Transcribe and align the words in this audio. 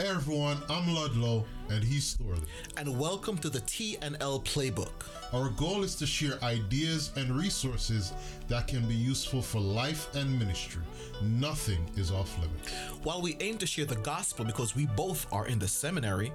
Hey 0.00 0.08
everyone, 0.08 0.56
I'm 0.70 0.94
Ludlow 0.94 1.44
and 1.68 1.84
he's 1.84 2.14
Thorley. 2.14 2.40
and 2.78 2.98
welcome 2.98 3.36
to 3.36 3.50
the 3.50 3.60
T&L 3.60 4.40
Playbook. 4.40 5.04
Our 5.34 5.50
goal 5.50 5.82
is 5.82 5.94
to 5.96 6.06
share 6.06 6.42
ideas 6.42 7.12
and 7.16 7.30
resources 7.36 8.14
that 8.48 8.66
can 8.66 8.88
be 8.88 8.94
useful 8.94 9.42
for 9.42 9.60
life 9.60 10.08
and 10.14 10.38
ministry. 10.38 10.80
Nothing 11.22 11.86
is 11.98 12.10
off 12.10 12.34
limits. 12.38 12.72
While 13.02 13.20
we 13.20 13.36
aim 13.40 13.58
to 13.58 13.66
share 13.66 13.84
the 13.84 13.96
gospel 13.96 14.46
because 14.46 14.74
we 14.74 14.86
both 14.86 15.30
are 15.30 15.46
in 15.46 15.58
the 15.58 15.68
seminary, 15.68 16.32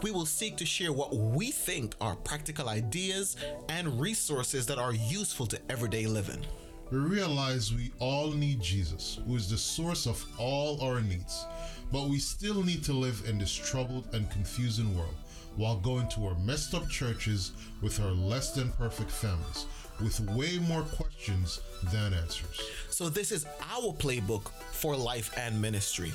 we 0.00 0.12
will 0.12 0.24
seek 0.24 0.56
to 0.58 0.64
share 0.64 0.92
what 0.92 1.12
we 1.12 1.50
think 1.50 1.96
are 2.00 2.14
practical 2.14 2.68
ideas 2.68 3.34
and 3.68 4.00
resources 4.00 4.64
that 4.66 4.78
are 4.78 4.94
useful 4.94 5.48
to 5.48 5.58
everyday 5.68 6.06
living. 6.06 6.46
We 6.92 6.98
realize 6.98 7.74
we 7.74 7.90
all 7.98 8.30
need 8.30 8.62
Jesus, 8.62 9.18
who 9.26 9.36
is 9.36 9.50
the 9.50 9.58
source 9.58 10.06
of 10.06 10.24
all 10.38 10.80
our 10.80 11.02
needs. 11.02 11.44
But 11.92 12.08
we 12.08 12.18
still 12.18 12.62
need 12.62 12.84
to 12.84 12.92
live 12.92 13.22
in 13.26 13.38
this 13.38 13.52
troubled 13.52 14.08
and 14.12 14.30
confusing 14.30 14.96
world 14.96 15.14
while 15.56 15.76
going 15.76 16.08
to 16.08 16.26
our 16.26 16.34
messed 16.36 16.74
up 16.74 16.88
churches 16.88 17.52
with 17.82 18.00
our 18.00 18.12
less 18.12 18.52
than 18.52 18.70
perfect 18.72 19.10
families, 19.10 19.66
with 20.00 20.20
way 20.36 20.58
more 20.58 20.82
questions 20.82 21.60
than 21.92 22.14
answers. 22.14 22.60
So, 22.90 23.08
this 23.08 23.32
is 23.32 23.44
our 23.74 23.92
playbook 23.94 24.50
for 24.70 24.96
life 24.96 25.36
and 25.36 25.60
ministry. 25.60 26.12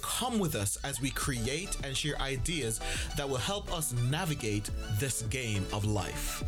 Come 0.00 0.38
with 0.38 0.54
us 0.54 0.78
as 0.84 1.00
we 1.00 1.10
create 1.10 1.76
and 1.84 1.96
share 1.96 2.18
ideas 2.20 2.80
that 3.16 3.28
will 3.28 3.36
help 3.36 3.72
us 3.72 3.92
navigate 4.10 4.70
this 4.98 5.22
game 5.22 5.66
of 5.72 5.84
life. 5.84 6.42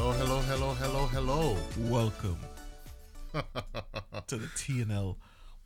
Hello, 0.00 0.12
hello, 0.12 0.38
hello, 0.42 0.74
hello, 0.74 1.06
hello. 1.06 1.56
Welcome 1.90 2.38
to 4.28 4.36
the 4.36 4.46
TNL 4.46 5.16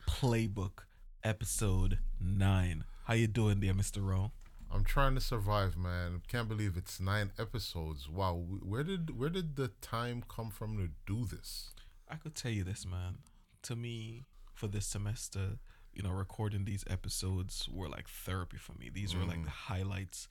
Playbook, 0.08 0.86
episode 1.22 1.98
nine. 2.18 2.84
How 3.04 3.12
you 3.12 3.26
doing, 3.26 3.60
there, 3.60 3.74
Mister 3.74 4.00
Rowe? 4.00 4.32
I'm 4.72 4.84
trying 4.84 5.16
to 5.16 5.20
survive, 5.20 5.76
man. 5.76 6.22
Can't 6.28 6.48
believe 6.48 6.78
it's 6.78 6.98
nine 6.98 7.32
episodes. 7.38 8.08
Wow, 8.08 8.42
where 8.62 8.82
did 8.82 9.18
where 9.18 9.28
did 9.28 9.56
the 9.56 9.68
time 9.82 10.24
come 10.34 10.48
from 10.48 10.78
to 10.78 10.88
do 11.06 11.26
this? 11.26 11.74
I 12.08 12.14
could 12.14 12.34
tell 12.34 12.52
you 12.52 12.64
this, 12.64 12.86
man. 12.86 13.18
To 13.64 13.76
me, 13.76 14.24
for 14.54 14.66
this 14.66 14.86
semester, 14.86 15.58
you 15.92 16.02
know, 16.02 16.10
recording 16.10 16.64
these 16.64 16.86
episodes 16.88 17.68
were 17.70 17.90
like 17.90 18.08
therapy 18.08 18.56
for 18.56 18.72
me. 18.78 18.88
These 18.90 19.14
were 19.14 19.26
like 19.26 19.40
mm. 19.40 19.44
the 19.44 19.50
highlights 19.50 20.26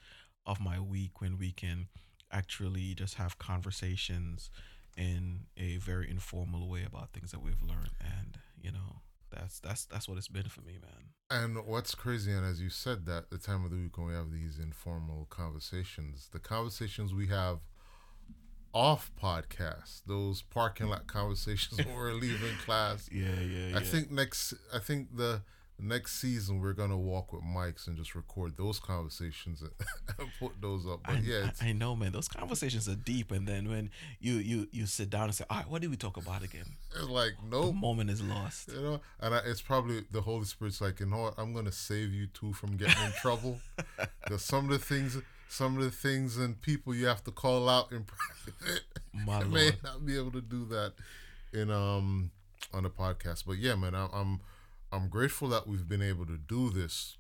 of 0.48 0.60
my 0.60 0.80
week 0.80 1.22
when 1.22 1.38
we 1.38 1.52
can 1.52 1.88
actually 2.32 2.94
just 2.94 3.16
have 3.16 3.38
conversations 3.38 4.50
in 4.98 5.42
a 5.58 5.78
very 5.78 6.10
informal 6.10 6.68
way 6.68 6.84
about 6.86 7.12
things 7.12 7.32
that 7.32 7.42
we've 7.42 7.62
learned, 7.62 7.92
and 8.00 8.38
you 8.62 8.72
know, 8.72 9.02
that's 9.32 9.60
that's 9.60 9.86
that's 9.86 10.08
what 10.08 10.18
it's 10.18 10.28
been 10.28 10.50
for 10.50 10.62
me, 10.62 10.74
man. 10.82 11.10
And 11.30 11.66
what's 11.66 11.96
crazy, 11.96 12.32
and 12.32 12.46
as 12.46 12.62
you 12.62 12.70
said 12.70 13.06
that 13.06 13.30
the 13.30 13.38
time 13.38 13.64
of 13.64 13.72
the 13.72 13.78
week 13.78 13.98
when 13.98 14.08
we 14.08 14.14
have 14.14 14.32
these 14.32 14.60
informal 14.60 15.28
conversations, 15.30 16.30
the 16.32 16.40
conversations 16.40 17.14
we 17.14 17.28
have 17.28 17.60
off 18.74 19.12
podcast, 19.22 20.02
those 20.06 20.42
parking 20.42 20.88
lot 20.88 21.08
conversations 21.08 21.78
when 21.86 21.96
we're 21.96 22.14
leaving 22.14 22.56
class. 22.66 23.10
Yeah, 23.12 23.28
yeah, 23.42 23.68
yeah, 23.70 23.78
I 23.78 23.82
think 23.82 24.12
next, 24.12 24.54
I 24.74 24.80
think 24.80 25.16
the 25.16 25.42
next 25.82 26.20
season 26.22 26.60
we're 26.62 26.74
gonna 26.74 26.98
walk 26.98 27.34
with 27.34 27.42
mics 27.44 27.88
and 27.88 27.98
just 27.98 28.14
record 28.16 28.56
those 28.58 28.80
conversations 28.80 29.62
and, 29.62 29.72
and 30.20 30.30
put 30.40 30.62
those 30.62 30.86
up. 30.86 31.02
But 31.06 31.16
I, 31.16 31.20
yeah, 31.20 31.50
I- 31.62 31.70
I 31.70 31.72
know, 31.74 31.96
man. 31.96 32.12
Those 32.12 32.28
conversations 32.28 32.88
are 32.88 32.96
deep, 32.96 33.32
and 33.32 33.48
then 33.48 33.68
when 33.70 33.90
you 34.20 34.34
you 34.36 34.68
you 34.72 34.86
sit 34.86 35.10
down 35.10 35.24
and 35.26 35.36
say, 35.36 35.44
"All 35.50 35.58
right, 35.58 35.70
what 35.70 35.82
did 35.82 35.90
we 35.90 35.98
talk 35.98 36.18
about 36.18 36.44
again?" 36.44 36.66
it's 36.96 37.08
like 37.10 37.34
no 37.50 37.64
nope. 37.64 37.76
moment 37.76 38.10
is 38.10 38.22
lost. 38.22 38.70
You 38.70 38.82
know, 38.82 39.02
and 39.20 39.34
I, 39.36 39.40
it's 39.46 39.62
probably 39.62 40.04
the 40.12 40.22
Holy 40.22 40.46
Spirit's 40.46 40.82
like, 40.82 41.00
you 41.00 41.06
know 41.08 41.24
what? 41.24 41.34
I'm 41.38 41.54
gonna 41.54 41.72
save 41.72 42.14
you 42.14 42.28
two 42.28 42.54
from 42.54 42.78
getting 42.78 43.02
in 43.04 43.12
trouble, 43.22 43.60
because 44.24 44.44
some 44.44 44.66
of 44.66 44.72
the 44.72 44.80
things, 44.80 45.18
some 45.50 45.78
of 45.78 45.84
the 45.84 45.92
things 45.92 46.38
and 46.38 46.62
people 46.62 46.94
you 46.94 47.08
have 47.08 47.24
to 47.24 47.32
call 47.32 47.68
out 47.70 47.92
in 47.92 48.04
private, 48.66 48.82
My 49.26 49.38
I 49.40 49.44
may 49.46 49.64
lord. 49.64 49.78
not 49.84 50.06
be 50.06 50.18
able 50.18 50.32
to 50.32 50.42
do 50.42 50.66
that 50.66 50.94
in 51.54 51.72
um 51.72 52.32
on 52.74 52.84
the 52.84 52.90
podcast. 52.90 53.44
But 53.48 53.58
yeah, 53.58 53.76
man, 53.76 53.96
I, 53.96 54.08
I'm 54.14 54.40
I'm 54.92 55.08
grateful 55.10 55.48
that 55.50 55.68
we've 55.68 55.88
been 55.88 56.02
able 56.02 56.26
to 56.26 56.38
do 56.38 56.70
this, 56.70 57.18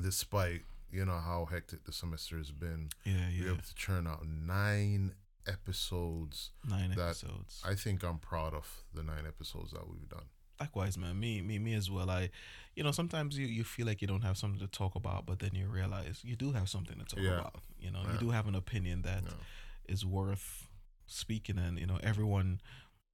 despite 0.00 0.62
you 0.90 1.04
know 1.04 1.18
how 1.18 1.46
hectic 1.50 1.84
the 1.84 1.92
semester 1.92 2.36
has 2.36 2.50
been. 2.50 2.90
Yeah, 3.04 3.28
yeah. 3.32 3.46
able 3.52 3.62
to 3.62 3.74
churn 3.74 4.06
out 4.06 4.26
nine 4.26 5.14
episodes. 5.46 6.50
Nine 6.68 6.92
episodes. 6.92 7.62
I 7.64 7.74
think 7.74 8.02
I'm 8.04 8.18
proud 8.18 8.54
of 8.54 8.82
the 8.94 9.02
nine 9.02 9.26
episodes 9.26 9.72
that 9.72 9.88
we've 9.88 10.08
done. 10.08 10.24
Likewise, 10.60 10.96
man. 10.96 11.18
Me, 11.20 11.42
me, 11.42 11.58
me 11.58 11.74
as 11.74 11.90
well. 11.90 12.08
I, 12.08 12.30
you 12.74 12.82
know, 12.82 12.90
sometimes 12.90 13.36
you, 13.38 13.46
you 13.46 13.62
feel 13.62 13.86
like 13.86 14.00
you 14.00 14.08
don't 14.08 14.22
have 14.22 14.38
something 14.38 14.60
to 14.60 14.66
talk 14.66 14.94
about, 14.94 15.26
but 15.26 15.38
then 15.38 15.50
you 15.54 15.66
realize 15.66 16.20
you 16.24 16.34
do 16.34 16.52
have 16.52 16.68
something 16.68 16.98
to 16.98 17.04
talk 17.04 17.22
Yeah. 17.22 17.40
about. 17.40 17.56
You 17.78 17.90
know, 17.90 18.00
Yeah. 18.04 18.14
you 18.14 18.18
do 18.18 18.30
have 18.30 18.46
an 18.48 18.54
opinion 18.54 19.02
that 19.02 19.22
is 19.86 20.02
Yeah. 20.02 20.10
worth 20.10 20.68
speaking, 21.06 21.58
and 21.58 21.78
you 21.78 21.86
know, 21.86 21.98
everyone 22.02 22.60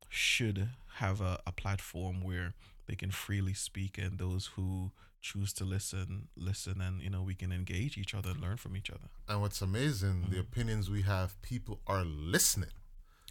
should 0.08 0.68
have 0.96 1.20
a, 1.20 1.40
a 1.46 1.52
platform 1.52 2.22
where 2.22 2.54
they 2.86 2.94
can 2.96 3.10
freely 3.10 3.54
speak, 3.54 3.98
and 3.98 4.18
those 4.18 4.46
who 4.56 4.92
choose 5.20 5.52
to 5.54 5.64
listen, 5.64 6.28
listen, 6.36 6.80
and 6.80 7.00
you 7.00 7.08
know, 7.10 7.22
we 7.22 7.34
can 7.34 7.52
engage 7.52 7.96
each 7.96 8.14
other 8.14 8.30
and 8.30 8.40
learn 8.40 8.56
from 8.56 8.76
each 8.76 8.90
other. 8.90 9.08
And 9.28 9.40
what's 9.40 9.62
amazing, 9.62 10.22
the 10.30 10.36
Mhm. 10.36 10.40
opinions 10.40 10.90
we 10.90 11.02
have, 11.02 11.40
people 11.42 11.80
are 11.86 12.04
listening. 12.04 12.70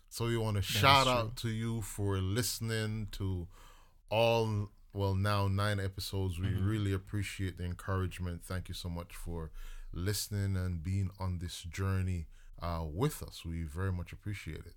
So 0.09 0.27
we 0.27 0.37
want 0.37 0.55
to 0.57 0.61
shout 0.61 1.07
out 1.07 1.35
to 1.37 1.49
you 1.49 1.81
for 1.81 2.17
listening 2.19 3.07
to 3.13 3.47
all, 4.09 4.71
well, 4.93 5.15
now 5.15 5.47
nine 5.47 5.79
episodes. 5.79 6.39
We 6.39 6.47
Mhm. 6.47 6.67
really 6.67 6.93
appreciate 6.93 7.57
the 7.57 7.63
encouragement. 7.65 8.43
Thank 8.43 8.67
you 8.67 8.73
so 8.73 8.89
much 8.89 9.15
for 9.15 9.51
listening 9.93 10.55
and 10.57 10.83
being 10.83 11.11
on 11.19 11.39
this 11.39 11.63
journey 11.63 12.27
uh, 12.61 12.85
with 12.85 13.23
us. 13.23 13.43
We 13.43 13.63
very 13.63 13.91
much 13.91 14.13
appreciate 14.13 14.65
it. 14.67 14.75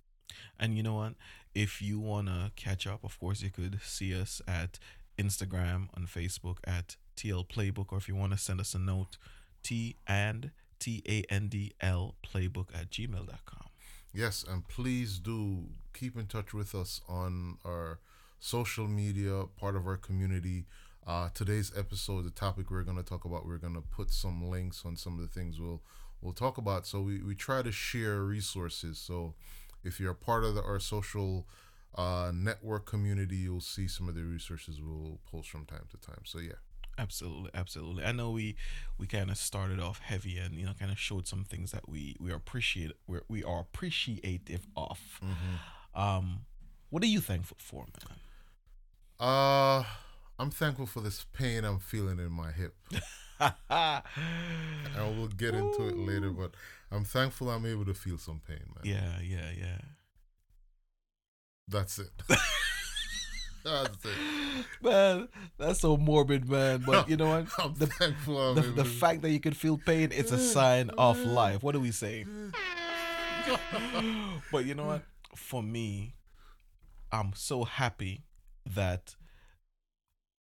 And 0.57 0.75
you 0.75 0.83
know 0.83 0.95
what? 0.95 1.15
If 1.55 1.81
you 1.81 1.99
want 1.99 2.27
to 2.27 2.51
catch 2.57 2.85
up, 2.85 3.03
of 3.03 3.17
course, 3.19 3.41
you 3.41 3.49
could 3.49 3.79
see 3.81 4.13
us 4.13 4.41
at 4.47 4.77
Instagram, 5.17 5.87
on 5.95 6.05
Facebook 6.05 6.57
at 6.65 6.97
TL 7.15 7.47
Playbook, 7.47 7.91
or 7.91 7.97
if 7.97 8.09
you 8.09 8.15
want 8.15 8.33
to 8.33 8.37
send 8.37 8.59
us 8.59 8.73
a 8.73 8.79
note, 8.79 9.17
T 9.63 9.95
and 10.05 10.51
T 10.79 11.01
A 11.07 11.23
N 11.33 11.47
D 11.47 11.73
L 11.79 12.15
Playbook 12.23 12.67
at 12.75 12.91
gmail.com. 12.91 13.69
Yes, 14.13 14.45
and 14.47 14.67
please 14.67 15.19
do 15.19 15.63
keep 15.93 16.17
in 16.17 16.27
touch 16.27 16.53
with 16.53 16.75
us 16.75 17.01
on 17.07 17.57
our 17.65 17.99
social 18.39 18.87
media, 18.87 19.45
part 19.57 19.75
of 19.75 19.87
our 19.87 19.97
community. 19.97 20.65
Uh, 21.07 21.29
today's 21.33 21.71
episode, 21.77 22.25
the 22.25 22.31
topic 22.31 22.69
we're 22.69 22.83
going 22.83 22.97
to 22.97 23.03
talk 23.03 23.25
about, 23.25 23.45
we're 23.45 23.57
going 23.57 23.75
to 23.75 23.81
put 23.81 24.11
some 24.11 24.49
links 24.49 24.83
on 24.85 24.95
some 24.95 25.13
of 25.13 25.21
the 25.21 25.27
things 25.27 25.59
we'll 25.59 25.81
we'll 26.21 26.33
talk 26.33 26.57
about. 26.57 26.85
So 26.85 27.01
we, 27.01 27.21
we 27.21 27.35
try 27.35 27.61
to 27.61 27.71
share 27.71 28.21
resources. 28.21 28.97
So 28.97 29.35
if 29.85 29.99
you're 29.99 30.11
a 30.11 30.15
part 30.15 30.43
of 30.43 30.55
the, 30.55 30.63
our 30.63 30.79
social 30.79 31.47
uh, 31.95 32.31
network 32.33 32.85
community, 32.85 33.37
you'll 33.37 33.61
see 33.61 33.87
some 33.87 34.09
of 34.09 34.15
the 34.15 34.23
resources 34.23 34.81
we'll 34.81 35.19
post 35.31 35.49
from 35.49 35.65
time 35.65 35.85
to 35.91 35.97
time. 35.97 36.21
So 36.25 36.39
yeah, 36.39 36.53
Absolutely, 36.97 37.51
absolutely. 37.53 38.03
I 38.05 38.13
know 38.13 38.31
we 38.31 38.55
we 38.97 39.05
kind 39.05 39.29
of 39.29 39.37
started 39.37 39.79
off 39.81 39.99
heavy 39.99 40.37
and 40.37 40.55
you 40.55 40.65
know 40.65 40.71
kind 40.79 40.91
of 40.91 40.97
showed 40.97 41.27
some 41.27 41.43
things 41.43 41.71
that 41.71 41.89
we 41.89 42.15
we 42.21 42.31
appreciate 42.31 42.91
we 43.07 43.19
we 43.27 43.43
are 43.43 43.59
appreciative 43.59 44.65
of. 44.77 45.19
Um, 45.93 46.41
what 46.89 47.03
are 47.03 47.07
you 47.07 47.19
thankful 47.19 47.57
for, 47.59 47.85
man? 47.85 48.17
uh, 49.19 49.83
I'm 50.37 50.51
thankful 50.51 50.85
for 50.85 50.99
this 51.01 51.25
pain 51.33 51.63
I'm 51.63 51.79
feeling 51.79 52.19
in 52.19 52.31
my 52.31 52.51
hip. 52.51 52.75
and 53.69 55.17
we'll 55.17 55.27
get 55.27 55.53
into 55.55 55.87
it 55.87 55.97
later. 55.97 56.29
But 56.29 56.51
I'm 56.91 57.03
thankful 57.05 57.49
I'm 57.49 57.65
able 57.65 57.85
to 57.85 57.93
feel 57.93 58.17
some 58.17 58.41
pain, 58.47 58.59
man. 58.75 58.83
yeah, 58.83 59.19
yeah, 59.23 59.49
yeah. 59.57 59.77
That's 61.67 61.99
it. 61.99 62.11
That's 63.63 63.97
it. 64.05 64.65
man, 64.83 65.27
that's 65.57 65.79
so 65.79 65.97
morbid, 65.97 66.47
man. 66.47 66.83
But 66.85 67.09
you 67.09 67.17
know 67.17 67.29
what? 67.29 67.47
I'm 67.57 67.73
The, 67.73 67.87
thankful 67.87 68.37
I'm 68.49 68.53
the, 68.55 68.61
the 68.61 68.83
to- 68.83 68.89
fact 68.89 69.23
that 69.23 69.31
you 69.31 69.39
can 69.39 69.53
feel 69.53 69.79
pain, 69.79 70.11
it's 70.13 70.31
a 70.31 70.37
sign 70.37 70.91
of 70.99 71.17
life. 71.17 71.63
What 71.63 71.71
do 71.71 71.79
we 71.79 71.89
say? 71.89 72.27
but 74.51 74.65
you 74.65 74.75
know 74.75 74.85
what? 74.85 75.01
For 75.35 75.63
me, 75.63 76.13
I'm 77.11 77.31
so 77.35 77.63
happy 77.63 78.21
that 78.75 79.15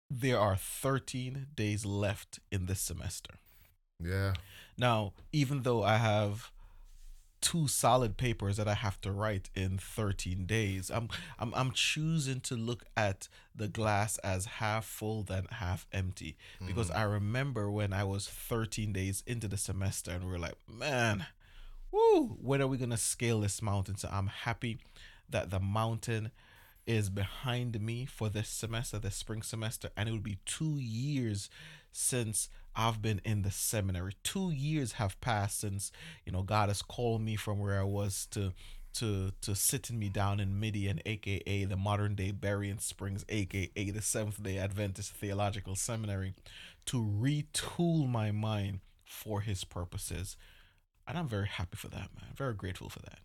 there 0.09 0.39
are 0.39 0.55
13 0.55 1.47
days 1.55 1.85
left 1.85 2.39
in 2.51 2.65
this 2.65 2.81
semester. 2.81 3.35
Yeah. 4.03 4.33
Now, 4.77 5.13
even 5.31 5.63
though 5.63 5.83
I 5.83 5.97
have 5.97 6.51
two 7.41 7.67
solid 7.67 8.17
papers 8.17 8.57
that 8.57 8.67
I 8.67 8.73
have 8.73 8.99
to 9.01 9.11
write 9.11 9.49
in 9.55 9.77
13 9.77 10.45
days, 10.45 10.89
I'm 10.89 11.09
I'm 11.37 11.53
I'm 11.53 11.71
choosing 11.71 12.39
to 12.41 12.55
look 12.55 12.83
at 12.97 13.27
the 13.55 13.67
glass 13.67 14.17
as 14.19 14.45
half 14.45 14.85
full 14.85 15.23
than 15.23 15.45
half 15.51 15.85
empty 15.91 16.37
because 16.65 16.89
mm. 16.89 16.97
I 16.97 17.03
remember 17.03 17.69
when 17.69 17.93
I 17.93 18.03
was 18.03 18.27
13 18.27 18.93
days 18.93 19.23
into 19.27 19.47
the 19.47 19.57
semester 19.57 20.11
and 20.11 20.25
we 20.25 20.33
are 20.33 20.39
like, 20.39 20.55
man, 20.67 21.25
woo, 21.91 22.37
when 22.41 22.61
are 22.61 22.67
we 22.67 22.77
gonna 22.77 22.97
scale 22.97 23.41
this 23.41 23.61
mountain? 23.61 23.97
So 23.97 24.09
I'm 24.11 24.27
happy 24.27 24.79
that 25.29 25.49
the 25.49 25.59
mountain 25.59 26.31
is 26.89 27.11
behind 27.11 27.79
me 27.79 28.03
for 28.03 28.29
this 28.29 28.49
semester, 28.49 28.97
this 28.97 29.15
spring 29.15 29.43
semester, 29.43 29.91
and 29.95 30.09
it 30.09 30.11
would 30.11 30.23
be 30.23 30.39
two 30.43 30.79
years 30.79 31.47
since 31.91 32.49
I've 32.75 32.99
been 32.99 33.21
in 33.23 33.43
the 33.43 33.51
seminary. 33.51 34.13
Two 34.23 34.49
years 34.49 34.93
have 34.93 35.21
passed 35.21 35.59
since 35.59 35.91
you 36.25 36.31
know 36.31 36.41
God 36.41 36.69
has 36.69 36.81
called 36.81 37.21
me 37.21 37.35
from 37.35 37.59
where 37.59 37.79
I 37.79 37.83
was 37.83 38.25
to 38.31 38.53
to 38.95 39.31
to 39.41 39.53
sitting 39.53 39.99
me 39.99 40.09
down 40.09 40.39
in 40.39 40.59
Midian, 40.59 40.99
aka 41.05 41.63
the 41.65 41.77
modern 41.77 42.15
day 42.15 42.31
Berrien 42.31 42.79
Springs, 42.79 43.23
aka 43.29 43.91
the 43.91 44.01
Seventh 44.01 44.41
Day 44.41 44.57
Adventist 44.57 45.11
Theological 45.11 45.75
Seminary, 45.75 46.33
to 46.87 46.97
retool 46.97 48.09
my 48.09 48.31
mind 48.31 48.79
for 49.05 49.41
His 49.41 49.63
purposes, 49.63 50.37
and 51.07 51.19
I'm 51.19 51.27
very 51.27 51.49
happy 51.49 51.77
for 51.77 51.89
that, 51.89 52.09
man. 52.19 52.33
Very 52.35 52.55
grateful 52.55 52.89
for 52.89 52.99
that. 53.01 53.19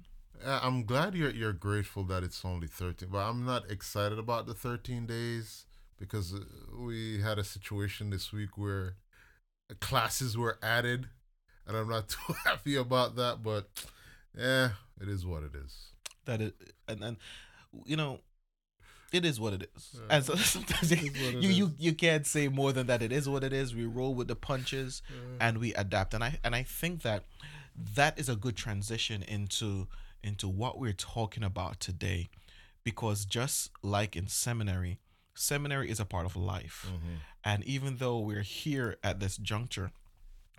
I'm 0.46 0.84
glad 0.84 1.14
you're 1.14 1.30
you're 1.30 1.52
grateful 1.52 2.04
that 2.04 2.22
it's 2.22 2.44
only 2.44 2.66
13, 2.66 3.08
but 3.10 3.18
I'm 3.18 3.44
not 3.44 3.70
excited 3.70 4.18
about 4.18 4.46
the 4.46 4.54
13 4.54 5.06
days 5.06 5.66
because 5.98 6.34
uh, 6.34 6.40
we 6.78 7.20
had 7.20 7.38
a 7.38 7.44
situation 7.44 8.10
this 8.10 8.32
week 8.32 8.56
where 8.56 8.96
classes 9.80 10.36
were 10.36 10.58
added, 10.62 11.08
and 11.66 11.76
I'm 11.76 11.88
not 11.88 12.08
too 12.08 12.34
happy 12.44 12.76
about 12.76 13.16
that. 13.16 13.42
But 13.42 13.68
yeah, 14.36 14.70
it 15.00 15.08
is 15.08 15.24
what 15.24 15.42
it 15.42 15.54
is. 15.54 15.90
That 16.26 16.40
it 16.40 16.54
and 16.88 17.00
then 17.00 17.16
you 17.84 17.96
know 17.96 18.20
it 19.14 19.24
is 19.24 19.38
what 19.38 19.52
it 19.52 19.70
is. 19.76 19.90
Yeah. 19.94 20.16
And 20.16 20.24
so 20.24 20.34
sometimes 20.36 20.90
you, 20.90 21.10
you, 21.38 21.48
you, 21.48 21.72
you 21.78 21.94
can't 21.94 22.26
say 22.26 22.48
more 22.48 22.72
than 22.72 22.88
that. 22.88 23.00
It 23.00 23.12
is 23.12 23.28
what 23.28 23.44
it 23.44 23.52
is. 23.52 23.74
We 23.74 23.86
roll 23.86 24.14
with 24.14 24.28
the 24.28 24.36
punches 24.36 25.02
yeah. 25.08 25.46
and 25.46 25.58
we 25.58 25.72
adapt. 25.74 26.14
And 26.14 26.24
I 26.24 26.38
and 26.42 26.54
I 26.54 26.64
think 26.64 27.02
that 27.02 27.24
that 27.94 28.18
is 28.18 28.28
a 28.28 28.36
good 28.36 28.56
transition 28.56 29.22
into 29.22 29.86
into 30.24 30.48
what 30.48 30.78
we're 30.78 30.92
talking 30.92 31.44
about 31.44 31.78
today, 31.78 32.28
because 32.82 33.24
just 33.24 33.70
like 33.82 34.16
in 34.16 34.26
seminary, 34.26 34.98
seminary 35.34 35.90
is 35.90 36.00
a 36.00 36.04
part 36.04 36.26
of 36.26 36.36
life. 36.36 36.86
Mm-hmm. 36.88 37.14
And 37.44 37.64
even 37.64 37.96
though 37.96 38.18
we're 38.18 38.42
here 38.42 38.96
at 39.04 39.20
this 39.20 39.36
juncture, 39.36 39.92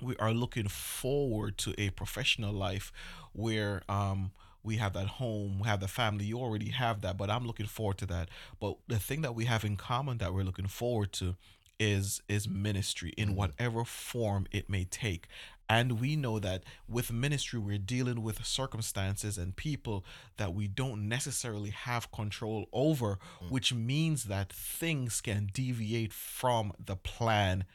we 0.01 0.15
are 0.17 0.33
looking 0.33 0.67
forward 0.67 1.57
to 1.59 1.73
a 1.77 1.89
professional 1.89 2.53
life 2.53 2.91
where 3.33 3.81
um, 3.89 4.31
we 4.63 4.77
have 4.77 4.93
that 4.93 5.07
home, 5.07 5.59
we 5.59 5.67
have 5.67 5.79
the 5.79 5.87
family. 5.87 6.25
You 6.25 6.39
already 6.39 6.69
have 6.69 7.01
that, 7.01 7.17
but 7.17 7.29
I'm 7.29 7.45
looking 7.45 7.67
forward 7.67 7.97
to 7.99 8.05
that. 8.07 8.29
But 8.59 8.77
the 8.87 8.99
thing 8.99 9.21
that 9.21 9.35
we 9.35 9.45
have 9.45 9.63
in 9.63 9.77
common 9.77 10.17
that 10.17 10.33
we're 10.33 10.43
looking 10.43 10.67
forward 10.67 11.13
to 11.13 11.35
is 11.77 12.21
is 12.29 12.47
ministry 12.47 13.13
in 13.17 13.29
mm-hmm. 13.29 13.37
whatever 13.37 13.83
form 13.83 14.47
it 14.51 14.69
may 14.69 14.85
take 14.85 15.27
and 15.67 15.99
we 15.99 16.15
know 16.15 16.39
that 16.39 16.63
with 16.87 17.11
ministry, 17.11 17.59
we're 17.59 17.77
dealing 17.77 18.21
with 18.21 18.45
circumstances 18.45 19.37
and 19.37 19.55
people 19.55 20.05
that 20.37 20.53
we 20.53 20.67
don't 20.67 21.07
necessarily 21.09 21.71
have 21.71 22.11
control 22.11 22.67
over, 22.71 23.17
mm. 23.43 23.49
which 23.49 23.73
means 23.73 24.25
that 24.25 24.53
things 24.53 25.21
can 25.21 25.49
deviate 25.51 26.13
from 26.13 26.71
the 26.83 26.95
plan 26.95 27.65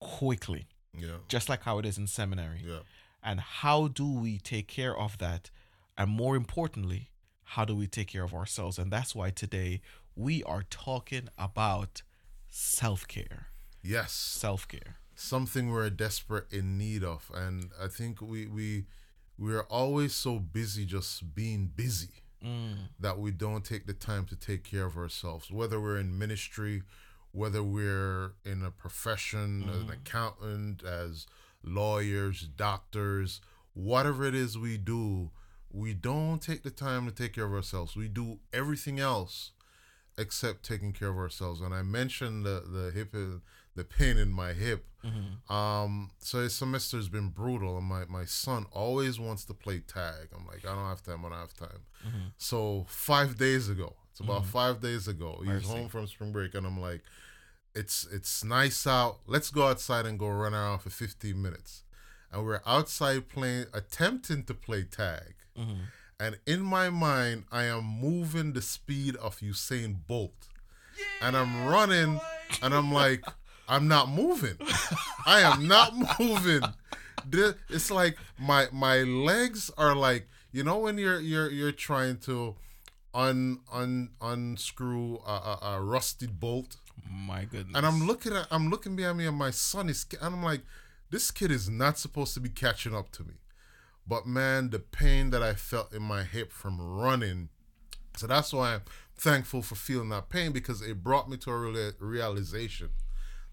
quickly. 0.00 0.68
Yeah. 0.96 1.18
Just 1.28 1.48
like 1.48 1.62
how 1.64 1.78
it 1.78 1.86
is 1.86 1.98
in 1.98 2.06
seminary. 2.06 2.62
Yeah. 2.64 2.80
And 3.22 3.40
how 3.40 3.88
do 3.88 4.10
we 4.10 4.38
take 4.38 4.68
care 4.68 4.96
of 4.96 5.18
that? 5.18 5.50
And 5.98 6.10
more 6.10 6.36
importantly, 6.36 7.10
how 7.42 7.64
do 7.64 7.74
we 7.74 7.88
take 7.88 8.08
care 8.08 8.24
of 8.24 8.32
ourselves? 8.32 8.78
And 8.78 8.92
that's 8.92 9.14
why 9.14 9.30
today 9.30 9.80
we 10.14 10.44
are 10.44 10.62
talking 10.70 11.28
about 11.36 12.02
self 12.48 13.08
care. 13.08 13.48
Yes. 13.82 14.12
Self 14.12 14.68
care 14.68 14.99
something 15.20 15.70
we're 15.70 15.90
desperate 15.90 16.50
in 16.50 16.78
need 16.78 17.04
of 17.04 17.30
and 17.34 17.70
i 17.80 17.86
think 17.86 18.22
we 18.22 18.46
we 18.46 18.84
we're 19.38 19.64
always 19.64 20.14
so 20.14 20.38
busy 20.38 20.86
just 20.86 21.34
being 21.34 21.70
busy 21.74 22.22
mm. 22.44 22.74
that 22.98 23.18
we 23.18 23.30
don't 23.30 23.64
take 23.64 23.86
the 23.86 23.92
time 23.92 24.24
to 24.24 24.34
take 24.34 24.64
care 24.64 24.86
of 24.86 24.96
ourselves 24.96 25.50
whether 25.50 25.78
we're 25.78 25.98
in 25.98 26.18
ministry 26.18 26.82
whether 27.32 27.62
we're 27.62 28.32
in 28.44 28.62
a 28.64 28.70
profession 28.70 29.64
mm. 29.66 29.70
as 29.70 29.82
an 29.82 29.88
mm. 29.88 29.92
accountant 29.92 30.82
as 30.82 31.26
lawyers 31.62 32.48
doctors 32.56 33.42
whatever 33.74 34.24
it 34.24 34.34
is 34.34 34.56
we 34.56 34.78
do 34.78 35.30
we 35.70 35.92
don't 35.92 36.40
take 36.40 36.62
the 36.62 36.70
time 36.70 37.06
to 37.06 37.12
take 37.12 37.34
care 37.34 37.44
of 37.44 37.52
ourselves 37.52 37.94
we 37.94 38.08
do 38.08 38.38
everything 38.54 38.98
else 38.98 39.52
except 40.16 40.64
taking 40.64 40.94
care 40.94 41.08
of 41.08 41.18
ourselves 41.18 41.60
and 41.60 41.74
i 41.74 41.82
mentioned 41.82 42.44
the 42.44 42.62
the 42.66 42.90
hip 42.90 43.14
the 43.80 43.84
pain 43.84 44.18
in 44.18 44.30
my 44.30 44.52
hip. 44.52 44.84
Mm-hmm. 45.04 45.52
Um, 45.52 46.10
so 46.18 46.40
his 46.40 46.54
semester's 46.54 47.08
been 47.08 47.28
brutal, 47.30 47.78
and 47.78 47.86
my, 47.86 48.04
my 48.04 48.26
son 48.26 48.66
always 48.70 49.18
wants 49.18 49.46
to 49.46 49.54
play 49.54 49.80
tag. 49.80 50.28
I'm 50.36 50.46
like, 50.46 50.66
I 50.66 50.74
don't 50.74 50.86
have 50.86 51.02
time, 51.02 51.24
I 51.24 51.30
don't 51.30 51.38
have 51.38 51.54
time. 51.54 51.80
Mm-hmm. 52.06 52.26
So 52.36 52.84
five 52.86 53.38
days 53.38 53.70
ago, 53.70 53.94
it's 54.10 54.20
about 54.20 54.42
mm-hmm. 54.42 54.50
five 54.50 54.80
days 54.82 55.08
ago, 55.08 55.38
he's 55.38 55.48
Mercy. 55.48 55.68
home 55.68 55.88
from 55.88 56.06
spring 56.06 56.32
break, 56.32 56.54
and 56.54 56.66
I'm 56.66 56.78
like, 56.78 57.00
it's 57.74 58.06
it's 58.12 58.44
nice 58.44 58.86
out. 58.86 59.20
Let's 59.26 59.50
go 59.50 59.68
outside 59.68 60.04
and 60.04 60.18
go 60.18 60.28
run 60.28 60.54
around 60.54 60.80
for 60.80 60.90
15 60.90 61.40
minutes. 61.40 61.84
And 62.32 62.44
we're 62.44 62.60
outside 62.66 63.28
playing, 63.28 63.66
attempting 63.72 64.44
to 64.44 64.54
play 64.54 64.84
tag. 64.84 65.34
Mm-hmm. 65.58 65.80
And 66.18 66.38
in 66.46 66.60
my 66.60 66.90
mind, 66.90 67.44
I 67.50 67.64
am 67.64 67.84
moving 67.84 68.52
the 68.52 68.62
speed 68.62 69.16
of 69.16 69.38
Usain 69.38 69.96
Bolt. 70.06 70.48
Yeah, 70.98 71.28
and 71.28 71.36
I'm 71.36 71.66
running, 71.66 72.16
boy. 72.16 72.22
and 72.62 72.74
I'm 72.74 72.92
like, 72.92 73.24
I'm 73.70 73.86
not 73.86 74.10
moving. 74.10 74.56
I 75.24 75.42
am 75.42 75.68
not 75.68 75.94
moving. 76.20 76.62
It's 77.68 77.90
like 77.90 78.18
my 78.36 78.66
my 78.72 79.02
legs 79.02 79.70
are 79.78 79.94
like 79.94 80.28
you 80.50 80.64
know 80.64 80.78
when 80.78 80.98
you're 80.98 81.20
you're 81.20 81.48
you're 81.48 81.72
trying 81.72 82.18
to 82.18 82.56
un 83.14 83.60
un 83.72 84.10
unscrew 84.20 85.18
a, 85.24 85.30
a, 85.30 85.58
a 85.62 85.80
rusted 85.80 86.40
bolt. 86.40 86.76
My 87.08 87.44
goodness. 87.44 87.76
And 87.76 87.86
I'm 87.86 88.06
looking 88.08 88.32
at 88.32 88.48
I'm 88.50 88.70
looking 88.70 88.96
behind 88.96 89.18
me 89.18 89.26
and 89.26 89.36
my 89.36 89.52
son 89.52 89.88
is 89.88 90.04
and 90.20 90.34
I'm 90.34 90.42
like, 90.42 90.62
this 91.10 91.30
kid 91.30 91.52
is 91.52 91.70
not 91.70 91.96
supposed 91.96 92.34
to 92.34 92.40
be 92.40 92.48
catching 92.48 92.94
up 92.94 93.12
to 93.12 93.22
me. 93.22 93.34
But 94.04 94.26
man, 94.26 94.70
the 94.70 94.80
pain 94.80 95.30
that 95.30 95.44
I 95.44 95.54
felt 95.54 95.94
in 95.94 96.02
my 96.02 96.24
hip 96.24 96.50
from 96.50 96.80
running. 96.80 97.50
So 98.16 98.26
that's 98.26 98.52
why 98.52 98.74
I'm 98.74 98.82
thankful 99.16 99.62
for 99.62 99.76
feeling 99.76 100.08
that 100.08 100.28
pain 100.28 100.50
because 100.50 100.82
it 100.82 101.04
brought 101.04 101.30
me 101.30 101.36
to 101.36 101.52
a 101.52 101.92
realization 102.00 102.90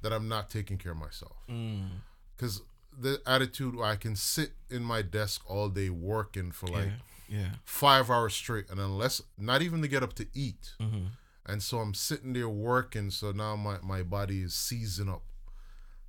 that 0.02 0.14
I'm 0.14 0.28
not 0.28 0.50
taking 0.50 0.78
care 0.78 0.92
of 0.92 0.98
myself. 0.98 1.38
Because 1.48 2.60
mm. 2.60 2.64
the 3.00 3.22
attitude 3.26 3.76
where 3.76 3.86
I 3.86 3.96
can 3.96 4.16
sit 4.16 4.52
in 4.70 4.84
my 4.84 5.02
desk 5.02 5.42
all 5.50 5.70
day 5.70 5.90
working 5.90 6.52
for 6.52 6.68
like 6.68 6.90
yeah, 7.30 7.40
yeah. 7.40 7.50
five 7.66 8.10
hours 8.10 8.34
straight, 8.34 8.70
and 8.70 8.80
unless 8.80 9.22
not 9.38 9.62
even 9.62 9.82
to 9.82 9.88
get 9.88 10.04
up 10.04 10.14
to 10.14 10.28
eat. 10.34 10.74
Mm-hmm. 10.80 11.08
And 11.48 11.64
so 11.64 11.78
I'm 11.80 11.94
sitting 11.94 12.34
there 12.34 12.50
working. 12.50 13.10
So 13.10 13.32
now 13.32 13.56
my, 13.56 13.78
my 13.82 14.04
body 14.04 14.42
is 14.42 14.54
seizing 14.54 15.10
up. 15.10 15.24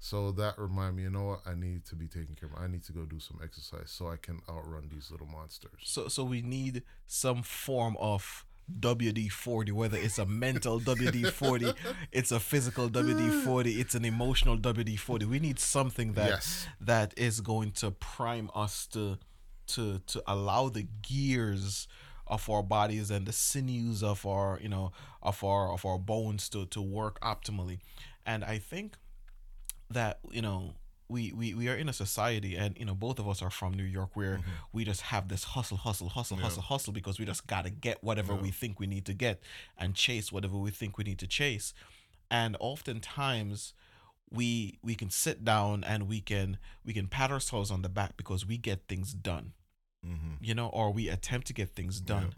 So 0.00 0.30
that 0.32 0.58
remind 0.58 0.96
me, 0.96 1.04
you 1.04 1.10
know 1.10 1.24
what? 1.24 1.40
I 1.46 1.54
need 1.54 1.84
to 1.86 1.96
be 1.96 2.06
taking 2.06 2.34
care 2.34 2.48
of. 2.48 2.62
I 2.62 2.66
need 2.68 2.84
to 2.84 2.92
go 2.92 3.04
do 3.04 3.18
some 3.18 3.40
exercise 3.42 3.90
so 3.90 4.08
I 4.08 4.16
can 4.16 4.40
outrun 4.48 4.88
these 4.92 5.10
little 5.10 5.26
monsters. 5.26 5.80
So 5.82 6.08
so 6.08 6.24
we 6.24 6.40
need 6.42 6.82
some 7.06 7.42
form 7.42 7.96
of 7.98 8.44
WD 8.80 9.30
40, 9.30 9.72
whether 9.72 9.96
it's 9.96 10.18
a 10.18 10.26
mental 10.26 10.80
WD 10.80 11.30
40, 11.30 11.72
it's 12.12 12.32
a 12.32 12.40
physical 12.40 12.88
WD 12.88 13.44
40, 13.44 13.80
it's 13.80 13.94
an 13.94 14.04
emotional 14.04 14.56
WD 14.56 14.98
40. 14.98 15.26
We 15.26 15.38
need 15.38 15.58
something 15.58 16.12
that 16.14 16.30
yes. 16.30 16.66
that 16.80 17.14
is 17.16 17.40
going 17.40 17.72
to 17.72 17.90
prime 17.90 18.50
us 18.54 18.86
to 18.88 19.18
to 19.68 20.00
to 20.06 20.22
allow 20.26 20.68
the 20.68 20.86
gears 21.02 21.88
of 22.26 22.48
our 22.50 22.62
bodies 22.62 23.10
and 23.10 23.26
the 23.26 23.32
sinews 23.32 24.02
of 24.02 24.26
our, 24.26 24.58
you 24.62 24.68
know, 24.68 24.92
of 25.22 25.42
our 25.42 25.72
of 25.72 25.84
our 25.84 25.98
bones 25.98 26.48
to 26.50 26.66
to 26.66 26.80
work 26.80 27.20
optimally. 27.20 27.78
And 28.26 28.44
I 28.44 28.58
think 28.58 28.96
that, 29.90 30.18
you 30.30 30.42
know, 30.42 30.74
we, 31.08 31.32
we 31.32 31.54
we 31.54 31.68
are 31.68 31.74
in 31.74 31.88
a 31.88 31.92
society 31.92 32.56
and 32.56 32.76
you 32.78 32.84
know 32.84 32.94
both 32.94 33.18
of 33.18 33.28
us 33.28 33.40
are 33.40 33.50
from 33.50 33.72
new 33.72 33.82
york 33.82 34.10
where 34.14 34.36
mm-hmm. 34.36 34.50
we 34.72 34.84
just 34.84 35.00
have 35.02 35.28
this 35.28 35.44
hustle 35.44 35.78
hustle 35.78 36.08
hustle 36.08 36.36
yeah. 36.36 36.44
hustle 36.44 36.62
hustle 36.62 36.92
because 36.92 37.18
we 37.18 37.24
just 37.24 37.46
gotta 37.46 37.70
get 37.70 38.02
whatever 38.04 38.34
yeah. 38.34 38.40
we 38.42 38.50
think 38.50 38.78
we 38.78 38.86
need 38.86 39.04
to 39.06 39.14
get 39.14 39.42
and 39.78 39.94
chase 39.94 40.30
whatever 40.30 40.56
we 40.56 40.70
think 40.70 40.98
we 40.98 41.04
need 41.04 41.18
to 41.18 41.26
chase 41.26 41.72
and 42.30 42.56
oftentimes 42.60 43.72
we 44.30 44.78
we 44.82 44.94
can 44.94 45.10
sit 45.10 45.44
down 45.44 45.82
and 45.84 46.08
we 46.08 46.20
can 46.20 46.58
we 46.84 46.92
can 46.92 47.06
pat 47.06 47.30
ourselves 47.30 47.70
on 47.70 47.82
the 47.82 47.88
back 47.88 48.16
because 48.16 48.46
we 48.46 48.58
get 48.58 48.86
things 48.88 49.14
done 49.14 49.52
mm-hmm. 50.06 50.42
you 50.42 50.54
know 50.54 50.68
or 50.68 50.92
we 50.92 51.08
attempt 51.08 51.46
to 51.46 51.54
get 51.54 51.70
things 51.70 52.00
done 52.00 52.24
yeah. 52.24 52.34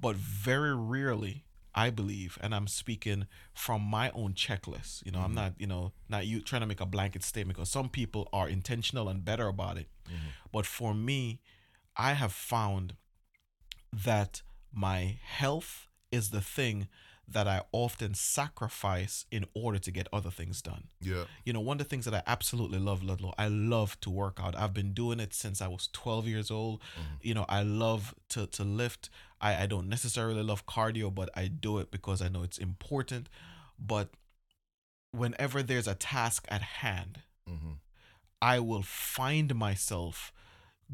but 0.00 0.14
very 0.16 0.74
rarely 0.74 1.45
I 1.76 1.90
believe, 1.90 2.38
and 2.40 2.54
I'm 2.54 2.66
speaking 2.66 3.26
from 3.52 3.82
my 3.82 4.10
own 4.14 4.32
checklist. 4.32 5.04
You 5.04 5.12
know, 5.12 5.18
mm-hmm. 5.18 5.26
I'm 5.26 5.34
not, 5.34 5.52
you 5.58 5.66
know, 5.66 5.92
not 6.08 6.26
you 6.26 6.40
trying 6.40 6.62
to 6.62 6.66
make 6.66 6.80
a 6.80 6.86
blanket 6.86 7.22
statement 7.22 7.56
because 7.56 7.70
some 7.70 7.90
people 7.90 8.30
are 8.32 8.48
intentional 8.48 9.10
and 9.10 9.22
better 9.22 9.46
about 9.46 9.76
it. 9.76 9.88
Mm-hmm. 10.08 10.28
But 10.50 10.64
for 10.64 10.94
me, 10.94 11.40
I 11.94 12.14
have 12.14 12.32
found 12.32 12.94
that 13.92 14.40
my 14.72 15.18
health 15.22 15.86
is 16.10 16.30
the 16.30 16.40
thing 16.40 16.88
that 17.28 17.48
I 17.48 17.62
often 17.72 18.14
sacrifice 18.14 19.24
in 19.32 19.46
order 19.52 19.78
to 19.80 19.90
get 19.90 20.06
other 20.12 20.30
things 20.30 20.62
done. 20.62 20.84
Yeah. 21.00 21.24
You 21.44 21.52
know, 21.52 21.60
one 21.60 21.74
of 21.74 21.78
the 21.78 21.88
things 21.88 22.04
that 22.04 22.14
I 22.14 22.22
absolutely 22.26 22.78
love, 22.78 23.02
Ludlow, 23.02 23.34
I 23.36 23.48
love 23.48 24.00
to 24.02 24.10
work 24.10 24.38
out. 24.40 24.56
I've 24.56 24.72
been 24.72 24.92
doing 24.92 25.18
it 25.18 25.34
since 25.34 25.60
I 25.60 25.66
was 25.66 25.88
12 25.92 26.28
years 26.28 26.50
old. 26.50 26.80
You 27.20 27.34
know, 27.34 27.44
I 27.48 27.62
love 27.62 28.14
to, 28.30 28.46
to 28.46 28.62
lift. 28.62 29.10
I, 29.40 29.64
I 29.64 29.66
don't 29.66 29.88
necessarily 29.88 30.42
love 30.42 30.66
cardio, 30.66 31.12
but 31.12 31.28
I 31.34 31.48
do 31.48 31.78
it 31.78 31.90
because 31.90 32.22
I 32.22 32.28
know 32.28 32.44
it's 32.44 32.58
important. 32.58 33.28
But 33.78 34.10
whenever 35.10 35.62
there's 35.62 35.88
a 35.88 35.94
task 35.94 36.46
at 36.48 36.62
hand, 36.62 37.20
Mm-hmm. 37.48 37.74
I 38.42 38.58
will 38.58 38.82
find 38.82 39.54
myself 39.54 40.32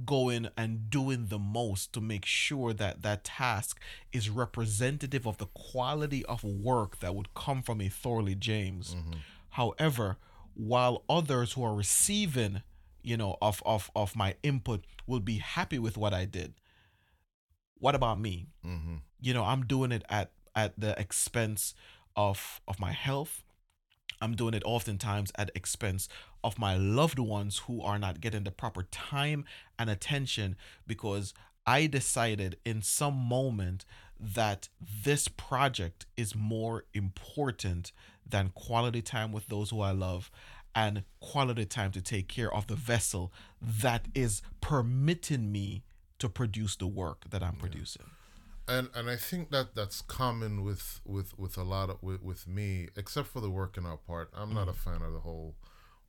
going 0.07 0.49
and 0.57 0.89
doing 0.89 1.27
the 1.27 1.39
most 1.39 1.93
to 1.93 2.01
make 2.01 2.25
sure 2.25 2.73
that 2.73 3.03
that 3.03 3.25
task 3.25 3.81
is 4.13 4.31
representative 4.31 5.27
of 5.27 5.39
the 5.39 5.47
quality 5.47 6.25
of 6.27 6.43
work 6.43 6.99
that 7.01 7.15
would 7.15 7.35
come 7.35 7.63
from 7.63 7.81
a 7.81 7.89
Thorley 7.89 8.35
James. 8.35 8.95
Mm-hmm. 8.95 9.19
However, 9.51 10.17
while 10.55 11.05
others 11.09 11.53
who 11.53 11.63
are 11.63 11.75
receiving, 11.75 12.63
you 13.03 13.17
know, 13.17 13.37
of, 13.43 13.63
of, 13.67 13.91
of 13.95 14.17
my 14.17 14.35
input 14.43 14.85
will 15.07 15.21
be 15.21 15.39
happy 15.39 15.79
with 15.79 15.97
what 15.99 16.15
I 16.15 16.25
did, 16.25 16.55
what 17.79 17.95
about 17.95 18.19
me? 18.21 18.47
Mm-hmm. 18.67 18.97
you 19.21 19.35
know 19.35 19.43
i'm 19.45 19.65
doing 19.67 19.91
it 19.93 20.05
at 20.09 20.31
at 20.55 20.79
the 20.79 20.99
expense 21.01 21.75
of 22.15 22.61
of 22.69 22.79
my 22.79 22.93
health 22.93 23.43
i'm 24.23 24.35
doing 24.35 24.55
it 24.55 24.63
oftentimes 24.65 25.33
at 25.37 25.51
expense 25.55 26.09
of 26.43 26.59
my 26.59 26.77
loved 26.77 27.19
ones 27.19 27.63
who 27.67 27.83
are 27.83 27.99
not 27.99 28.21
getting 28.21 28.45
the 28.45 28.51
proper 28.51 28.85
time 28.85 29.45
and 29.79 29.91
attention 29.91 30.57
because 30.87 31.35
i 31.67 31.87
decided 31.87 32.57
in 32.65 32.81
some 32.81 33.15
moment 33.15 33.85
that 34.19 34.69
this 35.05 35.27
project 35.29 36.07
is 36.17 36.35
more 36.35 36.85
important 36.95 37.93
than 38.29 38.51
quality 38.55 39.03
time 39.03 39.33
with 39.33 39.47
those 39.49 39.71
who 39.71 39.81
i 39.81 39.91
love 39.91 40.31
and 40.75 41.03
quality 41.21 41.67
time 41.67 41.91
to 41.91 42.01
take 42.01 42.29
care 42.29 42.53
of 42.55 42.67
the 42.69 42.77
vessel 42.77 43.33
that 43.61 44.07
is 44.15 44.41
permitting 44.61 45.53
me 45.53 45.83
to 46.19 46.29
produce 46.29 46.77
the 46.77 46.87
work 46.87 47.25
that 47.31 47.43
i'm 47.43 47.57
producing 47.57 48.07
and 48.69 48.89
and 48.95 49.09
I 49.11 49.17
think 49.17 49.51
that 49.51 49.75
that's 49.75 50.03
common 50.03 50.63
with 50.65 51.01
with 51.05 51.37
with 51.39 51.57
a 51.57 51.63
lot 51.65 51.91
of 51.91 52.03
with, 52.03 52.23
with 52.23 52.47
me, 52.49 52.89
except 52.97 53.29
for 53.29 53.41
the 53.41 53.51
working 53.51 53.87
out 53.87 54.07
part. 54.07 54.31
I'm 54.37 54.55
not 54.55 54.69
a 54.69 54.73
fan 54.73 55.03
of 55.03 55.13
the 55.13 55.21
whole 55.21 55.55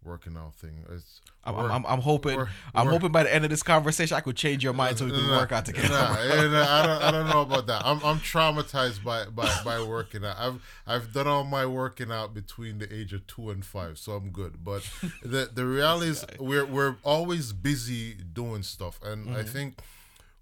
working 0.04 0.36
out 0.36 0.54
thing. 0.56 0.84
It's 0.92 1.22
I'm, 1.46 1.56
work- 1.56 1.72
I'm, 1.72 1.86
I'm 1.86 2.02
hoping 2.02 2.36
work- 2.36 2.50
I'm 2.76 2.86
work- 2.88 2.94
hoping 2.96 3.12
by 3.14 3.24
the 3.24 3.34
end 3.34 3.46
of 3.46 3.50
this 3.50 3.64
conversation 3.64 4.18
I 4.18 4.20
could 4.20 4.36
change 4.36 4.62
your 4.62 4.74
mind 4.74 4.98
so 4.98 5.06
we 5.06 5.12
can 5.12 5.26
Nah, 5.28 5.38
work 5.38 5.54
out 5.54 5.64
together. 5.66 5.88
nah, 5.88 6.18
eh, 6.20 6.48
nah, 6.50 6.62
I 6.82 6.86
don't 6.86 7.04
I 7.04 7.12
don't 7.12 7.30
know 7.30 7.42
about 7.42 7.68
that. 7.68 7.84
I'm 7.86 8.04
I'm 8.04 8.20
traumatized 8.20 9.02
by 9.04 9.26
by 9.26 9.50
by 9.64 9.82
working 9.82 10.26
out. 10.26 10.36
I've 10.38 10.62
I've 10.86 11.14
done 11.14 11.28
all 11.28 11.46
my 11.46 11.66
working 11.66 12.12
out 12.12 12.34
between 12.34 12.80
the 12.80 12.94
age 12.94 13.14
of 13.14 13.26
two 13.28 13.50
and 13.50 13.66
five, 13.66 13.98
so 13.98 14.12
I'm 14.12 14.30
good. 14.32 14.64
But 14.64 14.84
the 15.24 15.50
the 15.54 15.66
reality 15.66 16.08
is 16.12 16.26
we're 16.38 16.66
we're 16.66 16.98
always 17.04 17.54
busy 17.54 18.14
doing 18.14 18.64
stuff, 18.64 19.00
and 19.04 19.28
Mm-hmm. 19.28 19.38
I 19.38 19.44
think 19.44 19.80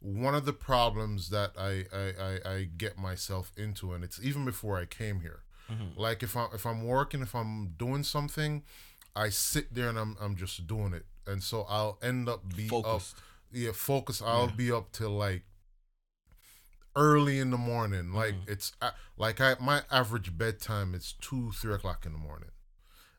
one 0.01 0.35
of 0.35 0.45
the 0.45 0.53
problems 0.53 1.29
that 1.29 1.51
I, 1.57 1.85
I, 1.93 2.13
I, 2.49 2.53
I 2.55 2.69
get 2.77 2.97
myself 2.97 3.51
into, 3.55 3.93
and 3.93 4.03
it's 4.03 4.19
even 4.21 4.45
before 4.45 4.77
I 4.77 4.85
came 4.85 5.21
here. 5.21 5.43
Mm-hmm. 5.71 5.99
Like 5.99 6.23
if 6.23 6.35
I'm 6.35 6.49
if 6.53 6.65
I'm 6.65 6.83
working, 6.83 7.21
if 7.21 7.33
I'm 7.35 7.75
doing 7.77 8.03
something, 8.03 8.63
I 9.15 9.29
sit 9.29 9.73
there 9.73 9.89
and 9.89 9.97
I'm 9.97 10.17
I'm 10.19 10.35
just 10.35 10.67
doing 10.67 10.93
it, 10.93 11.05
and 11.27 11.41
so 11.43 11.65
I'll 11.69 11.97
end 12.01 12.27
up 12.27 12.55
be 12.55 12.67
Focused. 12.67 13.15
up, 13.15 13.21
yeah, 13.53 13.71
focus. 13.73 14.21
I'll 14.21 14.47
Yeah. 14.47 14.55
be 14.55 14.71
up 14.71 14.91
till 14.91 15.11
like 15.11 15.43
early 16.95 17.39
in 17.39 17.51
the 17.51 17.57
morning. 17.57 18.13
Like 18.13 18.33
Mm-hmm. 18.35 18.51
it's 18.51 18.73
uh, 18.81 18.91
like 19.17 19.39
I 19.39 19.55
my 19.59 19.83
average 19.91 20.37
bedtime 20.37 20.93
is 20.93 21.13
two 21.21 21.51
three 21.51 21.73
o'clock 21.73 22.05
in 22.05 22.11
the 22.13 22.17
morning, 22.19 22.49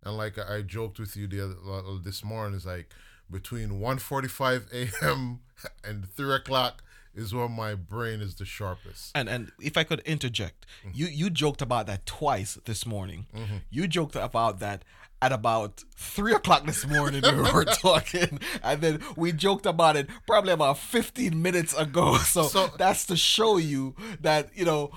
and 0.03 0.17
like 0.17 0.39
I, 0.39 0.57
I 0.59 0.63
joked 0.63 0.99
with 0.99 1.17
you 1.17 1.27
the 1.27 1.41
other 1.45 1.57
uh, 1.71 1.99
this 2.03 2.25
morning 2.25 2.57
is 2.57 2.67
like 2.67 2.91
between 3.33 3.81
1.45 3.81 4.73
a.m. 5.03 5.41
and 5.85 6.09
three 6.11 6.35
o'clock 6.35 6.83
is 7.15 7.35
when 7.35 7.53
my 7.53 7.75
brain 7.75 8.21
is 8.21 8.37
the 8.37 8.45
sharpest. 8.45 9.11
And 9.15 9.29
and 9.29 9.51
if 9.61 9.77
I 9.77 9.85
could 9.85 10.01
interject, 10.01 10.67
Mm-hmm. 10.87 10.91
you 10.95 11.07
you 11.07 11.31
joked 11.31 11.61
about 11.63 11.87
that 11.87 12.07
twice 12.07 12.59
this 12.65 12.87
morning. 12.87 13.27
You 13.71 13.87
joked 13.87 14.17
about 14.17 14.59
that 14.61 14.85
at 15.21 15.31
about 15.31 15.85
three 15.95 16.33
o'clock 16.33 16.67
this 16.67 16.85
morning 16.87 17.23
we 17.23 17.53
were 17.53 17.65
talking, 17.89 18.41
and 18.65 18.81
then 18.81 19.01
we 19.17 19.31
joked 19.31 19.67
about 19.67 19.95
it 19.97 20.09
probably 20.27 20.53
about 20.53 20.79
fifteen 20.79 21.43
minutes 21.43 21.75
ago. 21.75 22.17
So, 22.25 22.45
So- 22.45 22.71
that's 22.79 23.05
to 23.07 23.17
show 23.17 23.59
you 23.59 23.95
that 24.23 24.49
you 24.57 24.65
know 24.65 24.91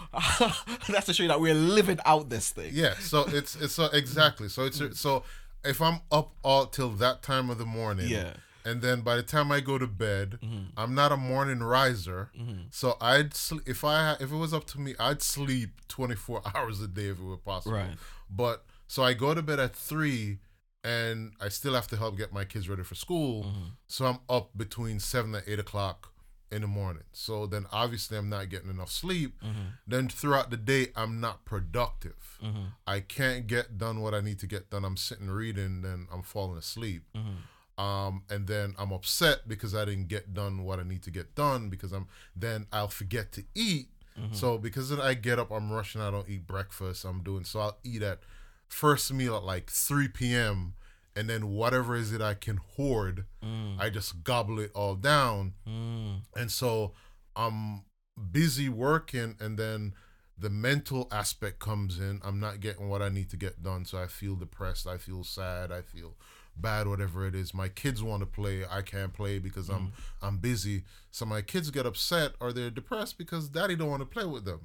that's 0.90 1.06
to 1.08 1.14
show 1.14 1.24
you 1.24 1.30
that 1.30 1.42
we're 1.42 1.54
living 1.54 2.00
out 2.06 2.30
this 2.30 2.50
thing. 2.52 2.72
Yeah, 2.74 2.94
so 3.00 3.26
it's 3.28 3.56
it's 3.58 3.74
so 3.74 3.86
exactly 3.94 4.48
so 4.50 4.64
it's 4.64 4.82
so 5.00 5.24
if 5.66 5.82
I'm 5.82 6.00
up 6.12 6.34
all 6.44 6.66
till 6.68 6.90
that 6.90 7.24
time 7.24 7.50
of 7.50 7.58
the 7.58 7.66
morning, 7.66 8.08
Yeah. 8.08 8.34
and 8.64 8.82
then 8.82 9.02
by 9.02 9.16
the 9.16 9.24
time 9.24 9.52
I 9.52 9.60
go 9.60 9.78
to 9.78 9.88
bed, 9.88 10.40
mm-hmm. 10.44 10.66
I'm 10.78 10.96
not 10.96 11.12
a 11.12 11.18
morning 11.18 11.60
riser, 11.60 12.32
mm-hmm. 12.38 12.64
so 12.72 12.98
I'd 13.02 13.34
sl- 13.34 13.60
if 13.66 13.84
I 13.84 14.14
if 14.20 14.32
it 14.32 14.36
was 14.36 14.54
up 14.54 14.66
to 14.68 14.80
me, 14.80 14.96
I'd 15.00 15.22
sleep 15.22 15.82
24 15.88 16.42
hours 16.56 16.82
a 16.82 16.88
day 16.88 17.08
if 17.08 17.20
it 17.20 17.24
were 17.24 17.38
possible. 17.38 17.78
Right. 17.78 17.98
But 18.30 18.66
so 18.88 19.04
I 19.04 19.14
go 19.14 19.34
to 19.34 19.42
bed 19.42 19.60
at 19.60 19.76
three, 19.76 20.40
and 20.84 21.34
I 21.42 21.50
still 21.50 21.74
have 21.74 21.88
to 21.90 21.98
help 21.98 22.18
get 22.18 22.32
my 22.32 22.46
kids 22.46 22.70
ready 22.70 22.84
for 22.84 22.96
school, 22.96 23.44
mm-hmm. 23.44 23.66
so 23.88 24.06
I'm 24.06 24.20
up 24.30 24.58
between 24.58 25.00
seven 25.00 25.36
and 25.36 25.44
eight 25.48 25.60
o'clock 25.60 26.12
in 26.52 26.62
the 26.62 26.68
morning. 26.68 27.04
So 27.12 27.46
then 27.46 27.66
obviously 27.72 28.18
I'm 28.18 28.30
not 28.30 28.50
getting 28.50 28.70
enough 28.70 28.92
sleep. 28.92 29.42
Mm-hmm. 29.44 29.62
Then 29.88 30.08
throughout 30.08 30.50
the 30.50 30.58
day 30.58 30.88
I'm 30.96 31.20
not 31.20 31.46
productive. 31.46 32.40
Mm-hmm. 32.44 32.66
I 32.86 33.00
can't 33.00 33.48
get 33.48 33.78
done 33.78 34.02
what 34.02 34.14
I 34.14 34.22
need 34.22 34.40
to 34.40 34.48
get 34.48 34.70
done. 34.70 34.86
I'm 34.86 34.98
sitting 34.98 35.30
reading, 35.30 35.82
then 35.82 36.08
I'm 36.12 36.22
falling 36.24 36.58
asleep. 36.58 37.04
Mm-hmm. 37.16 37.84
Um, 37.84 38.24
and 38.30 38.48
then 38.48 38.74
I'm 38.78 38.94
upset 38.94 39.48
because 39.48 39.76
I 39.76 39.84
didn't 39.84 40.08
get 40.08 40.34
done 40.34 40.64
what 40.64 40.80
I 40.80 40.84
need 40.84 41.04
to 41.04 41.12
get 41.12 41.36
done 41.36 41.70
because 41.70 41.92
I'm 41.92 42.08
then 42.36 42.68
I'll 42.72 42.88
forget 42.88 43.32
to 43.34 43.44
eat. 43.54 43.90
So 44.32 44.58
because 44.58 44.90
then 44.90 45.02
I 45.02 45.14
get 45.14 45.40
up, 45.40 45.52
I'm 45.52 45.72
rushing. 45.72 46.00
I 46.00 46.10
don't 46.10 46.30
eat 46.30 46.48
breakfast. 46.48 47.04
I'm 47.04 47.22
doing 47.22 47.44
so 47.44 47.60
I'll 47.60 47.78
eat 47.84 48.02
at 48.02 48.20
first 48.68 49.14
meal 49.14 49.36
at 49.36 49.44
like 49.44 49.70
3 49.70 50.08
p.m. 50.08 50.76
and 51.16 51.30
then 51.30 51.50
whatever 51.50 51.96
is 51.96 52.12
it 52.12 52.22
I 52.22 52.34
can 52.34 52.58
hoard, 52.76 53.26
mm. 53.44 53.80
I 53.80 53.90
just 53.90 54.24
gobble 54.24 54.60
it 54.60 54.72
all 54.76 54.96
down. 54.96 55.54
Mm. 55.68 56.22
And 56.36 56.52
so 56.52 56.94
I'm 57.36 57.84
busy 58.32 58.70
working, 58.70 59.36
and 59.40 59.58
then 59.58 59.94
the 60.38 60.50
mental 60.50 61.08
aspect 61.12 61.60
comes 61.60 62.00
in. 62.00 62.20
I'm 62.24 62.40
not 62.40 62.60
getting 62.60 62.90
what 62.90 63.02
I 63.02 63.10
need 63.10 63.30
to 63.30 63.38
get 63.38 63.64
done, 63.64 63.86
so 63.86 63.98
I 63.98 64.08
feel 64.08 64.36
depressed. 64.36 64.88
I 64.88 64.98
feel 64.98 65.24
sad. 65.24 65.72
I 65.72 65.82
feel 65.82 66.16
bad, 66.58 66.88
whatever 66.88 67.26
it 67.26 67.36
is. 67.36 67.54
My 67.54 67.68
kids 67.68 68.04
want 68.04 68.22
to 68.22 68.26
play. 68.26 68.64
I 68.70 68.82
can't 68.82 69.14
play 69.14 69.40
because 69.40 69.70
I'm 69.70 69.88
mm. 69.88 69.92
I'm 70.22 70.38
busy. 70.38 70.84
So 71.12 71.26
my 71.26 71.42
kids 71.42 71.72
get 71.72 71.86
upset 71.86 72.34
or 72.40 72.52
they're 72.52 72.70
depressed 72.70 73.18
because 73.18 73.50
daddy 73.50 73.76
don't 73.76 73.90
want 73.90 74.02
to 74.02 74.06
play 74.06 74.26
with 74.26 74.46
them. 74.46 74.62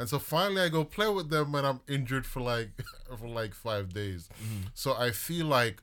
And 0.00 0.08
so 0.08 0.18
finally 0.18 0.62
I 0.62 0.70
go 0.70 0.82
play 0.82 1.08
with 1.08 1.28
them 1.28 1.54
and 1.54 1.66
I'm 1.66 1.80
injured 1.86 2.24
for 2.24 2.40
like 2.40 2.70
for 3.18 3.28
like 3.28 3.52
5 3.52 3.92
days. 3.92 4.30
Mm-hmm. 4.42 4.68
So 4.72 4.94
I 4.94 5.10
feel 5.10 5.44
like 5.44 5.82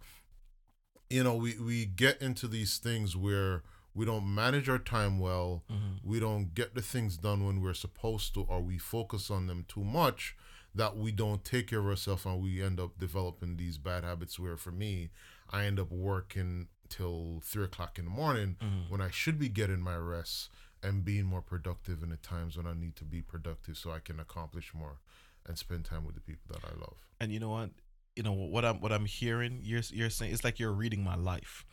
you 1.09 1.23
know, 1.23 1.35
we 1.35 1.55
we 1.59 1.85
get 1.85 2.19
into 2.19 2.47
these 2.47 2.79
things 2.79 3.15
where 3.15 3.61
we 3.93 4.05
don't 4.05 4.33
manage 4.33 4.67
our 4.69 4.79
time 4.79 5.19
well. 5.19 5.63
Mm-hmm. 5.71 6.09
We 6.09 6.19
don't 6.19 6.55
get 6.55 6.73
the 6.73 6.81
things 6.81 7.15
done 7.17 7.45
when 7.45 7.61
we're 7.61 7.75
supposed 7.75 8.33
to, 8.33 8.41
or 8.41 8.59
we 8.59 8.79
focus 8.79 9.29
on 9.29 9.45
them 9.45 9.65
too 9.67 9.83
much 9.83 10.35
that 10.73 10.97
we 10.97 11.11
don't 11.11 11.45
take 11.45 11.67
care 11.67 11.79
of 11.79 11.85
ourselves 11.85 12.25
and 12.25 12.41
we 12.41 12.61
end 12.61 12.79
up 12.79 12.97
developing 12.97 13.57
these 13.57 13.77
bad 13.77 14.03
habits. 14.03 14.39
Where 14.39 14.57
for 14.57 14.71
me, 14.71 15.11
I 15.51 15.65
end 15.65 15.79
up 15.79 15.91
working 15.91 16.69
till 16.89 17.39
three 17.43 17.65
o'clock 17.65 17.99
in 17.99 18.05
the 18.05 18.11
morning 18.11 18.57
mm-hmm. 18.59 18.91
when 18.91 18.99
I 18.99 19.11
should 19.11 19.37
be 19.37 19.49
getting 19.49 19.81
my 19.81 19.95
rest 19.95 20.49
and 20.83 21.03
being 21.03 21.25
more 21.25 21.41
productive 21.41 22.03
in 22.03 22.09
the 22.09 22.17
times 22.17 22.57
when 22.57 22.67
I 22.67 22.73
need 22.73 22.95
to 22.97 23.03
be 23.05 23.21
productive 23.21 23.77
so 23.77 23.91
I 23.91 23.99
can 23.99 24.19
accomplish 24.19 24.73
more 24.73 24.97
and 25.45 25.57
spend 25.57 25.85
time 25.85 26.05
with 26.05 26.15
the 26.15 26.21
people 26.21 26.43
that 26.49 26.63
I 26.65 26.73
love. 26.79 26.97
and 27.19 27.31
you 27.31 27.39
know 27.39 27.49
what 27.49 27.69
you 28.15 28.23
know 28.23 28.33
what 28.33 28.65
i'm 28.65 28.81
what 28.81 28.91
i'm 28.91 29.05
hearing 29.05 29.59
you're 29.63 29.81
you're 29.91 30.09
saying 30.09 30.33
it's 30.33 30.43
like 30.43 30.57
you're 30.59 30.71
reading 30.71 31.03
my 31.03 31.15
life 31.15 31.63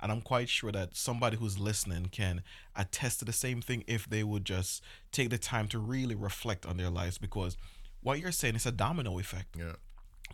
and 0.00 0.10
i'm 0.10 0.22
quite 0.22 0.48
sure 0.48 0.72
that 0.72 0.96
somebody 0.96 1.36
who's 1.36 1.58
listening 1.58 2.06
can 2.06 2.42
attest 2.74 3.18
to 3.18 3.24
the 3.26 3.32
same 3.34 3.60
thing 3.60 3.84
if 3.86 4.08
they 4.08 4.24
would 4.24 4.44
just 4.46 4.82
take 5.12 5.28
the 5.28 5.36
time 5.36 5.68
to 5.68 5.78
really 5.78 6.14
reflect 6.14 6.64
on 6.64 6.78
their 6.78 6.88
lives 6.88 7.18
because 7.18 7.56
what 8.02 8.18
you're 8.18 8.32
saying 8.32 8.56
is 8.56 8.64
a 8.66 8.72
domino 8.72 9.18
effect 9.18 9.54
Yeah. 9.58 9.74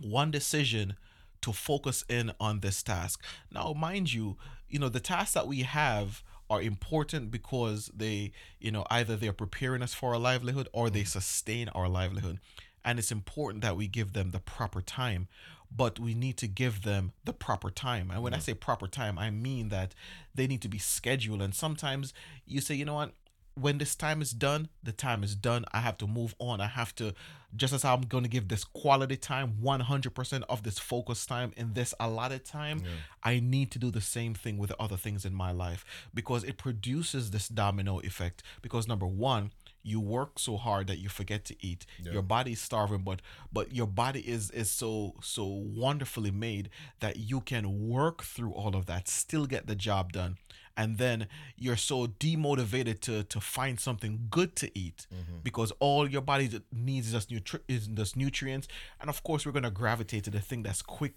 one 0.01 0.31
decision 0.31 0.95
to 1.43 1.53
focus 1.53 2.03
in 2.09 2.33
on 2.41 2.61
this 2.61 2.83
task. 2.83 3.23
Now, 3.53 3.73
mind 3.75 4.13
you, 4.13 4.37
you 4.69 4.79
know, 4.79 4.89
the 4.89 5.01
tasks 5.01 5.35
that 5.35 5.47
we 5.47 5.63
have 5.63 6.23
are 6.49 6.63
important 6.63 7.31
because 7.31 7.91
they, 7.95 8.33
you 8.61 8.71
know, 8.71 8.87
either 8.91 9.17
they're 9.17 9.33
preparing 9.33 9.83
us 9.83 9.95
for 9.95 10.13
our 10.15 10.19
livelihood 10.19 10.69
or 10.73 10.91
they 10.91 11.03
mm. 11.03 11.09
sustain 11.09 11.69
our 11.71 11.89
livelihood. 11.89 12.39
And 12.85 12.99
it's 12.99 13.11
important 13.11 13.63
that 13.63 13.77
we 13.77 13.89
give 13.89 14.13
them 14.13 14.31
the 14.31 14.39
proper 14.39 14.81
time, 14.81 15.27
but 15.75 15.99
we 15.99 16.15
need 16.15 16.37
to 16.39 16.47
give 16.47 16.83
them 16.83 17.13
the 17.25 17.33
proper 17.33 17.71
time. 17.71 18.11
And 18.13 18.23
when 18.23 18.33
I 18.33 18.39
mm. 18.39 18.43
say 18.43 18.55
proper 18.55 18.87
time, 18.87 19.19
I 19.19 19.31
mean 19.31 19.71
that 19.71 19.95
they 20.35 20.47
need 20.47 20.63
to 20.63 20.69
be 20.69 20.79
scheduled. 20.79 21.43
And 21.43 21.55
sometimes 21.55 22.15
you 22.47 22.61
say, 22.61 22.77
you 22.77 22.85
know 22.85 22.95
what, 22.95 23.13
when 23.59 23.79
this 23.79 23.95
time 23.95 24.21
is 24.21 24.33
done, 24.33 24.69
the 24.83 24.93
time 24.93 25.25
is 25.25 25.35
done. 25.35 25.65
I 25.73 25.81
have 25.81 25.97
to 25.99 26.07
move 26.07 26.35
on. 26.39 26.61
I 26.61 26.69
have 26.69 26.95
to, 26.97 27.15
just 27.57 27.73
as 27.73 27.85
I'm 27.85 28.03
going 28.03 28.23
to 28.25 28.31
give 28.31 28.49
this 28.49 28.65
quality 28.65 29.17
time, 29.17 29.57
100% 29.63 30.43
of 30.49 30.63
this 30.63 30.79
focus 30.79 31.27
time 31.27 31.53
in 31.57 31.73
this 31.75 31.95
allotted 31.99 32.45
time, 32.45 32.81
Yeah. 32.85 32.91
I 33.23 33.41
need 33.41 33.71
to 33.73 33.79
do 33.79 33.91
the 33.91 34.01
same 34.01 34.35
thing 34.35 34.59
with 34.59 34.73
other 34.79 34.97
things 34.97 35.25
in 35.25 35.35
my 35.35 35.51
life 35.53 35.85
because 36.15 36.45
it 36.45 36.59
produces 36.59 37.31
this 37.31 37.49
domino 37.49 37.99
effect. 38.01 38.43
Because 38.63 38.87
number 38.87 39.07
one, 39.07 39.51
you 39.83 40.01
work 40.01 40.39
so 40.39 40.57
hard 40.57 40.89
that 40.89 40.99
you 40.99 41.09
forget 41.09 41.45
to 41.45 41.55
eat. 41.65 41.87
Yeah. 42.03 42.13
Your 42.15 42.23
body 42.23 42.53
is 42.53 42.61
starving, 42.61 43.03
but 43.03 43.23
but 43.53 43.73
your 43.73 43.87
body 43.87 44.21
is 44.21 44.51
is 44.51 44.69
so 44.71 45.15
so 45.23 45.45
wonderfully 45.47 46.33
made 46.33 46.71
that 46.99 47.17
you 47.19 47.41
can 47.41 47.89
work 47.89 48.25
through 48.25 48.53
all 48.53 48.75
of 48.75 48.87
that, 48.87 49.07
still 49.09 49.47
get 49.47 49.69
the 49.69 49.77
job 49.77 50.13
done, 50.13 50.39
and 50.77 50.99
then 50.99 51.27
you're 51.57 51.77
so 51.77 52.07
demotivated 52.07 53.01
to 53.01 53.23
to 53.25 53.41
find 53.41 53.79
something 53.81 54.27
good 54.31 54.55
to 54.57 54.67
eat 54.79 55.07
Mm-hmm. 55.13 55.39
because 55.43 55.73
all 55.81 56.09
your 56.09 56.23
body 56.23 56.61
needs 56.73 57.07
is 57.09 57.13
just 57.13 57.31
nutri- 57.31 57.63
is 57.69 57.87
just 57.89 58.17
nutrients, 58.17 58.69
and 59.01 59.09
of 59.09 59.23
course 59.23 59.47
we're 59.47 59.53
gonna 59.53 59.71
gravitate 59.71 60.25
to 60.25 60.31
the 60.31 60.41
thing 60.41 60.63
that's 60.63 60.83
quick 60.83 61.15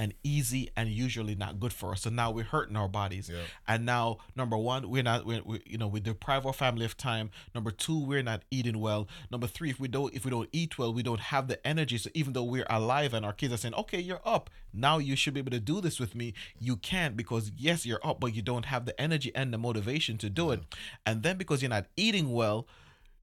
and 0.00 0.14
easy 0.24 0.70
and 0.78 0.88
usually 0.88 1.34
not 1.34 1.60
good 1.60 1.74
for 1.74 1.92
us. 1.92 2.00
So 2.00 2.10
now 2.10 2.30
we're 2.30 2.44
hurting 2.44 2.74
our 2.74 2.88
bodies. 2.88 3.28
Yeah. 3.30 3.42
And 3.68 3.84
now, 3.84 4.16
number 4.34 4.56
one, 4.56 4.88
we're 4.88 5.02
not, 5.02 5.26
we're, 5.26 5.42
we 5.44 5.60
you 5.66 5.76
know, 5.76 5.88
we 5.88 6.00
deprive 6.00 6.46
our 6.46 6.54
family 6.54 6.86
of 6.86 6.96
time. 6.96 7.30
Number 7.54 7.70
two, 7.70 8.02
we're 8.02 8.22
not 8.22 8.40
eating 8.50 8.80
well. 8.80 9.08
Number 9.30 9.46
three, 9.46 9.68
if 9.68 9.78
we 9.78 9.88
don't, 9.88 10.14
if 10.14 10.24
we 10.24 10.30
don't 10.30 10.48
eat 10.52 10.78
well, 10.78 10.90
we 10.94 11.02
don't 11.02 11.20
have 11.20 11.48
the 11.48 11.64
energy. 11.66 11.98
So 11.98 12.08
even 12.14 12.32
though 12.32 12.44
we're 12.44 12.64
alive 12.70 13.12
and 13.12 13.26
our 13.26 13.34
kids 13.34 13.52
are 13.52 13.58
saying, 13.58 13.74
okay, 13.74 14.00
you're 14.00 14.22
up 14.24 14.48
now, 14.72 14.96
you 14.96 15.16
should 15.16 15.34
be 15.34 15.40
able 15.40 15.50
to 15.50 15.60
do 15.60 15.82
this 15.82 16.00
with 16.00 16.14
me. 16.14 16.32
You 16.58 16.76
can't 16.76 17.14
because 17.14 17.52
yes, 17.54 17.84
you're 17.84 18.00
up, 18.02 18.20
but 18.20 18.34
you 18.34 18.40
don't 18.40 18.64
have 18.64 18.86
the 18.86 18.98
energy 18.98 19.30
and 19.34 19.52
the 19.52 19.58
motivation 19.58 20.16
to 20.16 20.30
do 20.30 20.50
it. 20.50 20.62
And 21.04 21.22
then 21.22 21.36
because 21.36 21.60
you're 21.60 21.68
not 21.68 21.88
eating 21.98 22.32
well, 22.32 22.66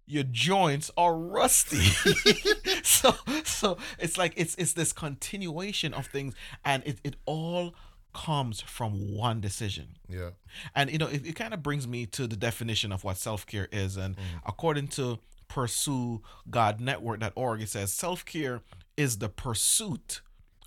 your 0.05 0.23
joints 0.23 0.89
are 0.95 1.17
rusty. 1.17 1.85
so 2.87 3.13
so 3.43 3.77
it's 3.99 4.17
like 4.17 4.33
it's 4.37 4.55
it's 4.55 4.71
this 4.73 4.93
continuation 4.93 5.93
of 5.93 6.07
things 6.07 6.33
and 6.63 6.81
it, 6.85 6.99
it 7.03 7.17
all 7.25 7.75
comes 8.13 8.61
from 8.61 9.13
one 9.13 9.41
decision. 9.41 9.97
Yeah. 10.07 10.29
And 10.73 10.89
you 10.89 10.97
know, 10.97 11.07
it, 11.07 11.27
it 11.27 11.35
kind 11.35 11.53
of 11.53 11.61
brings 11.61 11.85
me 11.85 12.05
to 12.07 12.25
the 12.27 12.37
definition 12.37 12.93
of 12.93 13.03
what 13.03 13.17
self-care 13.17 13.67
is. 13.71 13.97
And 13.97 14.15
mm. 14.15 14.21
according 14.45 14.87
to 14.89 15.19
pursuegodnetwork.org, 15.49 17.61
it 17.61 17.69
says 17.69 17.93
self-care 17.93 18.61
is 18.95 19.17
the 19.17 19.29
pursuit 19.29 20.21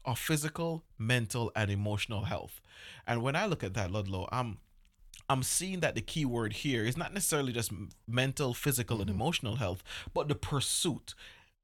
of 0.04 0.18
physical, 0.18 0.84
mental, 0.98 1.50
and 1.56 1.70
emotional 1.70 2.24
health. 2.24 2.60
And 3.06 3.22
when 3.22 3.34
I 3.34 3.46
look 3.46 3.64
at 3.64 3.72
that, 3.74 3.90
Ludlow, 3.90 4.28
I'm 4.30 4.58
I'm 5.28 5.42
seeing 5.44 5.80
that 5.80 5.94
the 5.94 6.00
key 6.00 6.24
word 6.24 6.52
here 6.52 6.84
is 6.84 6.96
not 6.96 7.14
necessarily 7.14 7.52
just 7.52 7.70
mental, 8.08 8.52
physical, 8.52 9.00
and 9.00 9.08
mm-hmm. 9.08 9.20
emotional 9.20 9.54
health, 9.56 9.84
but 10.12 10.28
the 10.28 10.34
pursuit. 10.34 11.14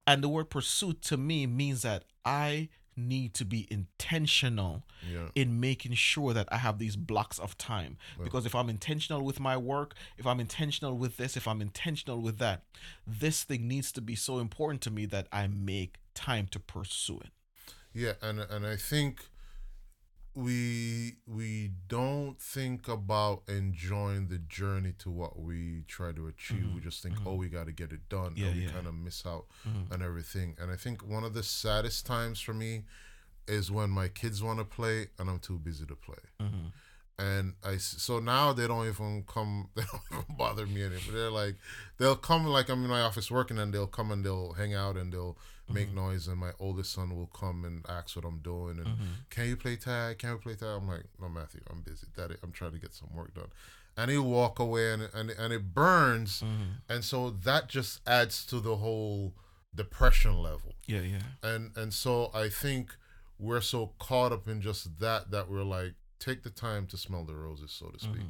And 0.06 0.22
the 0.22 0.28
word 0.28 0.50
pursuit 0.50 1.02
to 1.02 1.16
me 1.16 1.46
means 1.46 1.82
that 1.82 2.04
I 2.24 2.68
need 2.98 3.34
to 3.34 3.44
be 3.44 3.66
intentional 3.70 4.82
Yeah. 5.06 5.28
in 5.34 5.60
making 5.60 5.94
sure 5.94 6.32
that 6.32 6.48
I 6.50 6.56
have 6.58 6.78
these 6.78 6.96
blocks 6.96 7.38
of 7.38 7.58
time. 7.58 7.98
Because 8.22 8.46
if 8.46 8.54
I'm 8.54 8.70
intentional 8.70 9.22
with 9.22 9.38
my 9.38 9.56
work, 9.56 9.94
if 10.16 10.26
I'm 10.26 10.40
intentional 10.40 10.96
with 10.96 11.18
this, 11.18 11.36
if 11.36 11.46
I'm 11.46 11.60
intentional 11.60 12.20
with 12.22 12.38
that, 12.38 12.62
this 13.06 13.44
thing 13.44 13.68
needs 13.68 13.92
to 13.92 14.00
be 14.00 14.14
so 14.14 14.38
important 14.38 14.80
to 14.82 14.90
me 14.90 15.04
that 15.06 15.26
I 15.30 15.46
make 15.46 15.96
time 16.14 16.46
to 16.52 16.58
pursue 16.58 17.18
it. 17.20 17.30
Yeah, 17.92 18.12
and 18.22 18.40
and 18.40 18.66
I 18.66 18.76
think 18.76 19.28
we 20.36 21.16
we 21.26 21.70
don't 21.88 22.38
think 22.38 22.88
about 22.88 23.42
enjoying 23.48 24.28
the 24.28 24.36
journey 24.36 24.92
to 24.98 25.10
what 25.10 25.40
we 25.40 25.84
try 25.88 26.12
to 26.12 26.26
achieve. 26.26 26.58
We 26.58 26.64
mm-hmm. 26.66 26.80
just 26.80 27.02
think, 27.02 27.16
mm-hmm. 27.16 27.28
oh, 27.28 27.34
we 27.34 27.48
got 27.48 27.66
to 27.66 27.72
get 27.72 27.90
it 27.90 28.08
done, 28.10 28.34
Mm-hmm. 28.34 28.40
Yeah, 28.40 28.46
and 28.48 28.56
we 28.56 28.62
yeah. 28.64 28.70
kind 28.70 28.86
of 28.86 28.94
miss 28.94 29.24
out 29.24 29.46
mm-hmm. 29.66 29.94
on 29.94 30.02
everything. 30.02 30.54
And 30.60 30.70
I 30.70 30.76
think 30.76 31.06
one 31.08 31.24
of 31.24 31.32
the 31.32 31.42
saddest 31.42 32.04
times 32.04 32.38
for 32.38 32.52
me 32.52 32.84
is 33.48 33.70
when 33.70 33.88
my 33.88 34.08
kids 34.08 34.42
want 34.42 34.58
to 34.58 34.64
play 34.64 35.06
and 35.18 35.30
I'm 35.30 35.38
too 35.38 35.58
busy 35.58 35.86
to 35.86 35.96
play. 35.96 36.16
Mm-hmm. 37.18 37.30
And 37.38 37.54
I 37.64 37.76
so 37.78 38.18
now 38.20 38.52
they 38.52 38.66
don't 38.66 38.86
even 38.88 39.24
come, 39.26 39.68
they 39.74 39.82
don't 39.82 40.02
even 40.12 40.36
bother 40.36 40.66
me 40.66 40.82
anymore. 40.82 41.12
They're 41.12 41.30
like, 41.30 41.56
they'll 41.98 42.16
come 42.16 42.46
like 42.46 42.68
I'm 42.68 42.82
in 42.84 42.90
my 42.90 43.00
office 43.00 43.30
working, 43.30 43.58
and 43.58 43.72
they'll 43.72 43.86
come 43.86 44.10
and 44.12 44.24
they'll 44.24 44.52
hang 44.52 44.74
out 44.74 44.96
and 44.96 45.12
they'll 45.12 45.36
make 45.72 45.92
noise. 45.92 46.28
And 46.28 46.38
my 46.38 46.52
oldest 46.60 46.92
son 46.92 47.16
will 47.16 47.26
come 47.28 47.64
and 47.64 47.84
ask 47.88 48.14
what 48.16 48.24
I'm 48.24 48.38
doing 48.38 48.78
and 48.78 48.88
can 49.30 49.48
you 49.48 49.56
play 49.56 49.76
tag? 49.76 50.18
Can 50.18 50.32
we 50.32 50.38
play 50.38 50.54
tag? 50.54 50.68
I'm 50.80 50.86
like, 50.88 51.04
no, 51.20 51.28
Matthew, 51.28 51.60
I'm 51.70 51.80
busy. 51.80 52.06
Daddy, 52.16 52.36
I'm 52.42 52.52
trying 52.52 52.72
to 52.72 52.78
get 52.78 52.94
some 52.94 53.08
work 53.14 53.34
done. 53.34 53.48
And 53.96 54.10
he'll 54.10 54.22
walk 54.22 54.58
away 54.58 54.92
and 54.92 55.08
and, 55.14 55.30
and 55.30 55.52
it 55.52 55.74
burns, 55.74 56.44
and 56.88 57.02
so 57.02 57.30
that 57.30 57.68
just 57.68 58.00
adds 58.06 58.44
to 58.46 58.60
the 58.60 58.76
whole 58.76 59.32
depression 59.74 60.38
level 60.42 60.74
Yeah, 60.86 61.00
yeah. 61.00 61.18
and 61.42 61.70
and 61.76 61.92
so 61.92 62.30
I 62.34 62.48
think 62.48 62.94
we're 63.38 63.60
so 63.60 63.92
caught 63.98 64.32
up 64.32 64.46
in 64.48 64.60
just 64.62 65.00
that 65.00 65.30
that 65.30 65.50
we're 65.50 65.62
like 65.64 65.94
take 66.18 66.42
the 66.42 66.50
time 66.50 66.86
to 66.88 66.96
smell 66.96 67.24
the 67.24 67.34
roses, 67.34 67.70
so 67.72 67.86
to 67.88 67.98
speak, 67.98 68.22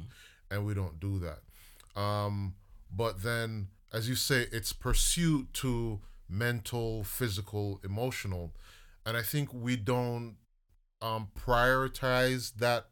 and 0.51 0.65
we 0.65 0.73
don't 0.73 0.99
do 0.99 1.19
that. 1.19 1.99
Um, 1.99 2.55
but 2.95 3.23
then, 3.23 3.67
as 3.93 4.07
you 4.07 4.15
say, 4.15 4.47
it's 4.51 4.73
pursuit 4.73 5.53
to 5.55 5.99
mental, 6.29 7.03
physical, 7.03 7.79
emotional, 7.83 8.53
and 9.05 9.15
I 9.17 9.21
think 9.21 9.53
we 9.53 9.75
don't 9.77 10.35
um, 11.01 11.29
prioritize 11.39 12.53
that 12.55 12.87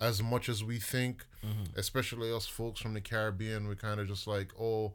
as 0.00 0.22
much 0.22 0.48
as 0.48 0.62
we 0.62 0.78
think, 0.78 1.24
especially 1.76 2.32
us 2.32 2.46
folks 2.46 2.80
from 2.80 2.94
the 2.94 3.00
Caribbean. 3.00 3.66
We 3.68 3.76
kind 3.76 4.00
of 4.00 4.08
just 4.08 4.26
like, 4.26 4.52
oh, 4.60 4.94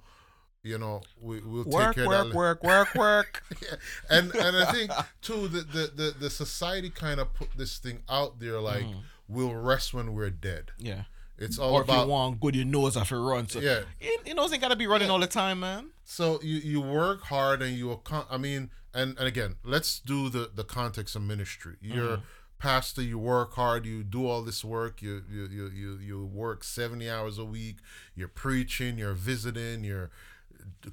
you 0.63 0.77
know, 0.77 1.01
we, 1.19 1.39
we'll 1.41 1.63
take 1.63 1.73
Work, 1.73 1.97
of 1.97 2.05
work, 2.07 2.27
that. 2.27 2.35
work, 2.35 2.63
work, 2.63 2.95
work. 2.95 3.43
Yeah. 3.61 3.75
and 4.09 4.35
and 4.35 4.57
I 4.57 4.71
think 4.71 4.91
too 5.21 5.47
the 5.47 5.61
the 5.61 5.91
the, 5.95 6.15
the 6.19 6.29
society 6.29 6.89
kind 6.89 7.19
of 7.19 7.33
put 7.33 7.49
this 7.57 7.77
thing 7.79 8.03
out 8.09 8.39
there 8.39 8.59
like 8.59 8.85
we'll 9.31 9.53
rest 9.53 9.93
when 9.93 10.13
we're 10.13 10.29
dead. 10.29 10.71
Yeah. 10.77 11.03
It's 11.37 11.57
all 11.57 11.73
Or 11.73 11.81
if 11.81 11.87
you 11.87 11.93
about 11.93 12.07
want 12.07 12.39
good, 12.39 12.55
your 12.55 12.65
nose 12.65 12.95
off 12.95 13.09
your 13.09 13.23
run. 13.23 13.49
So 13.49 13.59
yeah. 13.59 13.81
you, 13.99 14.17
you 14.27 14.33
know, 14.35 14.43
ain't 14.43 14.61
gotta 14.61 14.75
be 14.75 14.85
running 14.85 15.09
all 15.09 15.19
the 15.19 15.27
time, 15.27 15.61
man. 15.61 15.89
So 16.03 16.39
you 16.43 16.57
you 16.57 16.81
work 16.81 17.23
hard 17.23 17.63
and 17.63 17.75
you 17.75 17.91
account. 17.91 18.27
I 18.29 18.37
mean, 18.37 18.69
and 18.93 19.17
and 19.17 19.27
again, 19.27 19.55
let's 19.63 19.99
do 19.99 20.29
the 20.29 20.51
the 20.53 20.63
context 20.63 21.15
of 21.15 21.23
ministry. 21.23 21.77
Mm-hmm. 21.83 21.97
You're 21.97 22.19
pastor. 22.59 23.01
You 23.01 23.17
work 23.17 23.53
hard. 23.55 23.85
You 23.85 24.03
do 24.03 24.27
all 24.27 24.43
this 24.43 24.63
work. 24.63 25.01
You 25.01 25.23
you 25.29 25.47
you 25.47 25.69
you 25.69 25.97
you 25.97 26.25
work 26.25 26.63
seventy 26.63 27.09
hours 27.09 27.39
a 27.39 27.45
week. 27.45 27.77
You're 28.15 28.27
preaching. 28.27 28.99
You're 28.99 29.13
visiting. 29.13 29.83
You're 29.83 30.11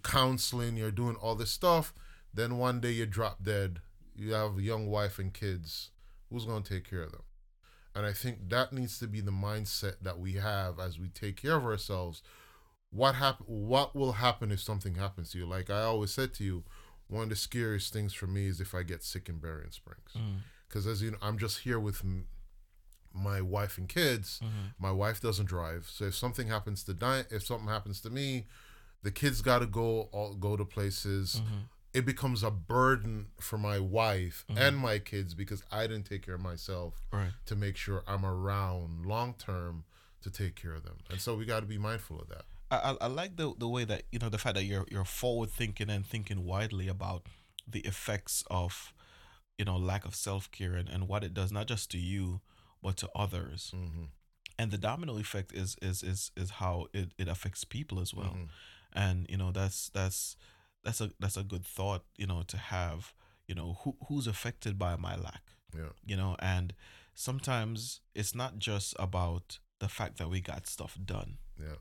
counseling. 0.03 0.77
You're 0.77 0.91
doing 0.91 1.17
all 1.17 1.35
this 1.35 1.51
stuff. 1.51 1.93
Then 2.33 2.59
one 2.59 2.81
day 2.81 2.93
you 2.93 3.07
drop 3.07 3.43
dead. 3.43 3.81
You 4.17 4.33
have 4.33 4.59
a 4.59 4.63
young 4.63 4.89
wife 4.89 5.19
and 5.19 5.33
kids. 5.33 5.91
Who's 6.31 6.47
gonna 6.47 6.65
take 6.65 6.89
care 6.89 7.03
of 7.03 7.13
them? 7.13 7.23
And 7.95 8.07
I 8.07 8.13
think 8.13 8.49
that 8.49 8.73
needs 8.73 8.99
to 9.01 9.09
be 9.09 9.21
the 9.21 9.33
mindset 9.33 9.95
that 10.03 10.19
we 10.19 10.35
have 10.35 10.79
as 10.79 10.99
we 10.99 11.09
take 11.09 11.41
care 11.41 11.57
of 11.57 11.65
ourselves. 11.65 12.23
What 12.91 13.17
hap- 13.17 13.43
What 13.47 13.95
will 13.95 14.13
happen 14.13 14.53
if 14.53 14.61
something 14.61 14.95
happens 14.95 15.31
to 15.33 15.39
you? 15.39 15.47
Like 15.47 15.69
I 15.69 15.83
always 15.83 16.13
said 16.13 16.33
to 16.35 16.45
you, 16.45 16.65
one 17.09 17.25
of 17.25 17.29
the 17.31 17.37
scariest 17.37 17.93
things 17.93 18.13
for 18.13 18.27
me 18.27 18.47
is 18.47 18.61
if 18.61 18.75
I 18.75 18.83
get 18.83 19.03
sick 19.03 19.29
in 19.29 19.39
Berrien 19.39 19.73
Springs, 19.73 20.13
mm. 20.17 20.41
because 20.69 20.87
as 20.87 21.03
you 21.03 21.13
know, 21.13 21.17
I'm 21.23 21.39
just 21.39 21.61
here 21.61 21.81
with 21.81 22.03
m- 22.05 22.27
my 23.15 23.41
wife 23.41 23.79
and 23.79 23.89
kids. 23.89 24.41
Mm-hmm. 24.45 24.67
My 24.79 24.93
wife 24.93 25.21
doesn't 25.21 25.47
drive, 25.47 25.89
so 25.91 26.05
if 26.05 26.15
something 26.15 26.49
happens 26.49 26.85
to 26.85 26.95
die, 26.95 27.25
if 27.31 27.45
something 27.47 27.69
happens 27.69 28.01
to 28.03 28.11
me, 28.11 28.47
the 29.03 29.11
kids 29.11 29.41
got 29.41 29.61
to 29.61 29.67
go 29.67 30.03
all, 30.13 30.35
go 30.35 30.57
to 30.57 30.65
places. 30.65 31.41
Mm-hmm. 31.43 31.57
It 31.95 32.05
becomes 32.05 32.43
a 32.43 32.51
burden 32.51 33.29
for 33.41 33.57
my 33.59 33.79
wife 33.79 34.45
and 34.55 34.77
my 34.77 34.99
kids 34.99 35.35
because 35.35 35.63
I 35.73 35.87
didn't 35.87 36.05
take 36.05 36.23
care 36.25 36.35
of 36.35 36.41
myself 36.43 37.01
Right. 37.13 37.33
to 37.47 37.57
make 37.57 37.77
sure 37.77 38.03
I'm 38.07 38.25
around 38.25 39.07
long 39.07 39.35
term 39.39 39.85
to 40.23 40.31
take 40.31 40.55
care 40.55 40.75
of 40.75 40.85
them. 40.85 40.99
And 41.11 41.21
so 41.21 41.35
we 41.35 41.45
got 41.47 41.61
to 41.61 41.67
be 41.67 41.79
mindful 41.79 42.21
of 42.21 42.29
that. 42.29 42.45
I, 42.71 42.97
I, 43.01 43.07
like 43.07 43.37
the 43.37 43.55
the 43.57 43.67
way 43.69 43.85
that 43.85 44.03
you 44.13 44.19
know 44.19 44.29
the 44.29 44.37
fact 44.37 44.57
that 44.57 44.65
you're 44.65 44.85
you're 44.91 45.07
forward 45.07 45.51
thinking 45.51 45.89
and 45.89 46.05
thinking 46.07 46.45
widely 46.45 46.87
about 46.87 47.25
the 47.67 47.81
effects 47.81 48.45
of 48.51 48.93
you 49.57 49.65
know 49.65 49.79
lack 49.79 50.05
of 50.05 50.15
self 50.15 50.51
care 50.51 50.75
and, 50.75 50.87
and 50.89 51.09
what 51.09 51.25
it 51.25 51.33
does 51.33 51.51
not 51.51 51.67
just 51.67 51.91
to 51.93 51.99
you 51.99 52.41
but 52.83 52.97
to 52.99 53.09
others 53.15 53.71
hmm 53.75 54.05
and 54.59 54.71
the 54.71 54.77
domino 54.79 55.17
effect 55.19 55.53
is 55.53 55.77
is 55.81 56.03
is 56.03 56.31
is 56.37 56.51
how 56.51 56.87
it, 56.93 57.13
it 57.17 57.27
affects 57.29 57.65
people 57.65 58.01
as 58.01 58.13
well 58.13 58.35
Mhm. 58.37 58.49
and 58.93 59.27
you 59.31 59.39
know 59.39 59.51
that's 59.51 59.89
that's 59.91 60.37
that's 60.85 61.01
a 61.01 61.11
that's 61.21 61.37
a 61.37 61.43
good 61.43 61.65
thought 61.65 62.05
you 62.17 62.27
know 62.27 62.43
to 62.47 62.57
have 62.57 63.13
you 63.47 63.55
know 63.55 63.79
who 63.83 63.97
who's 64.09 64.27
affected 64.27 64.79
by 64.79 64.97
my 64.97 65.17
lack 65.17 65.43
Yeah. 65.75 65.91
you 66.05 66.17
know 66.17 66.37
and 66.39 66.75
sometimes 67.15 68.01
it's 68.15 68.35
not 68.35 68.59
just 68.59 68.95
about 68.99 69.59
the 69.81 69.89
fact 69.89 70.19
that 70.19 70.31
we 70.31 70.41
got 70.41 70.67
stuff 70.67 70.97
done 71.05 71.39
Yeah. 71.61 71.77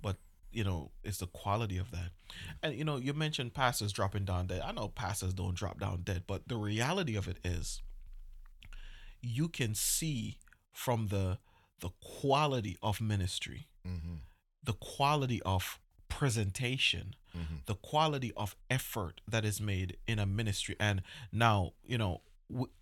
but 0.00 0.16
you 0.50 0.64
know 0.64 0.90
it's 1.04 1.18
the 1.18 1.26
quality 1.26 1.78
of 1.78 1.90
that 1.92 2.10
and 2.62 2.74
you 2.74 2.84
know 2.84 2.96
you 2.96 3.12
mentioned 3.14 3.54
pastors 3.54 3.92
dropping 3.92 4.24
down 4.24 4.46
dead 4.48 4.62
i 4.64 4.72
know 4.72 4.88
pastors 4.88 5.32
don't 5.34 5.54
drop 5.56 5.78
down 5.80 6.02
dead 6.02 6.24
but 6.26 6.48
the 6.48 6.56
reality 6.56 7.16
of 7.16 7.28
it 7.28 7.38
is 7.44 7.82
you 9.22 9.48
can 9.48 9.74
see 9.74 10.38
from 10.72 11.08
the 11.08 11.38
the 11.80 11.90
quality 12.00 12.76
of 12.82 13.00
ministry 13.00 13.68
hmm 13.84 14.16
the 14.62 14.72
quality 14.74 15.42
of 15.42 15.78
presentation, 16.24 17.14
Mm-hmm. 17.36 17.56
the 17.66 17.74
quality 17.74 18.32
of 18.36 18.54
effort 18.70 19.20
that 19.26 19.44
is 19.44 19.60
made 19.60 19.96
in 20.06 20.20
a 20.20 20.24
ministry. 20.26 20.76
And 20.78 21.02
now, 21.32 21.72
you 21.84 21.98
know, 21.98 22.20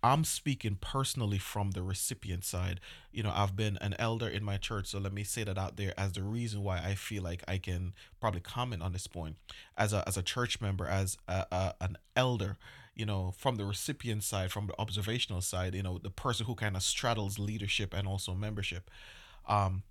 I'm 0.03 0.23
speaking 0.23 0.77
personally 0.79 1.39
from 1.39 1.71
the 1.71 1.81
recipient 1.81 2.45
side. 2.45 2.79
You 3.11 3.23
know, 3.23 3.31
I've 3.33 3.55
been 3.55 3.79
an 3.81 3.95
elder 3.97 4.27
in 4.27 4.43
my 4.43 4.57
church, 4.57 4.85
so 4.85 4.99
let 4.99 5.11
me 5.11 5.23
say 5.23 5.43
that 5.43 5.57
out 5.57 5.75
there 5.77 5.91
as 5.97 6.11
the 6.11 6.21
reason 6.21 6.61
why 6.61 6.77
I 6.77 6.93
feel 6.93 7.23
like 7.23 7.43
I 7.47 7.57
can 7.57 7.93
probably 8.21 8.41
comment 8.41 8.83
on 8.83 8.91
this 8.93 9.07
point 9.07 9.37
as 9.75 9.91
a 9.91 10.03
as 10.07 10.17
a 10.17 10.21
church 10.21 10.61
member, 10.61 10.85
as 10.85 11.17
a, 11.27 11.47
a, 11.51 11.73
an 11.81 11.97
elder. 12.15 12.57
You 12.93 13.07
know, 13.07 13.33
from 13.35 13.55
the 13.55 13.65
recipient 13.65 14.21
side, 14.23 14.51
from 14.51 14.67
the 14.67 14.79
observational 14.79 15.41
side, 15.41 15.73
you 15.73 15.81
know, 15.81 15.97
the 15.97 16.11
person 16.11 16.45
who 16.45 16.53
kind 16.53 16.75
of 16.75 16.83
straddles 16.83 17.39
leadership 17.39 17.91
and 17.91 18.07
also 18.07 18.35
membership. 18.35 18.91
Um, 19.47 19.81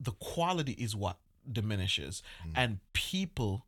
the 0.00 0.12
quality 0.12 0.72
is 0.72 0.96
what 0.96 1.18
diminishes 1.50 2.22
Mm. 2.46 2.52
and 2.56 2.78
people 2.92 3.66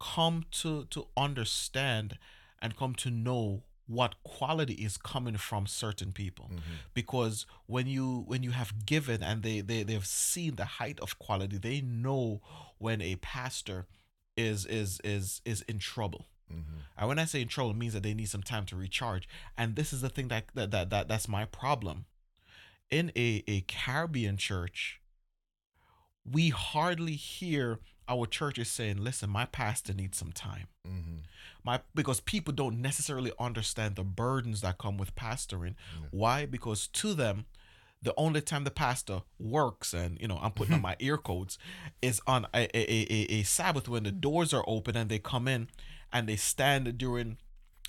come 0.00 0.44
to 0.50 0.84
to 0.86 1.06
understand 1.16 2.18
and 2.60 2.76
come 2.76 2.94
to 2.94 3.10
know 3.10 3.62
what 3.86 4.14
quality 4.22 4.74
is 4.74 4.96
coming 4.96 5.36
from 5.36 5.66
certain 5.66 6.12
people 6.12 6.46
Mm-hmm. 6.50 6.60
because 6.94 7.46
when 7.66 7.86
you 7.86 8.24
when 8.26 8.42
you 8.42 8.52
have 8.52 8.86
given 8.86 9.22
and 9.22 9.42
they, 9.42 9.60
they 9.60 9.82
they've 9.82 10.06
seen 10.06 10.56
the 10.56 10.64
height 10.64 10.98
of 11.00 11.18
quality 11.18 11.58
they 11.58 11.80
know 11.80 12.40
when 12.78 13.00
a 13.02 13.16
pastor 13.16 13.86
is 14.36 14.64
is 14.66 15.00
is 15.04 15.40
is 15.44 15.62
in 15.62 15.78
trouble 15.78 16.26
Mm-hmm. 16.52 16.78
and 16.98 17.08
when 17.08 17.18
I 17.18 17.24
say 17.24 17.40
in 17.40 17.48
trouble, 17.48 17.70
it 17.70 17.76
means 17.78 17.94
that 17.94 18.02
they 18.02 18.12
need 18.12 18.28
some 18.28 18.42
time 18.42 18.66
to 18.66 18.76
recharge. 18.76 19.26
And 19.56 19.74
this 19.74 19.90
is 19.94 20.02
the 20.02 20.10
thing 20.10 20.28
that 20.28 20.44
that, 20.54 20.70
that, 20.70 20.90
that 20.90 21.08
that's 21.08 21.26
my 21.26 21.46
problem. 21.46 22.04
In 22.90 23.10
a, 23.16 23.42
a 23.48 23.62
Caribbean 23.62 24.36
church, 24.36 25.00
we 26.30 26.50
hardly 26.50 27.12
hear 27.14 27.78
our 28.08 28.26
churches 28.26 28.68
saying, 28.68 29.02
listen, 29.02 29.30
my 29.30 29.44
pastor 29.46 29.94
needs 29.94 30.18
some 30.18 30.32
time. 30.32 30.66
Mm-hmm. 30.86 31.18
My 31.64 31.80
because 31.94 32.20
people 32.20 32.52
don't 32.52 32.80
necessarily 32.80 33.32
understand 33.38 33.96
the 33.96 34.02
burdens 34.04 34.60
that 34.62 34.78
come 34.78 34.98
with 34.98 35.14
pastoring. 35.14 35.74
Yeah. 36.00 36.08
Why? 36.10 36.46
Because 36.46 36.88
to 36.88 37.14
them, 37.14 37.46
the 38.02 38.12
only 38.16 38.40
time 38.40 38.64
the 38.64 38.70
pastor 38.72 39.22
works, 39.38 39.94
and 39.94 40.20
you 40.20 40.26
know, 40.26 40.38
I'm 40.42 40.50
putting 40.50 40.74
on 40.74 40.82
my 40.90 40.96
ear 40.98 41.16
codes, 41.18 41.58
is 42.02 42.20
on 42.26 42.46
a, 42.52 42.64
a, 42.76 42.92
a, 42.92 43.06
a- 43.10 43.32
a 43.40 43.42
Sabbath 43.44 43.88
when 43.88 44.02
the 44.02 44.10
doors 44.12 44.52
are 44.52 44.64
open 44.66 44.96
and 44.96 45.08
they 45.08 45.18
come 45.20 45.46
in 45.46 45.68
and 46.12 46.28
they 46.28 46.36
stand 46.36 46.98
during 46.98 47.38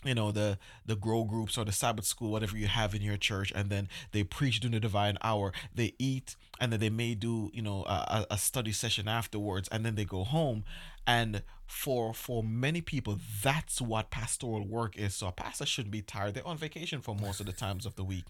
you 0.06 0.16
know 0.16 0.32
the 0.32 0.58
the 0.86 0.96
grow 0.96 1.24
groups 1.24 1.58
or 1.58 1.66
the 1.66 1.72
sabbath 1.72 2.06
school 2.06 2.32
whatever 2.32 2.58
you 2.58 2.68
have 2.68 2.94
in 2.96 3.02
your 3.02 3.18
church 3.18 3.52
and 3.56 3.70
then 3.70 3.88
they 4.12 4.24
preach 4.24 4.60
during 4.60 4.74
the 4.74 4.80
divine 4.80 5.18
hour. 5.22 5.52
They 5.74 5.94
eat 6.00 6.36
and 6.60 6.72
then 6.72 6.80
they 6.80 6.90
may 6.90 7.16
do 7.16 7.50
you 7.54 7.62
know 7.62 7.84
a, 7.86 8.26
a 8.32 8.38
study 8.38 8.72
session 8.72 9.08
afterwards 9.08 9.68
and 9.72 9.86
then 9.86 9.96
they 9.96 10.06
go 10.06 10.24
home. 10.24 10.64
And 11.06 11.44
for 11.68 12.14
for 12.14 12.44
many 12.44 12.82
people 12.82 13.20
that's 13.44 13.82
what 13.82 14.10
pastoral 14.12 14.66
work 14.66 14.98
is. 14.98 15.16
So 15.16 15.28
a 15.28 15.32
pastor 15.32 15.66
shouldn't 15.66 15.92
be 15.92 16.02
tired. 16.02 16.34
They're 16.34 16.48
on 16.48 16.58
vacation 16.58 17.02
for 17.02 17.14
most 17.16 17.40
of 17.40 17.46
the 17.46 17.52
times 17.52 17.86
of 17.86 17.96
the 17.96 18.04
week. 18.04 18.26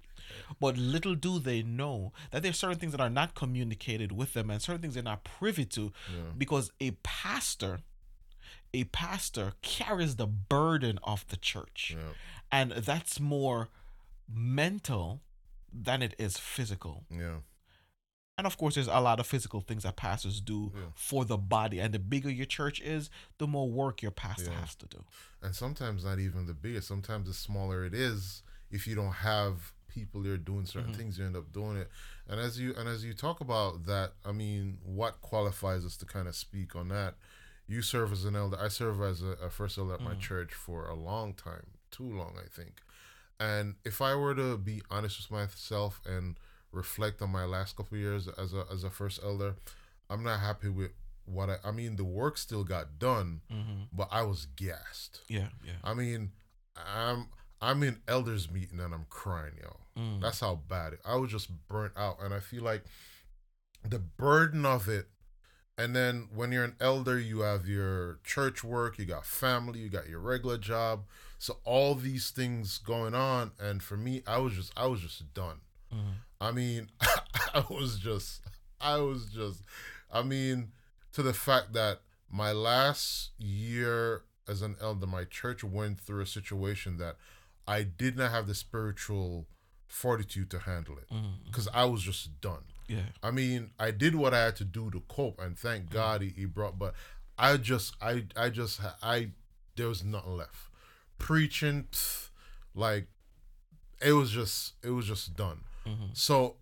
But 0.60 0.78
little 0.78 1.16
do 1.16 1.38
they 1.40 1.62
know 1.62 2.14
that 2.32 2.42
there's 2.44 2.58
certain 2.58 2.80
things 2.80 2.94
that 2.94 3.02
are 3.02 3.10
not 3.10 3.36
communicated 3.36 4.12
with 4.12 4.34
them 4.34 4.50
and 4.50 4.62
certain 4.62 4.82
things 4.82 4.94
they're 4.96 5.04
not 5.04 5.24
privy 5.24 5.66
to 5.66 5.92
Yeah. 6.10 6.22
because 6.38 6.72
a 6.80 6.92
pastor 7.04 7.82
a 8.74 8.86
pastor 8.86 9.54
carries 9.62 10.16
the 10.16 10.28
burden 10.28 11.00
of 11.04 11.28
the 11.28 11.38
church 11.38 11.94
Yeah. 11.96 12.14
and 12.52 12.72
that's 12.72 13.20
more 13.20 13.70
mental 14.28 15.22
than 15.72 16.02
it 16.02 16.16
is 16.18 16.38
physical 16.38 17.06
Yeah. 17.10 17.40
and 18.38 18.48
of 18.48 18.58
course 18.58 18.76
there's 18.76 18.88
a 18.88 19.00
lot 19.00 19.20
of 19.20 19.28
physical 19.28 19.62
things 19.62 19.84
that 19.84 19.96
pastors 19.96 20.40
do 20.42 20.72
Yeah. 20.76 20.82
for 20.96 21.26
the 21.26 21.38
body 21.38 21.80
and 21.80 21.94
the 21.94 22.00
bigger 22.00 22.30
your 22.30 22.46
church 22.46 22.80
is 22.82 23.10
the 23.38 23.48
more 23.48 23.70
work 23.70 24.02
your 24.02 24.12
pastor 24.12 24.52
Yeah. 24.52 24.60
has 24.62 24.76
to 24.76 24.88
do 24.88 25.04
And 25.42 25.54
sometimes 25.56 26.06
not 26.06 26.20
even 26.20 26.46
the 26.46 26.54
bigger. 26.54 26.80
Sometimes 26.80 27.28
the 27.28 27.34
smaller 27.34 27.84
it 27.84 27.94
is, 27.94 28.44
if 28.72 28.88
you 28.88 28.96
don't 28.96 29.12
have 29.12 29.74
people 29.90 30.26
you're 30.26 30.38
doing 30.38 30.66
certain 30.66 30.94
Mhm. 30.94 30.96
things, 30.96 31.18
you 31.20 31.26
end 31.26 31.36
up 31.36 31.52
doing 31.52 31.76
it. 31.76 31.92
And 32.28 32.40
as 32.40 32.58
you 32.58 32.74
and 32.76 32.88
as 32.88 33.04
you 33.04 33.14
talk 33.14 33.42
about 33.42 33.84
that, 33.84 34.14
I 34.24 34.32
mean, 34.32 34.80
what 34.84 35.20
qualifies 35.22 35.84
us 35.86 35.98
to 35.98 36.06
kind 36.06 36.30
of 36.30 36.36
speak 36.38 36.78
on 36.78 36.88
that? 36.88 37.16
You 37.68 37.82
serve 37.82 38.12
as 38.12 38.26
an 38.26 38.36
elder. 38.36 38.58
I 38.60 38.68
serve 38.68 39.02
as 39.02 39.22
a, 39.22 39.32
a 39.42 39.50
first 39.50 39.78
elder 39.78 39.94
at 39.96 40.02
my 40.02 40.16
Mhm. 40.16 40.20
church 40.20 40.54
for 40.54 40.88
a 40.88 40.94
long 40.96 41.34
time, 41.34 41.68
too 41.92 42.04
long, 42.10 42.38
I 42.38 42.48
think. 42.50 42.82
And 43.40 43.76
if 43.86 44.02
I 44.02 44.16
were 44.16 44.36
to 44.36 44.58
be 44.58 44.82
honest 44.90 45.18
with 45.18 45.32
myself 45.32 46.02
and 46.06 46.38
reflect 46.72 47.22
on 47.22 47.30
my 47.32 47.46
last 47.46 47.76
couple 47.78 47.96
of 47.96 48.02
years 48.02 48.28
as 48.28 48.54
a 48.54 48.66
as 48.72 48.84
a 48.84 48.90
first 48.90 49.20
elder, 49.24 49.56
I'm 50.10 50.24
not 50.24 50.40
happy 50.40 50.70
with 50.70 50.92
what 51.26 51.50
I. 51.50 51.58
I 51.64 51.72
mean, 51.72 51.96
the 51.96 52.04
work 52.04 52.38
still 52.38 52.64
got 52.64 53.00
done, 53.00 53.42
mm-hmm. 53.52 53.84
but 53.94 54.08
I 54.12 54.24
was 54.24 54.46
gassed. 54.56 55.22
yeah 55.28 55.50
yeah 55.66 55.74
I 55.84 55.94
mean, 55.94 56.32
I'm 56.76 57.28
I'm 57.62 57.82
in 57.84 58.02
elders 58.08 58.52
meeting 58.52 58.80
and 58.82 58.94
I'm 58.94 59.06
crying, 59.10 59.54
yo. 59.62 59.78
Mm. 59.98 60.22
That's 60.22 60.40
how 60.42 60.56
bad 60.68 60.94
it. 60.94 61.00
I 61.06 61.16
was 61.16 61.32
just 61.32 61.50
burnt 61.70 61.94
out, 61.96 62.18
and 62.22 62.34
I 62.34 62.40
feel 62.42 62.64
like 62.64 62.84
the 63.88 64.00
burden 64.00 64.66
of 64.66 64.88
it. 64.90 65.08
And 65.78 65.96
then 65.96 66.28
when 66.34 66.52
you're 66.52 66.64
an 66.64 66.76
elder, 66.80 67.20
you 67.20 67.40
have 67.40 67.68
your 67.68 68.20
church 68.24 68.64
work, 68.64 69.00
you 69.00 69.06
got 69.06 69.26
family, 69.26 69.80
you 69.80 69.90
got 69.90 70.08
your 70.08 70.20
regular 70.20 70.58
job, 70.58 71.06
so 71.40 71.58
all 71.64 71.96
these 71.96 72.30
things 72.30 72.78
going 72.78 73.16
on. 73.16 73.52
And 73.60 73.82
for 73.82 73.98
me, 73.98 74.22
I 74.28 74.38
was 74.38 74.54
just 74.54 74.72
I 74.78 74.86
was 74.86 75.02
just 75.02 75.34
done. 75.34 75.62
Mhm. 75.92 76.14
I 76.40 76.52
mean, 76.52 76.90
I 77.54 77.64
was 77.70 77.98
just, 78.00 78.42
I 78.82 78.98
was 78.98 79.26
just, 79.34 79.62
I 80.12 80.22
mean, 80.24 80.74
to 81.14 81.24
the 81.24 81.34
fact 81.34 81.74
that 81.74 82.02
my 82.30 82.52
last 82.52 83.32
year 83.40 84.24
as 84.48 84.62
an 84.62 84.76
elder, 84.82 85.08
my 85.08 85.24
church 85.24 85.64
went 85.64 86.00
through 86.00 86.22
a 86.22 86.26
situation 86.28 86.98
that 86.98 87.16
I 87.68 87.84
did 87.84 88.18
not 88.18 88.32
have 88.32 88.46
the 88.46 88.56
spiritual 88.56 89.48
fortitude 89.88 90.50
to 90.52 90.60
handle 90.60 90.98
it 90.98 91.08
Mhm. 91.10 91.46
because 91.46 91.68
I 91.74 91.86
was 91.86 92.02
just 92.04 92.42
done. 92.42 92.64
Yeah 92.88 93.10
I 93.22 93.32
mean, 93.32 93.72
I 93.80 93.92
did 93.92 94.16
what 94.16 94.34
I 94.34 94.46
had 94.46 94.56
to 94.58 94.66
do 94.66 94.90
to 94.92 95.02
cope, 95.08 95.40
and 95.42 95.58
thank 95.58 95.90
God 95.90 96.22
he, 96.22 96.30
he 96.30 96.46
brought. 96.46 96.78
But 96.80 96.94
I 97.38 97.58
just, 97.58 97.96
I, 98.02 98.26
I 98.36 98.50
just, 98.50 98.80
I, 99.02 99.30
there 99.76 99.88
was 99.88 100.04
nothing 100.04 100.38
left. 100.38 100.56
Preaching, 101.18 101.88
pff, 101.92 102.30
like, 102.76 103.08
it 104.02 104.14
was 104.14 104.32
just, 104.32 104.74
it 104.84 104.90
was 104.90 105.08
just 105.08 105.36
done. 105.36 105.62
Mhm. 105.86 106.16
So 106.16 106.58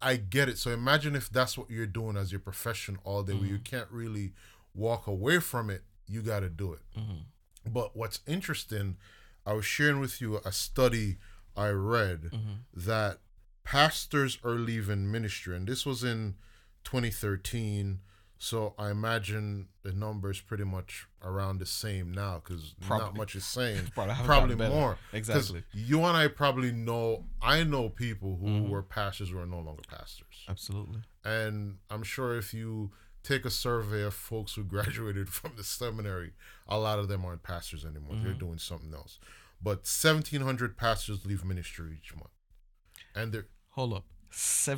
I 0.00 0.16
get 0.16 0.48
it. 0.48 0.58
So 0.58 0.70
imagine 0.70 1.16
if 1.16 1.30
that's 1.30 1.56
what 1.58 1.70
you're 1.70 1.86
doing 1.86 2.16
as 2.16 2.30
your 2.30 2.40
profession 2.40 2.98
all 3.04 3.22
day, 3.22 3.32
where 3.34 3.46
you 3.46 3.58
Mhm. 3.58 3.64
can't 3.64 3.90
really 3.90 4.32
walk 4.74 5.06
away 5.06 5.38
from 5.40 5.70
it. 5.70 5.82
You 6.06 6.22
got 6.22 6.40
to 6.40 6.50
do 6.50 6.72
it. 6.74 6.80
Mhm. 6.96 7.24
But 7.66 7.96
what's 7.96 8.20
interesting, 8.26 8.96
I 9.46 9.54
was 9.54 9.64
sharing 9.64 9.98
with 10.00 10.20
you 10.20 10.38
a 10.44 10.52
study 10.52 11.18
I 11.56 11.68
read 11.68 12.30
Mhm. 12.32 12.58
that 12.74 13.20
pastors 13.74 14.38
are 14.44 14.52
leaving 14.54 15.10
ministry, 15.10 15.56
and 15.56 15.66
this 15.66 15.84
was 15.84 16.04
in 16.04 16.36
2013. 16.84 17.98
So 18.38 18.74
I 18.78 18.90
imagine 18.90 19.68
the 19.82 19.92
number 19.92 20.30
is 20.30 20.40
pretty 20.40 20.64
much 20.64 21.06
around 21.22 21.58
the 21.58 21.66
same 21.66 22.12
now 22.12 22.40
because 22.44 22.74
not 22.88 23.16
much 23.16 23.34
is 23.34 23.44
saying. 23.44 23.88
Probably 23.94 24.14
probably 24.24 24.54
more. 24.56 24.96
exactly 25.12 25.64
you 25.72 25.98
and 26.04 26.16
I 26.16 26.28
probably 26.28 26.70
know. 26.70 27.24
I 27.42 27.64
know 27.64 27.88
people 27.88 28.36
who 28.36 28.46
Mhm. 28.46 28.68
were 28.68 28.82
pastors 28.82 29.30
who 29.30 29.38
are 29.38 29.46
no 29.46 29.60
longer 29.60 29.82
pastors, 29.88 30.44
absolutely 30.48 31.00
and 31.24 31.78
I'm 31.90 32.02
sure 32.02 32.36
if 32.36 32.52
you 32.54 32.92
take 33.22 33.44
a 33.46 33.50
survey 33.50 34.02
of 34.02 34.14
folks 34.14 34.54
who 34.54 34.62
graduated 34.76 35.28
from 35.30 35.52
the 35.56 35.64
seminary, 35.64 36.32
a 36.68 36.78
lot 36.78 36.98
of 36.98 37.08
them 37.08 37.24
aren't 37.24 37.42
pastors 37.42 37.84
anymore. 37.84 38.16
They're 38.22 38.34
Mhm. 38.34 38.38
doing 38.46 38.58
something 38.58 38.92
else. 38.94 39.18
But 39.62 39.86
1,700 39.86 40.76
pastors 40.76 41.24
leave 41.24 41.42
ministry 41.44 41.96
each 41.98 42.14
month, 42.14 42.34
and 43.14 43.32
they're 43.32 43.48
hold 43.74 43.92
up 43.92 44.04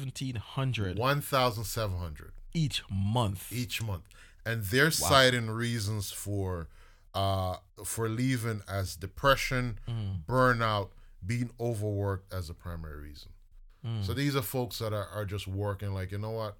1700 0.00 0.98
1,700 0.98 2.32
each 2.54 2.82
month 2.90 3.52
each 3.52 3.82
month, 3.82 4.04
and 4.44 4.62
they're 4.64 4.90
citing 4.90 5.48
reasons 5.50 6.11
for 6.11 6.68
uh 7.14 7.56
for 7.85 8.09
leaving 8.09 8.62
as 8.68 8.96
depression, 8.96 9.78
Mm, 9.88 10.24
burnout, 10.26 10.88
being 11.24 11.50
overworked 11.61 12.32
as 12.32 12.48
a 12.50 12.54
primary 12.54 13.00
reason. 13.00 13.30
mm, 13.85 14.04
So 14.04 14.12
these 14.14 14.35
are 14.37 14.42
folks 14.42 14.78
that 14.78 14.92
are, 14.92 15.09
are 15.09 15.24
just 15.24 15.46
working 15.46 15.92
like, 15.94 16.12
you 16.12 16.18
know 16.18 16.30
what? 16.30 16.56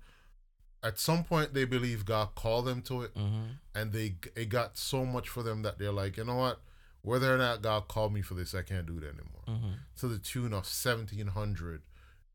At 0.83 0.99
some 0.99 1.25
point 1.25 1.55
they 1.55 1.65
believe 1.65 2.05
God 2.05 2.35
called 2.35 2.67
them 2.67 2.83
to 2.83 3.03
it 3.03 3.15
mhm. 3.15 3.57
and 3.75 3.93
they 3.93 4.17
it 4.35 4.49
got 4.51 4.77
so 4.77 5.05
much 5.07 5.29
for 5.29 5.43
them 5.43 5.63
that 5.63 5.79
they're 5.79 5.93
like, 5.93 6.17
you 6.17 6.25
know 6.25 6.37
what? 6.37 6.61
Whether 7.03 7.33
or 7.35 7.39
not 7.39 7.63
God 7.63 7.87
called 7.89 8.13
me 8.13 8.21
for 8.21 8.35
this, 8.35 8.55
I 8.55 8.63
can't 8.63 8.87
do 8.87 8.99
it 8.99 9.05
anymore. 9.05 9.45
Mhm. 9.49 9.79
To 10.01 10.09
the 10.09 10.19
tune 10.19 10.53
of 10.53 10.67
1700 10.67 11.83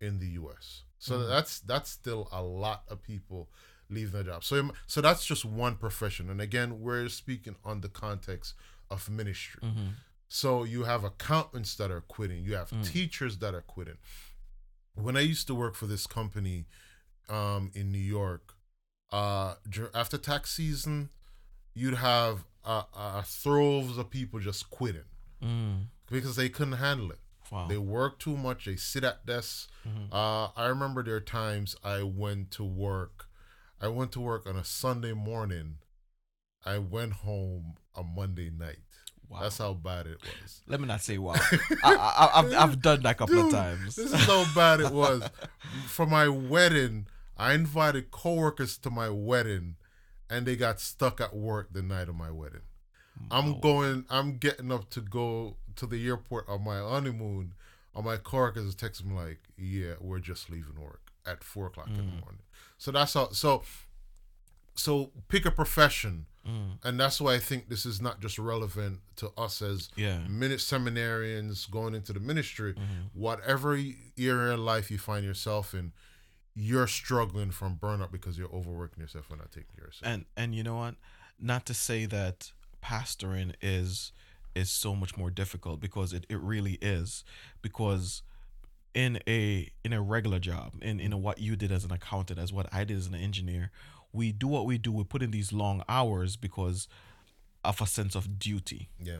in 0.01 0.19
the 0.19 0.27
US. 0.41 0.83
So 0.97 1.19
Mhm. 1.19 1.27
that's 1.29 1.59
that's 1.61 1.89
still 1.89 2.27
a 2.31 2.41
lot 2.41 2.83
of 2.89 3.01
people 3.03 3.49
leaving 3.89 4.13
their 4.13 4.23
job. 4.23 4.43
So 4.43 4.71
so 4.87 4.99
that's 5.01 5.25
just 5.25 5.45
one 5.45 5.75
profession. 5.77 6.29
And 6.29 6.41
again, 6.41 6.79
we're 6.81 7.09
speaking 7.09 7.55
on 7.63 7.81
the 7.81 7.89
context 7.89 8.55
of 8.89 9.09
ministry. 9.09 9.61
Mhm. 9.63 9.95
So 10.27 10.63
you 10.63 10.83
have 10.85 11.03
accountants 11.03 11.75
that 11.75 11.91
are 11.91 12.01
quitting. 12.01 12.43
You 12.43 12.55
have 12.55 12.69
Mm. 12.71 12.85
teachers 12.85 13.37
that 13.39 13.53
are 13.53 13.61
quitting. 13.61 13.97
When 14.93 15.15
I 15.15 15.21
used 15.21 15.47
to 15.47 15.55
work 15.55 15.75
for 15.75 15.87
this 15.87 16.05
company 16.07 16.67
um, 17.29 17.71
in 17.73 17.91
New 17.93 17.97
York, 18.19 18.55
uh, 19.11 19.55
after 19.93 20.17
tax 20.17 20.51
season, 20.51 21.09
you'd 21.73 21.93
have 21.95 22.43
uh, 22.65 22.83
uh, 22.93 23.21
throves 23.23 23.97
of 23.97 24.09
people 24.09 24.39
just 24.39 24.69
quitting 24.69 25.05
Mm. 25.41 25.87
because 26.07 26.35
they 26.35 26.49
couldn't 26.49 26.73
handle 26.77 27.09
it. 27.11 27.20
Wow. 27.51 27.67
They 27.67 27.77
work 27.77 28.17
too 28.17 28.37
much. 28.37 28.65
They 28.65 28.77
sit 28.77 29.03
at 29.03 29.25
desks. 29.25 29.67
Mhm. 29.87 30.07
Uh, 30.11 30.49
I 30.55 30.67
remember 30.67 31.03
there 31.03 31.17
are 31.17 31.19
times 31.19 31.75
I 31.83 32.01
went 32.03 32.49
to 32.51 32.63
work. 32.63 33.27
I 33.81 33.89
went 33.89 34.11
to 34.13 34.21
work 34.21 34.47
on 34.47 34.55
a 34.55 34.63
Sunday 34.63 35.13
morning. 35.13 35.75
I 36.65 36.77
went 36.77 37.13
home 37.13 37.75
a 37.95 38.03
Monday 38.03 38.49
night. 38.49 38.77
Wow. 39.27 39.41
That's 39.43 39.57
how 39.57 39.73
bad 39.73 40.07
it 40.07 40.17
was. 40.21 40.61
Let 40.67 40.79
me 40.81 40.87
not 40.87 41.01
say 41.01 41.17
wow. 41.17 41.35
I, 41.83 41.95
I, 41.95 42.39
I've, 42.39 42.53
I've 42.53 42.81
done 42.81 43.01
that 43.03 43.11
a 43.11 43.15
couple 43.15 43.45
of 43.45 43.51
times. 43.51 43.95
This 43.95 44.11
is 44.13 44.25
how 44.25 44.45
bad 44.55 44.81
it 44.81 44.91
was. 44.91 45.23
For 45.87 46.05
my 46.05 46.27
wedding, 46.27 47.07
I 47.37 47.53
invited 47.53 48.11
coworkers 48.11 48.77
to 48.79 48.89
my 48.89 49.09
wedding, 49.09 49.75
and 50.29 50.45
they 50.45 50.55
got 50.57 50.79
stuck 50.81 51.19
at 51.21 51.33
work 51.35 51.69
the 51.71 51.81
night 51.81 52.09
of 52.09 52.15
my 52.15 52.29
wedding. 52.29 52.61
I'm 53.29 53.59
going. 53.59 54.05
I'm 54.09 54.37
getting 54.37 54.71
up 54.71 54.89
to 54.91 55.01
go 55.01 55.57
to 55.75 55.85
the 55.85 56.07
airport 56.07 56.47
on 56.49 56.63
my 56.63 56.79
honeymoon. 56.79 57.53
On 57.93 58.05
my 58.05 58.17
coworkers 58.17 58.73
text 58.75 59.03
me 59.05 59.13
like, 59.13 59.39
"Yeah, 59.57 59.93
we're 59.99 60.19
just 60.19 60.49
leaving 60.49 60.79
work 60.81 61.11
at 61.25 61.43
four 61.43 61.67
o'clock 61.67 61.87
in 61.87 61.97
the 61.97 62.01
Mm. 62.03 62.21
morning." 62.21 62.41
So 62.77 62.91
that's 62.91 63.13
how. 63.13 63.29
So, 63.31 63.63
so 64.75 65.11
pick 65.27 65.45
a 65.45 65.51
profession, 65.51 66.25
Mm. 66.47 66.79
and 66.83 66.99
that's 66.99 67.19
why 67.21 67.35
I 67.35 67.39
think 67.39 67.69
this 67.69 67.85
is 67.85 68.01
not 68.01 68.19
just 68.21 68.39
relevant 68.39 69.01
to 69.17 69.29
us 69.37 69.61
as 69.61 69.89
Yeah. 69.95 70.25
minute 70.27 70.59
seminarians 70.59 71.69
going 71.69 71.93
into 71.93 72.13
the 72.13 72.19
ministry. 72.19 72.73
Mhm. 72.73 73.09
Whatever 73.13 73.73
area 74.17 74.53
of 74.53 74.59
life 74.59 74.89
you 74.89 74.97
find 74.97 75.23
yourself 75.25 75.73
in, 75.75 75.91
you're 76.55 76.87
struggling 76.87 77.51
from 77.51 77.77
burnout 77.77 78.11
because 78.11 78.37
you're 78.37 78.53
overworking 78.53 79.01
yourself 79.01 79.29
and 79.29 79.39
not 79.39 79.51
taking 79.51 79.75
care 79.75 79.85
of 79.85 79.93
yourself. 79.93 80.11
And 80.13 80.25
and 80.35 80.55
you 80.55 80.63
know 80.63 80.75
what? 80.77 80.95
Not 81.37 81.65
to 81.67 81.73
say 81.73 82.05
that 82.07 82.51
pastoring 82.81 83.53
is 83.61 84.11
is 84.53 84.69
so 84.69 84.95
much 84.95 85.15
more 85.15 85.29
difficult 85.29 85.79
because 85.79 86.11
it, 86.11 86.25
it 86.29 86.39
really 86.41 86.73
is. 86.81 87.23
Because 87.61 88.21
in 88.93 89.19
a 89.27 89.69
in 89.83 89.93
a 89.93 90.01
regular 90.01 90.39
job, 90.39 90.73
in, 90.81 90.99
in 90.99 91.13
a, 91.13 91.17
what 91.17 91.39
you 91.39 91.55
did 91.55 91.71
as 91.71 91.85
an 91.85 91.91
accountant, 91.91 92.39
as 92.39 92.51
what 92.51 92.67
I 92.73 92.83
did 92.83 92.97
as 92.97 93.07
an 93.07 93.15
engineer, 93.15 93.71
we 94.11 94.31
do 94.31 94.47
what 94.47 94.65
we 94.65 94.77
do, 94.77 94.91
we 94.91 95.03
put 95.03 95.23
in 95.23 95.31
these 95.31 95.53
long 95.53 95.83
hours 95.87 96.35
because 96.35 96.87
of 97.63 97.79
a 97.81 97.87
sense 97.87 98.15
of 98.15 98.39
duty. 98.39 98.89
yeah. 99.01 99.19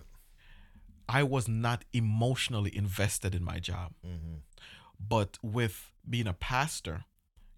I 1.10 1.24
was 1.24 1.48
not 1.48 1.84
emotionally 1.94 2.76
invested 2.76 3.36
in 3.36 3.44
my 3.44 3.60
job. 3.60 3.94
hmm 4.04 4.38
But 5.00 5.38
with 5.42 5.92
being 6.10 6.28
a 6.28 6.34
pastor, 6.34 7.06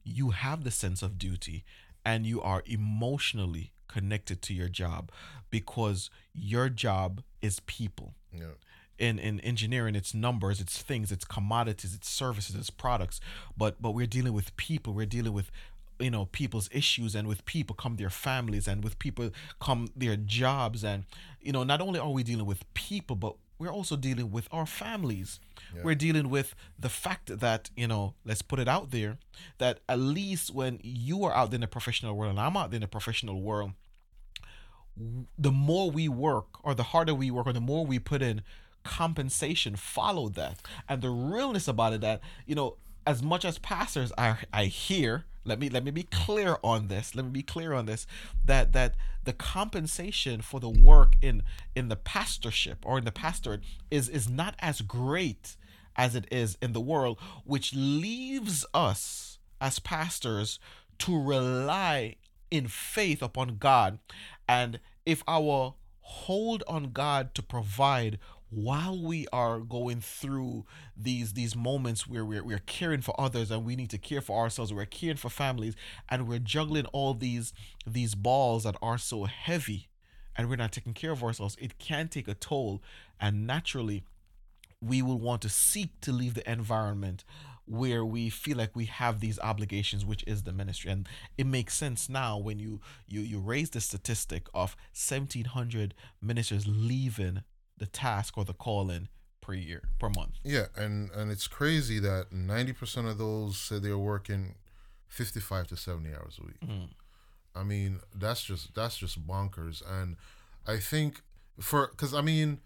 you 0.03 0.31
have 0.31 0.63
the 0.63 0.71
sense 0.71 1.01
of 1.03 1.17
duty 1.17 1.63
and 2.03 2.25
you 2.25 2.41
are 2.41 2.63
emotionally 2.65 3.72
connected 3.87 4.41
to 4.43 4.53
your 4.53 4.69
job 4.69 5.11
because 5.49 6.09
your 6.33 6.69
job 6.69 7.21
is 7.41 7.59
people. 7.61 8.13
Yeah. 8.31 8.55
In 8.99 9.19
in 9.19 9.39
engineering, 9.41 9.95
it's 9.95 10.13
numbers, 10.13 10.61
it's 10.61 10.81
things, 10.81 11.11
it's 11.11 11.25
commodities, 11.25 11.93
it's 11.93 12.09
services, 12.09 12.55
it's 12.55 12.69
products. 12.69 13.19
But 13.57 13.81
but 13.81 13.91
we're 13.91 14.07
dealing 14.07 14.33
with 14.33 14.55
people. 14.55 14.93
We're 14.93 15.05
dealing 15.05 15.33
with 15.33 15.51
you 15.99 16.11
know 16.11 16.25
people's 16.25 16.69
issues 16.71 17.15
and 17.15 17.27
with 17.27 17.45
people 17.45 17.75
come 17.75 17.95
their 17.97 18.09
families 18.09 18.67
and 18.67 18.83
with 18.83 18.97
people 18.99 19.29
come 19.59 19.87
their 19.95 20.15
jobs 20.15 20.83
and 20.83 21.05
you 21.41 21.51
know 21.51 21.63
not 21.63 21.81
only 21.81 21.99
are 21.99 22.09
we 22.09 22.23
dealing 22.23 22.45
with 22.45 22.71
people 22.73 23.15
but 23.15 23.35
we're 23.59 23.71
also 23.71 23.95
dealing 23.95 24.31
with 24.31 24.47
our 24.51 24.65
families 24.65 25.39
Yeah. 25.75 25.83
we're 25.83 25.95
dealing 25.95 26.29
with 26.29 26.53
the 26.77 26.89
fact 26.89 27.39
that 27.39 27.69
you 27.75 27.87
know 27.87 28.13
let's 28.25 28.41
put 28.41 28.59
it 28.59 28.67
out 28.67 28.91
there 28.91 29.17
that 29.57 29.79
at 29.87 29.99
least 29.99 30.53
when 30.53 30.79
you 30.83 31.23
are 31.23 31.33
out 31.33 31.53
in 31.53 31.61
the 31.61 31.67
professional 31.67 32.15
world 32.15 32.31
and 32.31 32.39
i'm 32.39 32.57
out 32.57 32.73
in 32.73 32.81
the 32.81 32.87
professional 32.87 33.41
world 33.41 33.71
the 35.37 35.51
more 35.51 35.89
we 35.89 36.07
work 36.07 36.45
or 36.63 36.75
the 36.75 36.83
harder 36.83 37.13
we 37.15 37.31
work 37.31 37.47
or 37.47 37.53
the 37.53 37.61
more 37.61 37.85
we 37.85 37.97
put 37.99 38.21
in 38.21 38.41
compensation 38.83 39.75
follow 39.75 40.29
that 40.29 40.59
and 40.89 41.01
the 41.01 41.09
realness 41.09 41.67
about 41.67 41.93
it 41.93 42.01
that 42.01 42.19
you 42.45 42.53
know 42.53 42.75
as 43.07 43.23
much 43.23 43.43
as 43.45 43.57
pastors 43.59 44.11
i 44.17 44.35
i 44.51 44.65
hear 44.65 45.25
let 45.45 45.59
me 45.59 45.69
let 45.69 45.83
me 45.83 45.91
be 45.91 46.03
clear 46.03 46.57
on 46.63 46.87
this 46.87 47.15
let 47.15 47.25
me 47.25 47.31
be 47.31 47.43
clear 47.43 47.73
on 47.73 47.85
this 47.85 48.05
that 48.45 48.73
that 48.73 48.95
the 49.23 49.33
compensation 49.33 50.41
for 50.41 50.59
the 50.59 50.69
work 50.69 51.15
in 51.21 51.43
in 51.75 51.89
the 51.89 51.95
pastorship 51.95 52.79
or 52.85 52.97
in 52.97 53.05
the 53.05 53.11
pastorate 53.11 53.61
is 53.91 54.09
is 54.09 54.29
not 54.29 54.55
as 54.59 54.81
great 54.81 55.55
as 55.95 56.15
it 56.15 56.25
is 56.31 56.57
in 56.61 56.73
the 56.73 56.81
world 56.81 57.19
which 57.43 57.73
leaves 57.73 58.65
us 58.73 59.37
as 59.61 59.79
pastors 59.79 60.59
to 60.99 61.21
rely 61.21 62.15
in 62.51 62.67
faith 62.67 63.23
upon 63.23 63.57
God. 63.57 63.99
And 64.47 64.79
if 65.05 65.23
our 65.27 65.73
hold 66.01 66.63
on 66.67 66.91
God 66.91 67.33
to 67.35 67.41
provide 67.41 68.19
while 68.53 69.01
we 69.01 69.27
are 69.33 69.59
going 69.59 69.99
through 69.99 70.65
these 70.95 71.33
these 71.33 71.55
moments 71.55 72.07
where 72.07 72.23
we're, 72.25 72.43
we're 72.43 72.61
caring 72.65 73.01
for 73.01 73.19
others 73.19 73.51
and 73.51 73.65
we 73.65 73.75
need 73.75 73.89
to 73.89 73.97
care 73.97 74.21
for 74.21 74.39
ourselves 74.39 74.73
we're 74.73 74.85
caring 74.85 75.17
for 75.17 75.29
families 75.29 75.75
and 76.09 76.27
we're 76.27 76.39
juggling 76.39 76.85
all 76.87 77.13
these 77.13 77.53
these 77.87 78.15
balls 78.15 78.63
that 78.63 78.75
are 78.81 78.97
so 78.97 79.25
heavy 79.25 79.89
and 80.35 80.49
we're 80.49 80.55
not 80.55 80.71
taking 80.71 80.93
care 80.93 81.11
of 81.11 81.23
ourselves 81.23 81.55
it 81.59 81.77
can 81.79 82.07
take 82.07 82.27
a 82.27 82.33
toll. 82.33 82.81
And 83.19 83.47
naturally 83.47 84.03
we 84.81 85.01
will 85.01 85.19
want 85.19 85.41
to 85.43 85.49
seek 85.49 85.99
to 86.01 86.11
leave 86.11 86.33
the 86.33 86.49
environment 86.49 87.23
where 87.65 88.03
we 88.03 88.29
feel 88.29 88.57
like 88.57 88.75
we 88.75 88.85
have 88.85 89.21
these 89.21 89.39
obligations 89.39 90.03
which 90.03 90.23
is 90.27 90.43
the 90.43 90.51
ministry. 90.51 90.91
And 90.91 91.07
it 91.37 91.47
makes 91.47 91.75
sense 91.75 92.09
now 92.09 92.37
when 92.37 92.59
you 92.59 92.81
you 93.07 93.21
you 93.21 93.39
raise 93.39 93.69
the 93.69 93.81
statistic 93.81 94.47
of 94.53 94.75
1700 94.93 95.93
ministers 96.21 96.65
leaving 96.67 97.43
the 97.83 97.89
task 97.91 98.37
or 98.37 98.45
the 98.45 98.53
calling 98.53 99.09
per 99.41 99.53
year 99.53 99.81
per 99.99 100.09
month 100.09 100.35
Yeah, 100.43 100.67
and 100.75 101.11
and 101.11 101.31
it's 101.31 101.47
crazy 101.47 101.99
that 101.99 102.31
ninety 102.31 102.71
percent 102.73 103.07
of 103.07 103.17
those 103.17 103.57
say 103.57 103.77
they're 103.79 103.97
working 103.97 104.55
fifty-five 105.07 105.67
to 105.67 105.75
seventy 105.77 106.13
hours 106.17 106.39
a 106.41 106.45
week. 106.45 106.61
Mhm. 106.61 106.89
I 107.55 107.63
mean, 107.63 107.99
that's 108.15 108.43
just 108.43 108.73
that's 108.73 108.97
just 108.97 109.27
bonkers. 109.27 109.83
And 109.87 110.15
I 110.65 110.77
think 110.79 111.21
for 111.59 111.87
because 111.87 112.13
I 112.13 112.21
mean, 112.21 112.61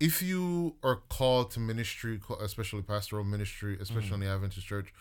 if 0.00 0.22
you 0.22 0.76
are 0.82 0.96
called 0.96 1.50
to 1.52 1.60
ministry, 1.60 2.20
especially 2.40 2.82
pastoral 2.82 3.24
ministry, 3.24 3.76
especially 3.80 4.14
in 4.14 4.20
the 4.20 4.26
Adventist 4.28 4.66
church, 4.66 4.92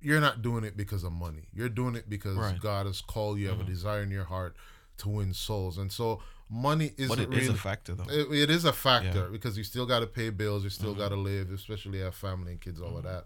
you're 0.00 0.20
not 0.20 0.42
doing 0.42 0.64
it 0.64 0.76
because 0.76 1.04
of 1.04 1.12
money. 1.12 1.44
You're 1.54 1.68
doing 1.70 1.94
it 1.94 2.10
because 2.10 2.36
Right. 2.36 2.60
God 2.60 2.86
has 2.86 3.00
called 3.00 3.38
you. 3.38 3.48
Have 3.48 3.60
a 3.60 3.64
Mhm. 3.64 3.66
desire 3.76 4.02
in 4.02 4.10
your 4.10 4.24
heart 4.24 4.56
to 4.98 5.08
win 5.08 5.32
souls, 5.32 5.78
and 5.78 5.90
so 5.90 6.20
money 6.50 6.92
isn't 6.96 7.08
but 7.08 7.18
it 7.20 7.28
really 7.28 7.42
is 7.42 7.48
a 7.48 7.54
factor 7.54 7.94
though 7.94 8.04
it, 8.10 8.26
it 8.32 8.50
is 8.50 8.64
a 8.64 8.72
factor 8.72 9.24
Yeah. 9.24 9.28
because 9.30 9.56
you 9.56 9.62
still 9.64 9.86
got 9.86 10.00
to 10.00 10.06
pay 10.06 10.30
bills, 10.30 10.64
you 10.64 10.70
still 10.70 10.94
Mhm. 10.94 10.98
got 10.98 11.08
to 11.10 11.16
live, 11.16 11.50
especially 11.52 12.00
have 12.00 12.14
family 12.14 12.52
and 12.52 12.60
kids, 12.60 12.80
all 12.80 12.96
of 12.98 13.04
Mhm. 13.04 13.22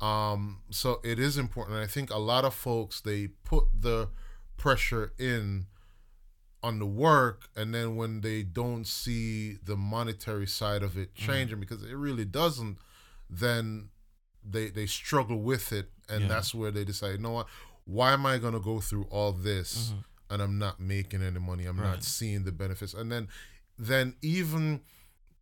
that. 0.00 0.04
Um, 0.04 0.60
so 0.70 1.00
it 1.02 1.18
is 1.18 1.38
important. 1.38 1.78
I 1.78 1.86
think 1.86 2.10
a 2.10 2.18
lot 2.18 2.44
of 2.44 2.54
folks 2.54 3.00
they 3.00 3.28
put 3.28 3.64
the 3.80 4.10
pressure 4.56 5.12
in 5.18 5.66
on 6.62 6.78
the 6.80 6.86
work, 6.86 7.48
and 7.56 7.72
then 7.74 7.96
when 7.96 8.20
they 8.20 8.42
don't 8.42 8.84
see 8.86 9.54
the 9.64 9.76
monetary 9.76 10.46
side 10.46 10.82
of 10.82 10.96
it 10.98 11.14
Mhm. 11.14 11.26
changing, 11.26 11.60
because 11.60 11.82
it 11.84 11.94
really 11.94 12.24
doesn't, 12.24 12.78
then 13.30 13.90
they 14.44 14.68
they 14.70 14.86
struggle 14.86 15.40
with 15.40 15.72
it, 15.72 15.90
and 16.08 16.22
Yeah. 16.22 16.28
that's 16.28 16.54
where 16.54 16.70
they 16.70 16.84
decide, 16.84 17.12
you 17.12 17.18
know 17.18 17.30
what? 17.32 17.48
Why 17.84 18.12
am 18.12 18.26
I 18.26 18.38
gonna 18.38 18.60
go 18.60 18.80
through 18.80 19.04
all 19.04 19.32
this? 19.32 19.92
And 20.30 20.42
I'm 20.42 20.58
not 20.58 20.78
making 20.80 21.22
any 21.22 21.38
money. 21.40 21.64
I'm 21.66 21.76
not 21.76 22.04
seeing 22.04 22.44
the 22.44 22.52
benefits. 22.52 22.94
And 22.94 23.10
then 23.10 23.28
then 23.78 24.14
even 24.22 24.80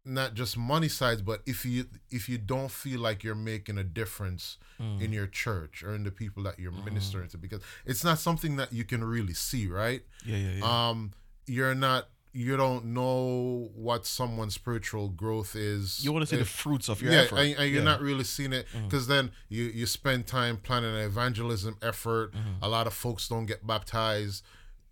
not 0.05 0.35
just 0.35 0.57
money 0.57 0.89
sides, 0.89 1.23
but 1.23 1.43
if 1.47 1.65
you 1.65 1.87
if 2.11 2.29
you 2.29 2.39
don't 2.39 2.71
feel 2.71 3.01
like 3.01 3.25
you're 3.25 3.35
making 3.35 3.79
a 3.79 3.85
difference 3.85 4.59
Mm. 4.79 5.01
in 5.01 5.11
your 5.11 5.27
church 5.27 5.83
or 5.83 5.95
in 5.95 6.05
the 6.05 6.11
people 6.11 6.43
that 6.43 6.59
you're 6.59 6.71
Mhm. 6.71 6.85
ministering 6.85 7.29
to, 7.31 7.39
because 7.39 7.63
it's 7.87 8.05
not 8.05 8.19
something 8.19 8.57
that 8.57 8.75
you 8.75 8.85
can 8.85 9.03
really 9.03 9.33
see, 9.33 9.67
right? 9.67 10.05
yeah 10.25 10.37
yeah 10.37 10.51
yeah 10.59 10.89
Um, 10.91 11.13
you're 11.47 11.75
not 11.75 12.11
you 12.35 12.55
don't 12.59 12.85
know 12.85 13.71
what 13.75 14.05
someone's 14.07 14.53
spiritual 14.53 15.09
growth 15.09 15.57
is. 15.57 16.05
you 16.05 16.13
want 16.13 16.23
to 16.23 16.27
see 16.29 16.37
the 16.37 16.45
fruits 16.45 16.91
of 16.91 17.01
your 17.01 17.11
yeah, 17.11 17.21
effort 17.23 17.39
and, 17.39 17.55
and 17.57 17.71
you're 17.73 17.79
Yeah. 17.79 17.93
not 17.93 18.03
really 18.03 18.25
seeing 18.25 18.53
it 18.53 18.67
because 18.85 19.07
then 19.07 19.31
you 19.49 19.65
you 19.65 19.87
spend 19.87 20.27
time 20.27 20.59
planning 20.59 20.91
an 20.95 21.01
evangelism 21.01 21.79
effort. 21.81 22.33
Mhm. 22.35 22.59
A 22.61 22.69
lot 22.69 22.87
of 22.87 22.93
folks 22.93 23.27
don't 23.29 23.47
get 23.47 23.67
baptized. 23.67 24.45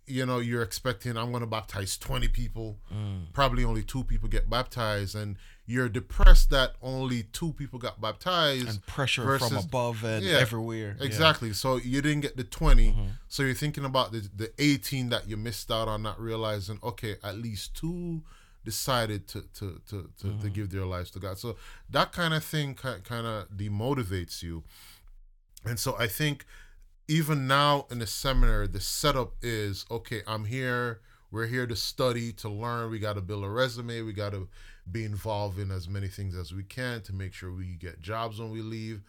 You 0.07 0.25
know, 0.25 0.39
you're 0.39 0.61
expecting 0.61 1.17
I'm 1.17 1.31
going 1.31 1.41
to 1.41 1.47
baptize 1.47 1.97
20 1.97 2.27
people. 2.27 2.77
Mm. 2.93 3.33
Probably 3.33 3.63
only 3.63 3.81
two 3.83 4.03
people 4.03 4.29
get 4.29 4.49
baptized, 4.49 5.15
and 5.15 5.35
you're 5.65 5.89
depressed 5.89 6.51
that 6.51 6.73
only 6.81 7.23
two 7.23 7.53
people 7.53 7.79
got 7.79 7.99
baptized. 7.99 8.67
and 8.67 8.85
pressure 8.85 9.39
from 9.39 9.57
above 9.57 10.03
and 10.03 10.23
Yeah, 10.23 10.37
everywhere 10.37 10.95
Yeah. 10.99 11.05
Exactly. 11.05 11.53
So 11.53 11.77
you 11.77 12.01
didn't 12.03 12.21
get 12.21 12.37
the 12.37 12.43
20. 12.43 12.91
Mhm. 12.93 13.09
So 13.27 13.41
you're 13.43 13.55
thinking 13.55 13.83
about 13.85 14.11
the, 14.11 14.29
the 14.35 14.51
18 14.59 15.09
that 15.09 15.27
you 15.27 15.37
missed 15.37 15.71
out 15.71 15.87
on, 15.87 16.03
not 16.03 16.19
realizing, 16.19 16.79
okay, 16.83 17.15
at 17.23 17.37
least 17.39 17.75
two 17.75 18.21
decided 18.63 19.27
to 19.27 19.41
to 19.53 19.79
to 19.89 20.09
to, 20.19 20.23
to 20.23 20.27
Mhm. 20.49 20.53
give 20.53 20.69
their 20.71 20.85
lives 20.85 21.09
to 21.11 21.19
God. 21.19 21.37
So 21.39 21.55
that 21.89 22.11
kind 22.11 22.33
of 22.33 22.43
thing 22.43 22.73
kind 22.75 23.01
of 23.27 23.49
demotivates 23.49 24.41
you. 24.43 24.63
And 25.65 25.79
so 25.79 25.95
I 25.97 26.07
think 26.07 26.45
even 27.07 27.47
now 27.47 27.85
in 27.91 27.99
the 27.99 28.07
seminar, 28.07 28.67
the 28.67 28.79
setup 28.79 29.33
is 29.41 29.85
okay, 29.91 30.21
I'm 30.27 30.45
here, 30.45 31.01
we're 31.31 31.47
here 31.47 31.67
to 31.67 31.75
study, 31.75 32.31
to 32.33 32.49
learn, 32.49 32.89
we 32.89 32.99
got 32.99 33.13
to 33.13 33.21
build 33.21 33.43
a 33.43 33.49
resume, 33.49 34.01
we 34.01 34.13
got 34.13 34.31
to 34.31 34.47
be 34.89 35.03
involved 35.03 35.59
in 35.59 35.71
as 35.71 35.89
many 35.89 36.07
things 36.07 36.35
as 36.35 36.53
we 36.53 36.63
can 36.63 37.01
to 37.01 37.13
make 37.13 37.33
sure 37.33 37.51
we 37.51 37.75
get 37.75 38.01
jobs 38.01 38.39
when 38.39 38.51
we 38.51 38.61
leave. 38.61 39.01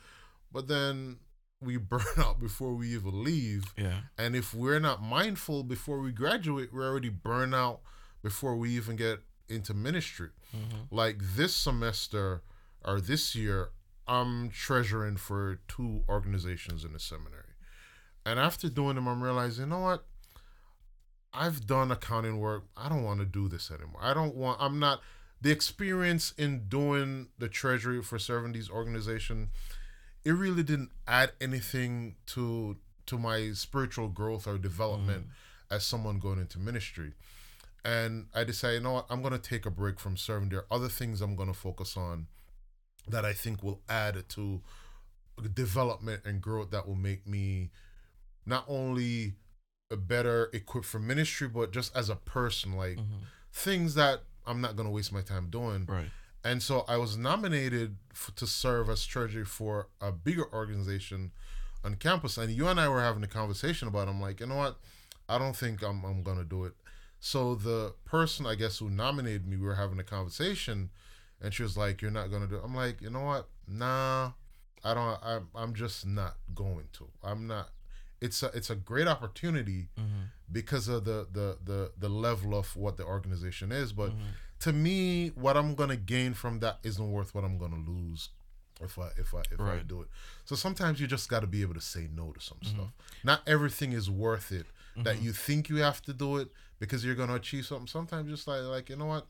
But 0.52 0.68
then 0.68 1.18
we 1.60 1.76
burn 1.76 2.00
out 2.18 2.38
before 2.38 2.74
we 2.74 2.94
even 2.94 3.22
leave. 3.24 3.72
Yeah. 3.76 4.00
And 4.18 4.36
if 4.36 4.54
we're 4.54 4.80
not 4.80 5.02
mindful 5.02 5.62
before 5.62 6.00
we 6.00 6.12
graduate, 6.12 6.72
we're 6.72 6.88
already 6.88 7.10
burn 7.10 7.54
out 7.54 7.80
before 8.22 8.56
we 8.56 8.70
even 8.70 8.96
get 8.96 9.20
into 9.48 9.74
ministry. 9.74 10.30
Mm-hmm. 10.54 10.94
Like 10.94 11.18
this 11.20 11.54
semester 11.54 12.42
or 12.84 13.00
this 13.00 13.34
year, 13.34 13.70
I'm 14.08 14.50
treasuring 14.50 15.16
for 15.16 15.60
two 15.68 16.04
organizations 16.08 16.84
in 16.84 16.92
the 16.92 17.00
seminary. 17.00 17.45
And 18.26 18.40
after 18.40 18.68
doing 18.68 18.96
them, 18.96 19.06
I'm 19.06 19.22
realizing, 19.22 19.66
you 19.66 19.70
know 19.70 19.80
what? 19.80 20.04
I've 21.32 21.64
done 21.64 21.92
accounting 21.92 22.40
work. 22.40 22.64
I 22.76 22.88
don't 22.88 23.04
want 23.04 23.20
to 23.20 23.24
do 23.24 23.48
this 23.48 23.70
anymore. 23.70 24.00
I 24.02 24.14
don't 24.14 24.34
want, 24.34 24.58
I'm 24.60 24.80
not, 24.80 25.00
the 25.40 25.52
experience 25.52 26.34
in 26.36 26.66
doing 26.68 27.28
the 27.38 27.48
treasury 27.48 28.02
for 28.02 28.18
serving 28.18 28.52
these 28.52 28.68
organizations, 28.68 29.48
it 30.24 30.32
really 30.32 30.64
didn't 30.64 30.90
add 31.06 31.32
anything 31.40 32.16
to 32.26 32.76
to 33.06 33.16
my 33.16 33.52
spiritual 33.52 34.08
growth 34.08 34.48
or 34.48 34.58
development 34.58 35.20
mm-hmm. 35.20 35.74
as 35.74 35.84
someone 35.84 36.18
going 36.18 36.40
into 36.40 36.58
ministry. 36.58 37.12
And 37.84 38.26
I 38.34 38.42
decided, 38.42 38.78
you 38.78 38.80
know 38.80 38.94
what, 38.94 39.06
I'm 39.08 39.22
gonna 39.22 39.38
take 39.38 39.64
a 39.64 39.70
break 39.70 40.00
from 40.00 40.16
serving. 40.16 40.48
There 40.48 40.58
are 40.58 40.66
other 40.72 40.88
things 40.88 41.20
I'm 41.20 41.36
gonna 41.36 41.54
focus 41.54 41.96
on 41.96 42.26
that 43.06 43.24
I 43.24 43.32
think 43.32 43.62
will 43.62 43.82
add 43.88 44.28
to 44.30 44.60
development 45.54 46.22
and 46.24 46.42
growth 46.42 46.72
that 46.72 46.88
will 46.88 46.96
make 46.96 47.28
me 47.28 47.70
not 48.46 48.64
only 48.68 49.34
a 49.90 49.96
better 49.96 50.48
equipped 50.52 50.86
for 50.86 50.98
ministry, 50.98 51.48
but 51.48 51.70
just 51.72 51.94
as 51.96 52.08
a 52.08 52.16
person, 52.16 52.72
like 52.72 52.96
Mhm. 52.98 53.20
things 53.52 53.94
that 53.94 54.22
I'm 54.46 54.60
not 54.60 54.76
gonna 54.76 54.90
waste 54.90 55.12
my 55.12 55.22
time 55.22 55.50
doing. 55.50 55.86
Right. 55.86 56.10
And 56.44 56.62
so 56.62 56.80
I 56.88 56.96
was 56.96 57.16
nominated 57.16 57.96
f- 58.12 58.32
to 58.36 58.46
serve 58.46 58.88
as 58.88 59.04
treasury 59.04 59.44
for 59.44 59.88
a 60.00 60.12
bigger 60.12 60.52
organization 60.52 61.32
on 61.84 61.96
campus. 61.96 62.38
And 62.38 62.52
you 62.52 62.68
and 62.68 62.80
I 62.80 62.88
were 62.88 63.02
having 63.02 63.24
a 63.24 63.28
conversation 63.28 63.88
about. 63.88 64.06
It. 64.06 64.10
I'm 64.12 64.20
like, 64.20 64.40
you 64.40 64.46
know 64.46 64.56
what? 64.56 64.78
I 65.28 65.38
don't 65.38 65.56
think 65.56 65.82
I'm 65.82 66.04
I'm 66.04 66.22
gonna 66.22 66.44
do 66.44 66.64
it. 66.64 66.74
So 67.18 67.54
the 67.56 67.94
person 68.04 68.46
I 68.46 68.54
guess 68.54 68.78
who 68.78 68.88
nominated 68.90 69.46
me, 69.46 69.56
we 69.56 69.66
were 69.66 69.74
having 69.74 69.98
a 69.98 70.04
conversation, 70.04 70.90
and 71.40 71.52
she 71.52 71.62
was 71.64 71.76
like, 71.76 72.00
"You're 72.02 72.10
not 72.12 72.30
gonna 72.30 72.46
do." 72.46 72.56
It. 72.56 72.62
I'm 72.64 72.74
like, 72.74 73.00
you 73.00 73.10
know 73.10 73.22
what? 73.24 73.48
Nah, 73.66 74.32
I 74.84 74.94
don't. 74.94 75.18
I'm 75.24 75.48
I'm 75.54 75.74
just 75.74 76.06
not 76.06 76.36
going 76.54 76.88
to. 76.94 77.10
I'm 77.24 77.46
not. 77.48 77.70
It's 78.20 78.42
a 78.42 78.46
it's 78.54 78.70
a 78.70 78.76
great 78.76 79.06
opportunity 79.08 79.88
Mm-hmm. 79.98 80.24
because 80.50 80.88
of 80.88 81.04
the 81.04 81.26
the 81.30 81.58
the 81.64 81.92
the 81.98 82.08
level 82.08 82.54
of 82.58 82.74
what 82.76 82.96
the 82.96 83.04
organization 83.04 83.72
is, 83.72 83.92
but 83.92 84.10
Mm-hmm. 84.10 84.30
to 84.60 84.72
me, 84.72 85.28
what 85.34 85.56
I'm 85.56 85.74
gonna 85.74 85.96
gain 85.96 86.34
from 86.34 86.60
that 86.60 86.78
isn't 86.82 87.10
worth 87.10 87.34
what 87.34 87.44
I'm 87.44 87.58
gonna 87.58 87.76
lose 87.86 88.30
if 88.80 88.98
I 88.98 89.08
if 89.18 89.34
I 89.34 89.40
if 89.50 89.60
I 89.60 89.78
do 89.80 90.02
it. 90.02 90.08
So 90.44 90.54
sometimes 90.56 91.00
you 91.00 91.06
just 91.06 91.28
got 91.28 91.40
to 91.40 91.46
be 91.46 91.62
able 91.62 91.74
to 91.74 91.80
say 91.80 92.08
no 92.14 92.32
to 92.32 92.40
some 92.40 92.58
Mm-hmm. 92.58 92.76
stuff. 92.76 92.92
Not 93.24 93.40
everything 93.46 93.92
is 93.92 94.08
worth 94.10 94.50
it. 94.52 94.66
That 95.04 95.20
you 95.20 95.32
think 95.32 95.68
you 95.68 95.76
have 95.82 96.00
to 96.02 96.14
do 96.14 96.38
it 96.38 96.48
because 96.78 97.04
you're 97.04 97.14
gonna 97.14 97.34
achieve 97.34 97.66
something. 97.66 97.86
Sometimes 97.86 98.30
just 98.30 98.48
like 98.48 98.62
like 98.62 98.88
you 98.88 98.96
know 98.96 99.04
what, 99.04 99.26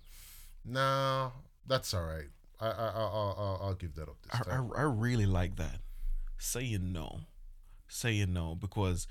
nah, 0.65 1.31
that's 1.67 1.93
all 1.93 2.05
right. 2.05 2.29
I 2.61 2.67
I 2.69 2.71
I 2.71 2.91
I'll, 2.95 3.35
I'll, 3.39 3.61
I'll 3.65 3.75
give 3.75 3.95
that 3.97 4.09
up 4.09 4.17
this 4.23 4.41
I, 4.41 4.45
time. 4.45 4.71
I, 4.77 4.79
I 4.81 4.83
really 4.83 5.27
like 5.27 5.57
that. 5.57 5.81
Saying 6.39 6.93
no. 6.93 7.21
Saying 7.89 8.33
no 8.33 8.55
because 8.55 9.07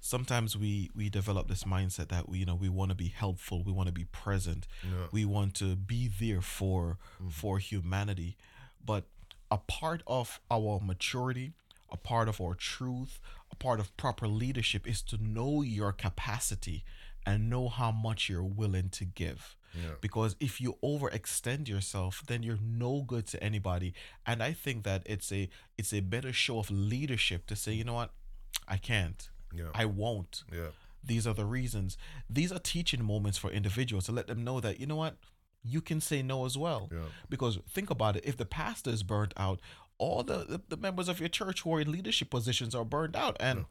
sometimes 0.00 0.56
we 0.56 0.90
we 0.94 1.08
develop 1.08 1.48
this 1.48 1.64
mindset 1.64 2.08
that 2.08 2.28
we 2.28 2.38
you 2.38 2.46
know 2.46 2.54
we 2.54 2.68
want 2.68 2.90
to 2.90 2.94
be 2.94 3.08
helpful, 3.08 3.62
we 3.62 3.72
want 3.72 3.86
to 3.88 3.92
be 3.92 4.04
present, 4.06 4.66
Yeah. 4.82 5.06
we 5.12 5.24
want 5.24 5.54
to 5.56 5.76
be 5.76 6.08
there 6.08 6.40
for 6.40 6.98
mm-hmm. 7.16 7.28
for 7.28 7.58
humanity. 7.58 8.36
But 8.84 9.04
a 9.50 9.58
part 9.58 10.02
of 10.06 10.40
our 10.50 10.80
maturity, 10.80 11.52
a 11.90 11.96
part 11.96 12.28
of 12.28 12.40
our 12.40 12.54
truth, 12.54 13.20
a 13.50 13.56
part 13.56 13.80
of 13.80 13.94
proper 13.96 14.26
leadership 14.28 14.86
is 14.88 15.02
to 15.02 15.22
know 15.22 15.62
your 15.62 15.92
capacity 15.92 16.84
and 17.26 17.50
know 17.50 17.68
how 17.68 17.90
much 17.90 18.28
you're 18.28 18.42
willing 18.42 18.88
to 18.90 19.04
give. 19.04 19.56
Yeah. 19.72 19.90
because 20.00 20.34
if 20.40 20.60
you 20.60 20.78
overextend 20.82 21.68
yourself 21.68 22.24
then 22.26 22.42
you're 22.42 22.58
no 22.60 23.04
good 23.06 23.28
to 23.28 23.40
anybody. 23.42 23.94
And 24.26 24.42
i 24.42 24.52
think 24.52 24.82
that 24.82 25.02
it's 25.06 25.30
a 25.30 25.48
it's 25.78 25.92
a 25.92 26.00
better 26.00 26.32
show 26.32 26.58
of 26.58 26.70
leadership 26.72 27.46
to 27.46 27.54
say 27.56 27.72
you 27.72 27.84
know 27.84 27.94
what? 27.94 28.10
I 28.66 28.76
can't. 28.78 29.28
Yeah. 29.54 29.66
i 29.74 29.84
won't. 29.84 30.42
Yeah. 30.52 30.70
these 31.04 31.24
are 31.26 31.34
the 31.34 31.44
reasons. 31.44 31.96
These 32.28 32.50
are 32.52 32.58
teaching 32.58 33.04
moments 33.04 33.38
for 33.38 33.50
individuals 33.50 34.06
to 34.06 34.12
let 34.12 34.26
them 34.26 34.42
know 34.42 34.58
that 34.60 34.80
you 34.80 34.86
know 34.86 34.96
what? 34.96 35.16
You 35.62 35.80
can 35.80 36.00
say 36.00 36.20
no 36.22 36.46
as 36.46 36.58
well. 36.58 36.88
Yeah. 36.90 36.98
because 37.28 37.58
think 37.68 37.90
about 37.90 38.16
it 38.16 38.24
if 38.24 38.36
the 38.36 38.46
pastor 38.46 38.90
is 38.90 39.02
burnt 39.04 39.34
out 39.36 39.60
all 39.98 40.22
the, 40.24 40.38
the, 40.48 40.60
the 40.70 40.76
members 40.78 41.08
of 41.08 41.20
your 41.20 41.28
church 41.28 41.60
who 41.62 41.74
are 41.74 41.80
in 41.80 41.92
leadership 41.92 42.30
positions 42.30 42.74
are 42.74 42.84
burned 42.84 43.14
out. 43.14 43.36
And 43.38 43.66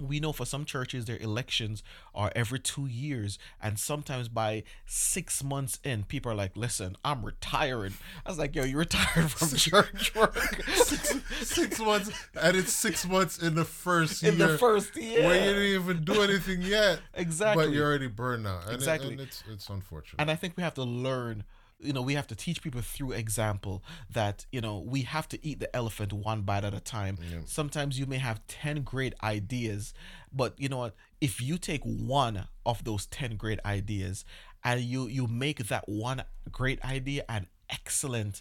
we 0.00 0.20
know 0.20 0.32
for 0.32 0.44
some 0.44 0.64
churches 0.64 1.04
their 1.06 1.18
elections 1.18 1.82
are 2.14 2.30
every 2.36 2.58
two 2.58 2.86
years 2.86 3.38
and 3.62 3.78
sometimes 3.78 4.28
by 4.28 4.62
six 4.84 5.42
months 5.42 5.78
in 5.84 6.04
people 6.04 6.30
are 6.30 6.34
like 6.34 6.56
listen 6.56 6.96
i'm 7.04 7.24
retiring 7.24 7.92
i 8.24 8.28
was 8.28 8.38
like 8.38 8.54
yo 8.54 8.64
you're 8.64 8.80
retired 8.80 9.30
from 9.30 9.48
church 9.56 10.14
work 10.14 10.36
six, 10.66 11.14
six 11.42 11.78
months, 11.80 12.10
and 12.40 12.56
it's 12.56 12.72
six 12.72 13.06
months 13.06 13.38
in 13.38 13.54
the 13.54 13.64
first 13.64 14.22
in 14.22 14.36
year 14.36 14.48
the 14.48 14.58
first 14.58 14.94
year 14.96 15.22
where 15.24 15.36
you 15.36 15.54
didn't 15.54 15.82
even 15.82 16.04
do 16.04 16.22
anything 16.22 16.62
yet. 16.62 17.00
exactly 17.14 17.66
But 17.66 17.72
you're 17.72 17.86
already 17.86 18.06
burned 18.08 18.46
out. 18.46 18.62
And 18.64 18.72
it- 18.72 18.74
Exactly. 18.76 19.12
and 19.12 19.20
it's 19.20 19.42
it's 19.50 19.68
unfortunate. 19.68 20.20
and 20.20 20.30
I 20.30 20.34
think 20.36 20.56
we 20.56 20.62
have 20.62 20.74
to 20.74 20.84
learn, 20.84 21.44
you 21.78 21.92
know, 21.92 22.02
we 22.02 22.14
have 22.14 22.26
to 22.28 22.34
teach 22.34 22.62
people 22.62 22.80
through 22.80 23.12
example 23.12 23.84
that, 24.10 24.46
you 24.50 24.60
know, 24.60 24.78
we 24.78 25.02
have 25.02 25.28
to 25.28 25.46
eat 25.46 25.60
the 25.60 25.74
elephant 25.76 26.12
one 26.12 26.42
bite 26.42 26.64
at 26.64 26.72
a 26.74 26.80
time. 26.80 27.18
Sometimes 27.44 27.98
you 27.98 28.06
may 28.06 28.16
have 28.18 28.46
10 28.46 28.82
great 28.82 29.12
ideas, 29.22 29.92
but 30.32 30.54
you 30.58 30.68
know 30.68 30.78
what? 30.78 30.94
If 31.20 31.40
you 31.40 31.58
take 31.58 31.82
one 31.84 32.48
of 32.64 32.82
those 32.84 33.06
10 33.06 33.36
great 33.36 33.60
ideas 33.64 34.24
and 34.64 34.80
you 34.80 35.06
you 35.06 35.26
make 35.26 35.68
that 35.68 35.84
one 35.88 36.24
great 36.50 36.82
idea 36.84 37.24
an 37.28 37.46
excellent 37.68 38.40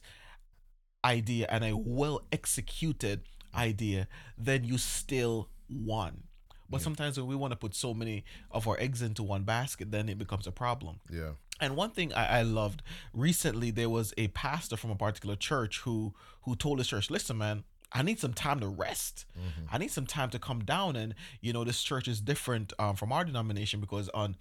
idea 1.03 1.45
and 1.49 1.63
a 1.63 1.75
well 1.75 2.21
executed 2.31 3.21
idea, 3.53 4.07
then 4.37 4.63
you 4.63 4.77
still 4.77 5.49
won. 5.69 6.23
But 6.67 6.81
sometimes 6.81 7.17
when 7.17 7.27
we 7.27 7.35
want 7.35 7.51
to 7.51 7.57
put 7.57 7.75
so 7.75 7.93
many 7.93 8.25
of 8.49 8.67
our 8.67 8.75
eggs 8.79 9.01
into 9.03 9.21
one 9.21 9.43
basket, 9.43 9.91
then 9.91 10.09
it 10.09 10.17
becomes 10.17 10.47
a 10.47 10.51
problem. 10.51 10.99
yeah. 11.11 11.31
And 11.61 11.75
one 11.75 11.91
thing 11.91 12.13
I, 12.13 12.39
I 12.39 12.41
loved 12.41 12.81
recently, 13.13 13.71
there 13.71 13.89
was 13.89 14.13
a 14.17 14.27
pastor 14.29 14.75
from 14.77 14.91
a 14.91 14.95
particular 14.95 15.35
church 15.35 15.79
who 15.79 16.13
who 16.41 16.55
told 16.55 16.79
his 16.79 16.87
church, 16.87 17.09
"Listen, 17.09 17.37
man, 17.37 17.63
I 17.93 18.01
need 18.01 18.19
some 18.19 18.33
time 18.33 18.59
to 18.59 18.67
rest. 18.67 19.25
I 19.71 19.77
need 19.77 19.91
some 19.91 20.05
time 20.05 20.29
to 20.31 20.39
come 20.39 20.59
down." 20.65 20.95
And 20.95 21.15
you 21.41 21.53
know, 21.53 21.63
this 21.63 21.81
church 21.81 22.07
is 22.07 22.19
different 22.21 22.73
um, 22.79 22.95
from 22.95 23.11
our 23.11 23.23
denomination 23.23 23.79
because 23.79 24.09
on 24.09 24.35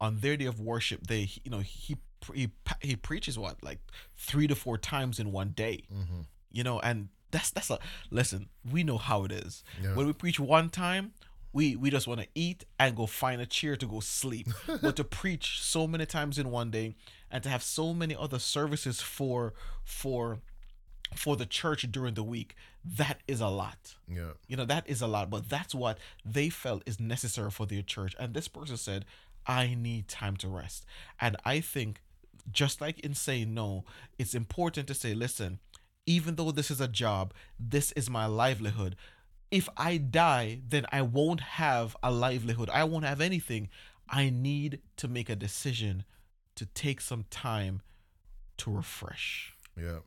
on 0.00 0.18
their 0.20 0.36
day 0.36 0.44
of 0.44 0.60
worship, 0.60 1.06
they 1.06 1.30
you 1.44 1.50
know 1.50 1.60
he 1.60 1.96
he 2.34 2.50
he 2.82 2.96
preaches 2.96 3.38
what 3.38 3.62
like 3.64 3.80
three 4.16 4.46
to 4.46 4.54
four 4.54 4.76
times 4.76 5.18
in 5.18 5.32
one 5.32 5.50
day. 5.50 5.84
Mm-hmm. 5.92 6.20
You 6.52 6.64
know, 6.64 6.80
and 6.80 7.08
that's 7.30 7.50
that's 7.50 7.70
a 7.70 7.78
listen. 8.10 8.48
We 8.70 8.84
know 8.84 8.98
how 8.98 9.24
it 9.24 9.32
is 9.32 9.64
Yeah. 9.82 9.94
when 9.94 10.06
we 10.06 10.12
preach 10.12 10.38
one 10.38 10.68
time. 10.68 11.12
We, 11.52 11.76
we 11.76 11.90
just 11.90 12.06
want 12.06 12.20
to 12.20 12.28
eat 12.34 12.64
and 12.78 12.94
go 12.94 13.06
find 13.06 13.40
a 13.40 13.46
chair 13.46 13.76
to 13.76 13.86
go 13.86 14.00
sleep. 14.00 14.48
but 14.82 14.96
to 14.96 15.04
preach 15.04 15.62
so 15.62 15.86
many 15.86 16.06
times 16.06 16.38
in 16.38 16.50
one 16.50 16.70
day 16.70 16.94
and 17.30 17.42
to 17.42 17.48
have 17.48 17.62
so 17.62 17.94
many 17.94 18.14
other 18.14 18.38
services 18.38 19.00
for 19.00 19.54
for 19.84 20.38
for 21.14 21.36
the 21.36 21.46
church 21.46 21.90
during 21.90 22.14
the 22.14 22.22
week, 22.22 22.54
that 22.84 23.20
is 23.26 23.40
a 23.40 23.48
lot. 23.48 23.96
Yeah. 24.06 24.32
You 24.46 24.56
know, 24.56 24.66
that 24.66 24.88
is 24.88 25.00
a 25.00 25.06
lot, 25.06 25.30
but 25.30 25.48
that's 25.48 25.74
what 25.74 25.98
they 26.24 26.50
felt 26.50 26.82
is 26.86 27.00
necessary 27.00 27.50
for 27.50 27.66
their 27.66 27.82
church. 27.82 28.14
And 28.18 28.34
this 28.34 28.48
person 28.48 28.76
said, 28.76 29.04
I 29.46 29.74
need 29.74 30.08
time 30.08 30.36
to 30.38 30.48
rest. 30.48 30.84
And 31.20 31.36
I 31.44 31.60
think, 31.60 32.02
just 32.52 32.80
like 32.80 33.00
in 33.00 33.14
saying 33.14 33.54
no, 33.54 33.84
it's 34.18 34.34
important 34.34 34.86
to 34.88 34.94
say, 34.94 35.14
listen, 35.14 35.58
even 36.06 36.36
though 36.36 36.50
this 36.50 36.70
is 36.70 36.80
a 36.80 36.88
job, 36.88 37.32
this 37.58 37.92
is 37.92 38.08
my 38.08 38.26
livelihood. 38.26 38.96
If 39.50 39.68
I 39.76 39.96
die, 39.96 40.60
then 40.68 40.86
I 40.92 41.02
won't 41.02 41.40
have 41.40 41.96
a 42.02 42.10
livelihood. 42.10 42.68
I 42.70 42.84
won't 42.84 43.04
have 43.04 43.20
anything. 43.20 43.68
I 44.08 44.30
need 44.30 44.80
to 44.96 45.08
make 45.08 45.28
a 45.28 45.36
decision 45.36 46.04
to 46.54 46.66
take 46.66 47.00
some 47.00 47.24
time 47.30 47.82
to 48.58 48.70
refresh. 48.70 49.54
Yeah. 49.76 50.00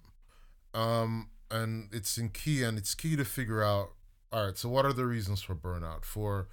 Um, 0.74 1.30
and 1.50 1.89
it's 1.92 2.18
in 2.18 2.30
key, 2.30 2.64
and 2.64 2.78
it's 2.78 2.94
key 2.94 3.16
to 3.16 3.26
figure 3.26 3.64
out. 3.64 3.92
All 4.32 4.46
right. 4.46 4.58
So, 4.58 4.70
what 4.70 4.86
are 4.86 4.94
the 4.94 5.06
reasons 5.06 5.42
for 5.42 5.56
burnout? 5.56 6.06
For, 6.06 6.48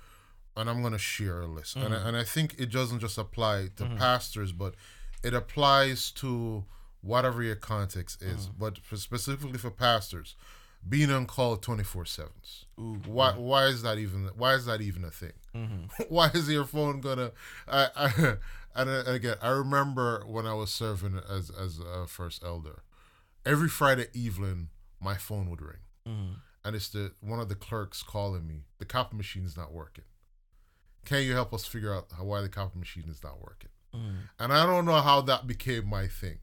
and 0.57 0.69
I'm 0.69 0.83
gonna 0.83 0.99
share 0.99 1.43
a 1.43 1.47
list, 1.47 1.77
and 1.77 1.95
I, 1.95 1.99
mm. 1.99 2.07
and 2.07 2.17
I 2.17 2.25
think 2.25 2.57
it 2.59 2.71
doesn't 2.71 3.01
just 3.01 3.19
apply 3.19 3.69
to 3.77 3.85
mm-hmm. 3.85 3.97
pastors, 3.97 4.53
but 4.53 4.75
it 5.23 5.35
applies 5.35 6.11
to 6.13 6.65
whatever 7.01 7.43
your 7.43 7.57
context 7.57 8.23
is. 8.23 8.49
Mm. 8.49 8.53
But 8.59 8.79
for 8.79 8.97
specifically 8.97 9.59
for 9.59 9.71
pastors, 9.71 10.37
being 10.87 11.11
on 11.11 11.27
call 11.27 11.57
24 11.57 12.05
sevens. 12.07 12.67
Why 13.07 13.33
why 13.33 13.67
is 13.67 13.83
that 13.83 13.99
even 13.99 14.31
why 14.37 14.55
is 14.55 14.67
that 14.67 14.81
even 14.81 15.05
a 15.05 15.11
thing? 15.11 15.33
Mm-hmm. 15.55 16.03
why 16.09 16.31
is 16.35 16.49
your 16.49 16.65
phone 16.65 17.01
gonna? 17.01 17.33
I, 17.67 17.89
I 17.97 18.35
and 18.75 19.09
again 19.09 19.37
I 19.43 19.51
remember 19.51 20.25
when 20.27 20.47
I 20.47 20.55
was 20.55 20.71
serving 20.71 21.21
as 21.29 21.51
as 21.51 21.79
a 21.81 22.07
first 22.07 22.43
elder, 22.45 22.83
every 23.45 23.69
Friday 23.69 24.07
evening 24.15 24.69
my 25.01 25.15
phone 25.15 25.51
would 25.51 25.63
ring, 25.63 25.83
mm-hmm. 26.07 26.35
and 26.65 26.77
it's 26.77 26.89
the 26.89 27.13
one 27.21 27.41
of 27.41 27.49
the 27.49 27.55
clerks 27.55 28.03
calling 28.03 28.47
me. 28.47 28.65
The 28.79 28.85
copy 28.85 29.17
machine 29.17 29.45
is 29.45 29.57
not 29.57 29.73
working. 29.73 30.05
Can 31.05 31.23
you 31.23 31.33
help 31.33 31.55
us 31.55 31.65
figure 31.65 31.95
out 31.95 32.07
how, 32.17 32.25
why 32.25 32.41
the 32.43 32.49
copy 32.49 32.79
machine 32.79 33.05
is 33.09 33.23
not 33.25 33.41
working? 33.41 33.71
Mm-hmm. 33.95 34.17
And 34.39 34.53
I 34.53 34.67
don't 34.67 34.85
know 34.85 35.01
how 35.01 35.23
that 35.23 35.47
became 35.47 35.89
my 35.89 36.07
thing. 36.07 36.39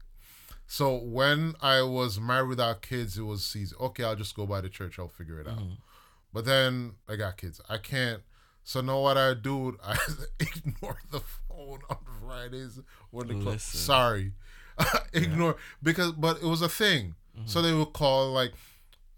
So 0.66 0.96
when 0.96 1.54
I 1.60 1.82
was 1.82 2.18
married 2.18 2.48
without 2.48 2.82
kids, 2.82 3.16
it 3.16 3.22
was 3.22 3.44
season. 3.44 3.78
Okay, 3.80 4.02
I'll 4.04 4.16
just 4.16 4.34
go 4.34 4.46
by 4.46 4.60
the 4.60 4.68
church. 4.68 4.98
I'll 4.98 5.08
figure 5.08 5.40
it 5.40 5.46
out. 5.46 5.60
But 6.32 6.44
then 6.44 6.94
I 7.08 7.16
got 7.16 7.36
kids. 7.36 7.60
I 7.68 7.78
can't. 7.78 8.22
So 8.64 8.80
know 8.80 9.00
what 9.00 9.16
I 9.16 9.34
do? 9.34 9.78
I 9.84 9.96
ignore 10.40 10.98
the 11.12 11.20
phone 11.48 11.78
on 11.88 11.98
Fridays 12.20 12.80
when 13.10 13.28
the. 13.28 13.34
Listen. 13.34 13.78
Sorry, 13.78 14.32
ignore 15.12 15.56
because. 15.82 16.12
But 16.12 16.38
it 16.38 16.46
was 16.46 16.62
a 16.62 16.68
thing. 16.68 17.14
So 17.44 17.60
they 17.62 17.72
would 17.74 17.92
call 17.92 18.32
like 18.32 18.52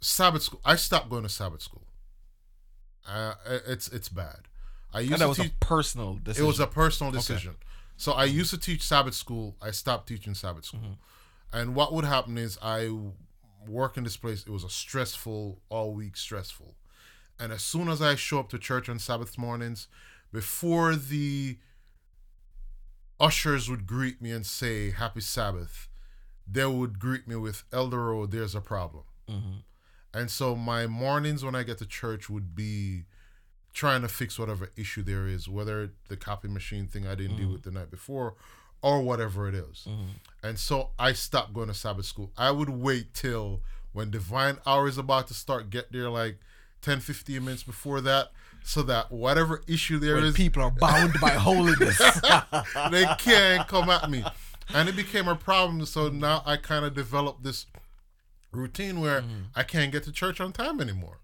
Sabbath 0.01 0.43
school. 0.43 0.61
I 0.65 0.75
stopped 0.77 1.09
going 1.09 1.23
to 1.23 1.29
Sabbath 1.29 1.63
school. 1.63 1.87
Uh, 3.09 3.35
it's 3.67 3.89
it's 3.89 4.09
bad. 4.09 4.49
I 4.93 5.01
used 5.01 5.13
And 5.13 5.21
that 5.21 5.25
to 5.27 5.29
was 5.29 5.39
teach. 5.39 5.53
a 5.53 5.65
personal 5.65 6.15
decision. 6.17 6.45
It 6.45 6.47
was 6.49 6.61
a 6.61 6.67
personal 6.67 7.13
decision. 7.13 7.55
So 7.97 8.13
I 8.13 8.25
used 8.25 8.51
to 8.51 8.59
teach 8.59 8.83
Sabbath 8.83 9.15
school. 9.15 9.57
I 9.63 9.71
stopped 9.71 10.09
teaching 10.09 10.35
Sabbath 10.35 10.67
school. 10.67 10.81
Mm-hmm. 10.81 10.93
And 11.53 11.75
what 11.75 11.93
would 11.93 12.05
happen 12.05 12.37
is 12.37 12.59
I 12.63 12.91
work 13.67 13.97
in 13.97 14.05
this 14.05 14.17
place. 14.17 14.43
It 14.43 14.51
was 14.51 14.65
a 14.65 14.71
stressful, 14.71 15.61
all 15.69 15.93
week 15.93 16.17
stressful. 16.17 16.75
And 17.39 17.53
as 17.53 17.63
soon 17.63 17.89
as 17.89 18.03
I 18.03 18.15
show 18.17 18.41
up 18.41 18.49
to 18.51 18.59
church 18.59 18.89
on 18.89 18.99
Sabbath 18.99 19.39
mornings, 19.39 19.89
before 20.33 20.97
the 20.97 21.59
ushers 23.21 23.69
would 23.69 23.87
greet 23.87 24.21
me 24.21 24.31
and 24.31 24.45
say 24.47 24.91
Happy 24.91 25.21
Sabbath, 25.21 25.89
they 26.47 26.67
would 26.67 26.99
greet 26.99 27.27
me 27.27 27.37
with 27.37 27.65
Elder 27.73 28.13
O, 28.13 28.27
there's 28.27 28.55
a 28.55 28.61
problem. 28.61 29.05
Mhm. 29.29 29.63
And 30.15 30.31
so 30.31 30.57
my 30.57 30.87
mornings 30.87 31.45
when 31.45 31.55
I 31.55 31.63
get 31.63 31.79
to 31.79 31.87
church 31.87 32.31
would 32.31 32.55
be 32.55 33.05
trying 33.73 34.03
to 34.03 34.09
fix 34.09 34.39
whatever 34.39 34.71
issue 34.77 35.03
there 35.03 35.27
is, 35.27 35.49
whether 35.49 35.93
the 36.09 36.17
copy 36.17 36.49
machine 36.49 36.89
thing 36.89 37.07
I 37.07 37.15
didn't 37.15 37.37
deal 37.37 37.53
with 37.53 37.63
the 37.63 37.71
night 37.71 37.91
before 37.91 38.35
or 38.83 39.03
whatever 39.03 39.49
it 39.49 39.55
is. 39.55 39.87
Mm-hmm. 39.89 40.13
And 40.43 40.59
so 40.59 40.91
I 40.99 41.13
stopped 41.13 41.53
going 41.53 41.69
to 41.69 41.75
Sabbath 41.75 42.07
school. 42.07 42.31
I 42.37 42.51
would 42.51 42.69
wait 42.69 43.15
till 43.15 43.61
when 43.93 44.11
divine 44.11 44.59
hour 44.67 44.89
is 44.89 44.99
about 44.99 45.29
to 45.29 45.35
start, 45.35 45.71
get 45.71 45.91
there 45.93 46.11
like 46.11 46.39
10, 46.83 47.01
15 47.01 47.45
minutes 47.45 47.63
before 47.63 48.01
that, 48.03 48.31
so 48.63 48.83
that 48.83 49.11
whatever 49.11 49.63
issue 49.67 49.99
there 49.99 50.17
When 50.17 50.25
is, 50.25 50.37
people 50.37 50.63
are 50.63 50.71
bound 50.71 51.15
by 51.21 51.31
holiness. 51.31 51.99
they 52.91 53.07
can't 53.19 53.67
come 53.67 53.91
at 53.91 54.11
me. 54.11 54.25
And 54.75 54.89
it 54.89 54.97
became 54.97 55.27
a 55.27 55.35
problem. 55.35 55.85
So 55.87 56.09
now 56.09 56.43
I 56.45 56.57
kind 56.57 56.85
of 56.85 56.95
developed 56.95 57.43
this 57.43 57.67
routine 58.53 59.01
where 59.01 59.23
mm-hmm. 59.23 59.45
I 59.57 59.63
can't 59.63 59.91
get 59.91 60.05
to 60.05 60.13
church 60.13 60.41
on 60.41 60.53
time 60.53 60.81
anymore. 60.81 61.19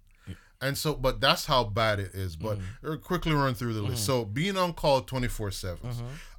And 0.61 0.79
so, 0.79 0.95
but 0.95 1.21
that's 1.21 1.45
how 1.45 1.65
bad 1.65 2.01
it 2.01 2.15
is. 2.15 2.37
But 2.37 2.59
mm-hmm. 2.59 2.93
I'll 2.93 2.97
quickly 2.97 3.35
run 3.35 3.55
through 3.55 3.75
the 3.75 3.83
list. 3.83 4.07
So 4.07 4.25
being 4.25 4.57
on 4.57 4.73
call 4.73 5.03
24 5.03 5.51
7, 5.51 5.79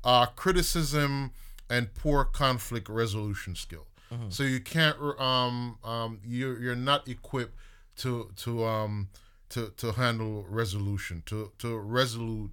uh, 0.05 0.27
criticism 0.27 1.31
and 1.69 1.93
poor 1.95 2.23
conflict 2.23 2.87
resolution 2.87 3.55
skill. 3.55 3.87
So 4.29 4.43
you 4.43 4.61
can't, 4.61 4.95
um, 5.19 5.77
um, 5.83 6.19
you're, 6.25 6.57
you're 6.61 6.75
not 6.75 7.05
equipped 7.09 7.57
to, 7.97 8.29
to, 8.37 8.63
um, 8.63 9.09
to, 9.49 9.73
to 9.75 9.91
handle 9.91 10.45
resolution, 10.47 11.21
to, 11.25 11.51
to 11.59 11.77
resolute 11.77 12.51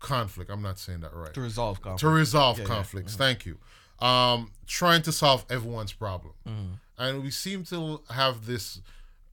conflict. 0.00 0.50
I'm 0.50 0.60
not 0.60 0.78
saying 0.78 1.00
that 1.00 1.14
right 1.14 1.32
to 1.32 1.40
resolve 1.40 1.80
conflict. 1.80 2.00
to 2.00 2.08
resolve 2.08 2.58
yeah. 2.58 2.64
conflicts. 2.66 3.16
Thank 3.16 3.46
you. 3.46 3.56
Um, 4.00 4.50
trying 4.66 5.00
to 5.02 5.12
solve 5.12 5.46
everyone's 5.48 5.94
problem, 5.94 6.34
Mm-hmm. 6.46 6.72
and 6.98 7.22
we 7.22 7.30
seem 7.30 7.64
to 7.64 8.02
have 8.10 8.44
this 8.44 8.82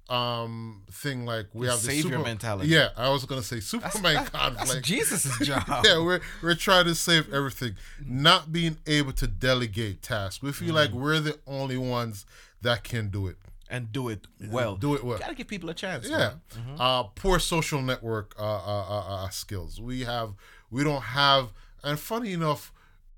um 0.10 0.84
thing 0.92 1.26
like 1.26 1.48
we 1.54 1.66
have 1.68 1.78
this 1.82 1.86
savior 1.86 2.12
super- 2.18 2.24
mentality. 2.24 2.70
Yeah, 2.70 2.90
I 2.96 3.10
was 3.10 3.26
gonna 3.26 3.42
say 3.42 3.60
Superman 3.60 4.14
That's 4.16 4.30
conflict. 4.30 4.86
Jesus' 4.86 5.40
job. 5.48 5.64
yeah, 5.84 5.98
we're 6.00 6.22
we're 6.44 6.54
trying 6.56 6.86
to 6.86 6.96
save 6.96 7.34
everything, 7.34 7.76
not 8.06 8.52
being 8.52 8.78
able 8.86 9.14
to 9.14 9.28
delegate 9.28 10.02
tasks. 10.04 10.42
We 10.44 10.52
feel 10.52 10.68
Mm-hmm. 10.68 10.76
like 10.76 10.92
we're 10.92 11.20
the 11.20 11.40
only 11.48 11.78
ones 11.78 12.26
that 12.62 12.84
can 12.84 13.10
do 13.10 13.28
it. 13.28 13.38
And 13.68 13.92
do 13.92 14.10
it 14.10 14.28
well. 14.52 14.76
Do 14.76 14.94
it 14.94 15.04
well. 15.04 15.18
Gotta 15.18 15.34
give 15.34 15.48
people 15.48 15.70
a 15.72 15.74
chance. 15.74 16.08
Yeah. 16.08 16.34
Mm-hmm. 16.56 16.80
Uh, 16.80 17.04
poor 17.04 17.40
social 17.40 17.82
network 17.82 18.36
uh, 18.38 18.44
uh, 18.44 18.86
uh, 18.88 19.26
uh, 19.26 19.30
skills. 19.30 19.82
We 19.82 20.02
have, 20.02 20.34
we 20.70 20.84
don't 20.84 21.02
have, 21.02 21.52
and 21.84 22.00
funny 22.00 22.34
enough, 22.34 22.72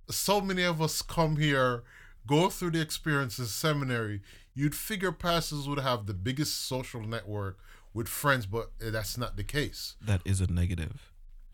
so 0.10 0.40
many 0.40 0.64
of 0.64 0.82
us 0.82 1.02
come 1.02 1.36
here, 1.36 1.84
go 2.28 2.50
through 2.50 2.72
the 2.72 2.82
experiences, 2.82 3.54
seminary. 3.54 4.22
You'd 4.54 4.76
figure 4.76 5.12
pastors 5.12 5.68
would 5.68 5.80
have 5.80 6.06
the 6.06 6.14
biggest 6.14 6.68
social 6.68 7.02
network 7.02 7.58
with 7.94 8.08
friends, 8.08 8.46
but 8.46 8.72
that's 8.80 9.18
not 9.18 9.38
the 9.38 9.44
case. 9.44 9.96
That 10.06 10.22
is 10.26 10.42
a 10.42 10.52
negative. 10.52 11.12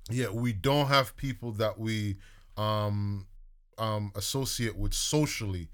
Yeah, 0.09 0.29
we 0.29 0.51
don't 0.51 0.87
have 0.87 1.15
people 1.15 1.51
that 1.53 1.79
we 1.79 2.17
um, 2.57 3.27
um, 3.77 4.11
associate 4.15 4.75
with 4.77 4.93
socially. 4.93 5.69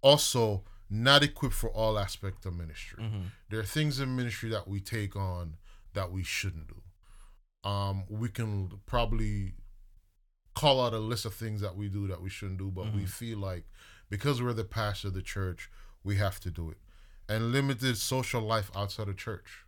Also, 0.00 0.64
not 0.88 1.22
equipped 1.22 1.54
for 1.54 1.70
all 1.70 1.98
aspects 1.98 2.46
of 2.46 2.54
ministry. 2.54 3.04
There 3.50 3.60
are 3.60 3.64
things 3.64 3.98
in 4.00 4.14
ministry 4.16 4.48
that 4.50 4.68
we 4.68 4.80
take 4.80 5.16
on 5.16 5.56
that 5.94 6.12
we 6.12 6.22
shouldn't 6.22 6.68
do. 6.68 7.68
Um, 7.68 8.04
we 8.08 8.28
can 8.28 8.70
probably 8.86 9.54
call 10.54 10.80
out 10.84 10.94
a 10.94 10.98
list 10.98 11.24
of 11.26 11.34
things 11.34 11.60
that 11.60 11.76
we 11.76 11.88
do 11.88 12.06
that 12.06 12.22
we 12.22 12.30
shouldn't 12.30 12.58
do, 12.58 12.70
but 12.70 12.94
we 12.94 13.04
feel 13.04 13.38
like 13.38 13.64
because 14.08 14.42
we're 14.42 14.52
the 14.52 14.64
pastor 14.64 15.08
of 15.08 15.14
the 15.14 15.22
church, 15.22 15.70
we 16.04 16.16
have 16.16 16.40
to 16.40 16.50
do 16.50 16.70
it. 16.70 16.78
And 17.28 17.52
limited 17.52 17.96
social 17.96 18.40
life 18.40 18.70
outside 18.76 19.08
of 19.08 19.16
church. 19.16 19.64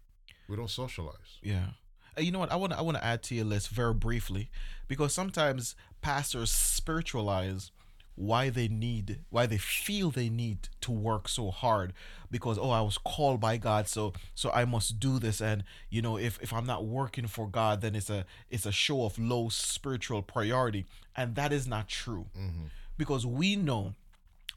We 0.49 0.57
don't 0.57 0.70
socialize. 0.70 1.39
Yeah. 1.43 1.70
You 2.16 2.32
know 2.32 2.39
what? 2.39 2.53
I 2.53 2.57
want 2.57 2.72
to 2.72 2.78
I 2.78 2.82
want 2.82 2.97
to 2.97 3.05
add 3.05 3.22
to 3.24 3.34
your 3.34 3.45
list 3.45 3.68
very 3.68 3.95
briefly 3.95 4.51
because 4.86 5.12
sometimes 5.12 5.76
pastors 6.01 6.51
spiritualize 6.51 7.70
why 8.18 8.51
they 8.51 8.66
need 8.66 9.20
why 9.30 9.47
they 9.47 9.59
feel 9.59 10.11
they 10.11 10.28
need 10.28 10.68
to 10.80 10.91
work 10.91 11.28
so 11.28 11.53
hard 11.53 11.93
because 12.32 12.59
oh 12.59 12.70
I 12.70 12.80
was 12.80 12.99
called 12.99 13.41
by 13.41 13.59
God 13.59 13.86
so 13.86 14.12
so 14.34 14.51
I 14.51 14.64
must 14.64 14.99
do 14.99 15.20
this 15.20 15.41
and 15.41 15.62
you 15.89 16.03
know 16.03 16.18
if 16.18 16.36
if 16.43 16.53
I'm 16.53 16.66
not 16.66 16.84
working 16.84 17.28
for 17.28 17.47
God 17.47 17.80
then 17.80 17.95
it's 17.95 18.11
a 18.11 18.26
it's 18.51 18.66
a 18.66 18.72
show 18.72 19.05
of 19.05 19.20
low 19.20 19.49
spiritual 19.51 20.22
priority 20.22 20.84
and 21.16 21.36
that 21.36 21.53
is 21.53 21.68
not 21.68 21.86
true 21.86 22.26
mm-hmm. 22.36 22.64
because 22.97 23.24
we 23.24 23.55
know 23.55 23.95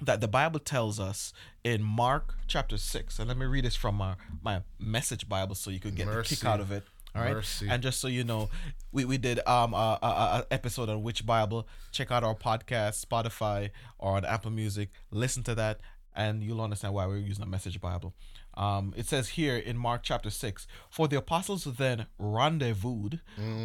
that 0.02 0.22
the 0.22 0.28
Bible 0.28 0.60
tells 0.60 0.99
us 0.99 1.34
in 1.64 1.84
Mark 1.84 2.36
chapter 2.47 2.78
6, 2.78 3.20
and 3.20 3.28
let 3.28 3.38
me 3.38 3.45
read 3.45 3.66
this 3.66 3.76
from 3.76 3.95
my, 3.95 4.16
my 4.43 4.62
message 4.80 5.30
Bible 5.30 5.56
so 5.56 5.70
you 5.70 5.80
could 5.80 5.95
get 5.95 6.08
the 6.08 6.24
kick 6.24 6.43
out 6.45 6.60
of 6.60 6.72
it. 6.72 6.84
All 7.16 7.22
right. 7.22 7.34
Mercy. 7.34 7.68
And 7.70 7.84
just 7.84 7.99
so 7.99 8.08
you 8.08 8.24
know, 8.24 8.49
we, 8.91 9.04
we 9.06 9.18
did 9.18 9.45
um 9.45 9.74
a, 9.74 9.99
a, 10.02 10.08
a 10.08 10.45
episode 10.49 10.89
on 10.89 11.04
which 11.04 11.26
Bible. 11.26 11.68
Check 11.91 12.10
out 12.12 12.24
our 12.24 12.36
podcast, 12.36 13.06
Spotify 13.06 13.72
or 13.99 14.16
on 14.16 14.26
Apple 14.26 14.52
Music. 14.52 14.89
Listen 15.12 15.43
to 15.43 15.56
that, 15.56 15.82
and 16.16 16.41
you'll 16.41 16.62
understand 16.62 16.93
why 16.93 17.06
we're 17.08 17.18
using 17.18 17.43
a 17.43 17.47
message 17.47 17.82
Bible. 17.82 18.14
Um, 18.56 18.93
it 18.97 19.06
says 19.08 19.30
here 19.30 19.58
in 19.58 19.78
Mark 19.78 20.04
chapter 20.04 20.30
6 20.30 20.68
For 20.89 21.08
the 21.08 21.18
apostles 21.18 21.66
then 21.66 22.06
rendezvoused 22.18 23.20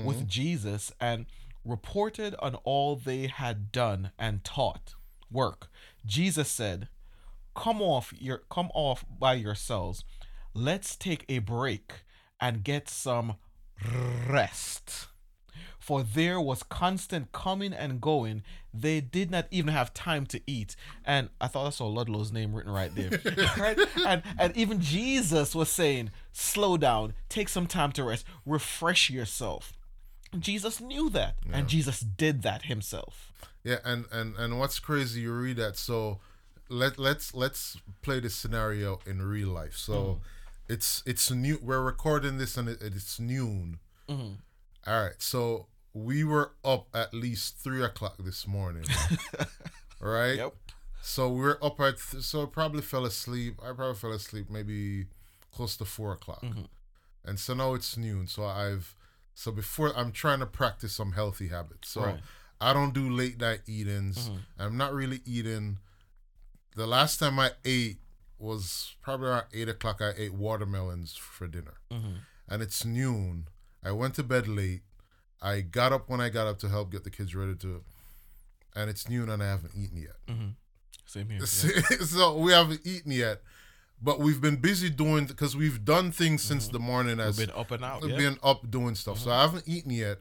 with 0.05 0.27
Jesus 0.29 0.93
and 1.01 1.27
reported 1.65 2.35
on 2.39 2.55
all 2.65 2.97
they 2.97 3.27
had 3.27 3.71
done 3.73 4.11
and 4.19 4.45
taught. 4.45 4.95
Work. 5.31 5.69
Jesus 6.07 6.49
said, 6.49 6.89
Come 7.55 7.81
off 7.81 8.13
your 8.19 8.43
come 8.51 8.71
off 8.75 9.05
by 9.19 9.35
yourselves. 9.35 10.05
Let's 10.55 10.97
take 10.97 11.25
a 11.29 11.39
break 11.39 11.93
and 12.41 12.65
get 12.65 12.89
some 12.89 13.35
rest. 14.29 15.09
For 15.79 16.03
there 16.03 16.41
was 16.41 16.65
constant 16.65 17.31
coming 17.31 17.73
and 17.73 18.01
going. 18.01 18.43
They 18.75 19.01
did 19.01 19.31
not 19.31 19.47
even 19.51 19.73
have 19.73 19.95
time 19.95 20.27
to 20.27 20.41
eat. 20.47 20.75
And 21.05 21.29
I 21.41 21.47
thought 21.47 21.67
I 21.67 21.71
saw 21.71 21.87
Ludlow's 21.87 22.33
name 22.33 22.55
written 22.55 22.73
right 22.73 22.93
there. 22.95 23.21
right? 23.59 23.79
And 24.05 24.23
and 24.39 24.57
even 24.57 24.81
Jesus 24.81 25.55
was 25.55 25.69
saying, 25.69 26.11
slow 26.33 26.77
down, 26.77 27.15
take 27.29 27.49
some 27.49 27.67
time 27.67 27.93
to 27.93 28.05
rest, 28.05 28.27
refresh 28.45 29.11
yourself. 29.11 29.75
Jesus 30.39 30.81
knew 30.81 31.09
that. 31.11 31.37
And 31.53 31.69
Jesus 31.69 32.01
did 32.01 32.43
that 32.43 32.63
himself. 32.63 33.33
Yeah, 33.67 33.79
and 33.85 34.05
and 34.13 34.37
and 34.37 34.59
what's 34.61 34.79
crazy, 34.79 35.23
you 35.23 35.33
read 35.33 35.57
that. 35.57 35.77
So 35.77 36.21
let 36.69 36.99
let's 36.99 37.35
let's 37.35 37.77
play 38.03 38.21
this 38.21 38.35
scenario 38.37 39.01
in 39.07 39.21
real 39.23 39.49
life. 39.49 39.77
So 39.77 40.21
it's 40.69 41.03
it's 41.05 41.31
new. 41.33 41.59
We're 41.61 41.83
recording 41.83 42.39
this 42.39 42.57
and 42.57 42.69
it, 42.69 42.79
it's 42.81 43.19
noon. 43.19 43.79
Mm-hmm. 44.09 44.35
All 44.89 45.03
right, 45.05 45.21
so 45.21 45.67
we 45.95 46.23
were 46.23 46.53
up 46.65 46.87
at 46.95 47.13
least 47.13 47.57
three 47.59 47.83
o'clock 47.83 48.15
this 48.21 48.47
morning. 48.47 48.85
right. 50.01 50.37
Yep. 50.37 50.55
So 51.03 51.29
we're 51.31 51.59
up 51.63 51.81
at 51.81 51.99
th- 51.99 52.23
so 52.23 52.43
I 52.43 52.47
probably 52.47 52.83
fell 52.83 53.05
asleep. 53.05 53.59
I 53.63 53.73
probably 53.73 53.95
fell 53.95 54.13
asleep 54.13 54.47
maybe 54.51 55.07
close 55.55 55.77
to 55.79 55.85
four 55.85 56.13
o'clock, 56.13 56.43
Mhm. 56.43 56.67
and 57.25 57.39
so 57.41 57.55
now 57.55 57.75
it's 57.75 57.97
noon. 57.97 58.27
So 58.29 58.45
I've 58.45 58.95
so 59.35 59.51
before 59.53 59.93
I'm 59.97 60.13
trying 60.13 60.41
to 60.41 60.47
practice 60.47 60.95
some 60.95 61.13
healthy 61.13 61.49
habits. 61.49 61.89
So 61.91 62.03
Right. 62.03 62.21
I 62.61 62.73
don't 62.73 62.95
do 62.95 63.11
late 63.11 63.39
night 63.41 63.61
eatings. 63.67 64.29
Mhm. 64.31 64.39
I'm 64.59 64.77
not 64.77 64.93
really 64.95 65.21
eating. 65.25 65.79
The 66.75 66.87
last 66.87 67.19
time 67.19 67.39
I 67.39 67.53
ate 67.65 67.99
was 68.39 68.95
probably 69.03 69.29
around 69.29 69.47
eight 69.53 69.69
o'clock. 69.69 70.01
I 70.01 70.13
ate 70.17 70.35
watermelons 70.35 71.15
for 71.17 71.47
dinner, 71.47 71.75
Mhm. 71.91 72.19
and 72.49 72.63
it's 72.63 72.85
noon. 72.85 73.49
I 73.83 73.93
went 73.93 74.15
to 74.17 74.23
bed 74.23 74.47
late. 74.49 74.83
I 75.41 75.61
got 75.61 75.93
up 75.93 76.09
when 76.09 76.21
I 76.21 76.29
got 76.29 76.47
up 76.47 76.59
to 76.61 76.69
help 76.69 76.91
get 76.91 77.05
the 77.05 77.11
kids 77.11 77.35
ready 77.35 77.55
to, 77.57 77.85
and 78.75 78.91
it's 78.91 79.09
noon 79.09 79.29
and 79.31 79.43
I 79.43 79.47
haven't 79.47 79.75
eaten 79.75 79.99
yet. 79.99 80.17
Mhm. 80.27 80.55
Same 81.07 81.29
here. 81.31 81.41
yeah. 81.41 81.45
so 82.05 82.37
we 82.39 82.53
haven't 82.53 82.81
eaten 82.85 83.13
yet, 83.13 83.43
but 84.03 84.19
we've 84.19 84.41
been 84.41 84.57
busy 84.57 84.91
doing 84.91 85.27
because 85.27 85.55
we've 85.55 85.85
done 85.85 86.11
things 86.11 86.43
since 86.43 86.69
the 86.69 86.79
morning 86.81 87.19
We've 87.19 87.27
as 87.27 87.37
been 87.37 87.51
up 87.53 87.71
and 87.71 87.85
out. 87.85 88.03
We've 88.03 88.11
Yeah. 88.13 88.17
been 88.31 88.39
up 88.43 88.71
doing 88.71 88.95
stuff. 88.97 89.19
So 89.19 89.31
I 89.31 89.43
haven't 89.43 89.69
eaten 89.69 89.91
yet, 89.93 90.21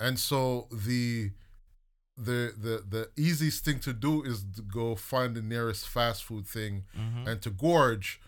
and 0.00 0.18
so 0.18 0.66
the 0.72 1.30
the 2.16 2.54
the 2.56 2.84
the 2.88 3.10
easiest 3.16 3.64
thing 3.64 3.80
to 3.80 3.92
do 3.92 4.22
is 4.22 4.44
to 4.56 4.62
go 4.62 4.94
find 4.94 5.34
the 5.34 5.42
nearest 5.42 5.88
fast 5.88 6.22
food 6.24 6.46
thing 6.46 6.84
Mhm. 6.96 7.26
and 7.28 7.42
to 7.42 7.50
gorge. 7.50 8.20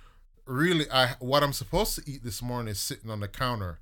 Really, 0.44 0.90
I 0.90 1.14
what 1.20 1.42
I'm 1.42 1.52
supposed 1.52 1.94
to 1.96 2.02
eat 2.10 2.22
this 2.24 2.42
morning 2.42 2.70
is 2.72 2.80
sitting 2.80 3.10
on 3.10 3.20
the 3.20 3.28
counter, 3.28 3.78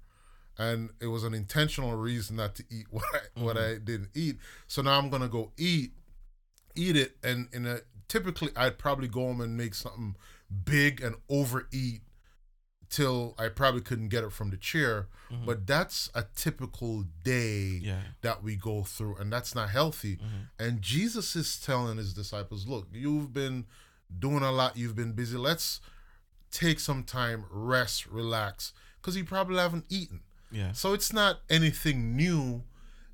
and 0.59 0.91
it 1.01 1.07
was 1.09 1.25
an 1.25 1.35
intentional 1.35 1.95
reason 1.97 2.37
not 2.37 2.55
to 2.57 2.65
eat 2.71 2.87
what 2.91 3.05
I, 3.15 3.41
what 3.41 3.57
I 3.59 3.75
didn't 3.79 4.11
eat. 4.15 4.37
So 4.67 4.83
now 4.83 4.99
I'm 4.99 5.09
gonna 5.11 5.29
go 5.29 5.53
eat, 5.57 5.93
eat 6.75 6.97
it, 6.97 7.17
and 7.23 7.49
in 7.53 7.67
a 7.67 7.81
typically 8.09 8.51
I'd 8.57 8.79
probably 8.79 9.09
go 9.09 9.21
home 9.27 9.41
and 9.41 9.57
make 9.57 9.75
something 9.75 10.17
big 10.65 11.01
and 11.03 11.17
overeat 11.29 12.03
till 12.95 13.35
I 13.39 13.49
probably 13.49 13.81
couldn't 13.81 14.09
get 14.09 14.23
it 14.23 14.33
from 14.33 14.51
the 14.51 14.57
chair. 14.57 15.09
Mhm. 15.31 15.47
But 15.47 15.67
that's 15.67 16.11
a 16.15 16.25
typical 16.37 17.03
day 17.25 17.81
Yeah. 17.83 18.03
that 18.21 18.43
we 18.45 18.55
go 18.55 18.85
through, 18.85 19.17
and 19.17 19.33
that's 19.33 19.53
not 19.55 19.71
healthy. 19.71 20.19
Mhm. 20.19 20.49
And 20.61 20.83
Jesus 20.83 21.35
is 21.35 21.59
telling 21.59 21.97
his 21.99 22.15
disciples, 22.15 22.67
look, 22.69 22.87
you've 22.93 23.33
been 23.33 23.67
doing 24.17 24.43
a 24.45 24.53
lot, 24.53 24.77
you've 24.77 24.95
been 24.95 25.13
busy. 25.13 25.37
Let's 25.37 25.81
take 26.53 26.79
some 26.79 27.03
time, 27.03 27.47
rest, 27.51 28.07
relax, 28.07 28.73
because 29.01 29.17
you 29.17 29.25
probably 29.25 29.57
haven't 29.57 29.87
eaten. 29.89 30.21
Yeah. 30.53 30.71
So 30.73 30.93
it's 30.93 31.13
not 31.13 31.41
anything 31.51 32.15
new. 32.17 32.63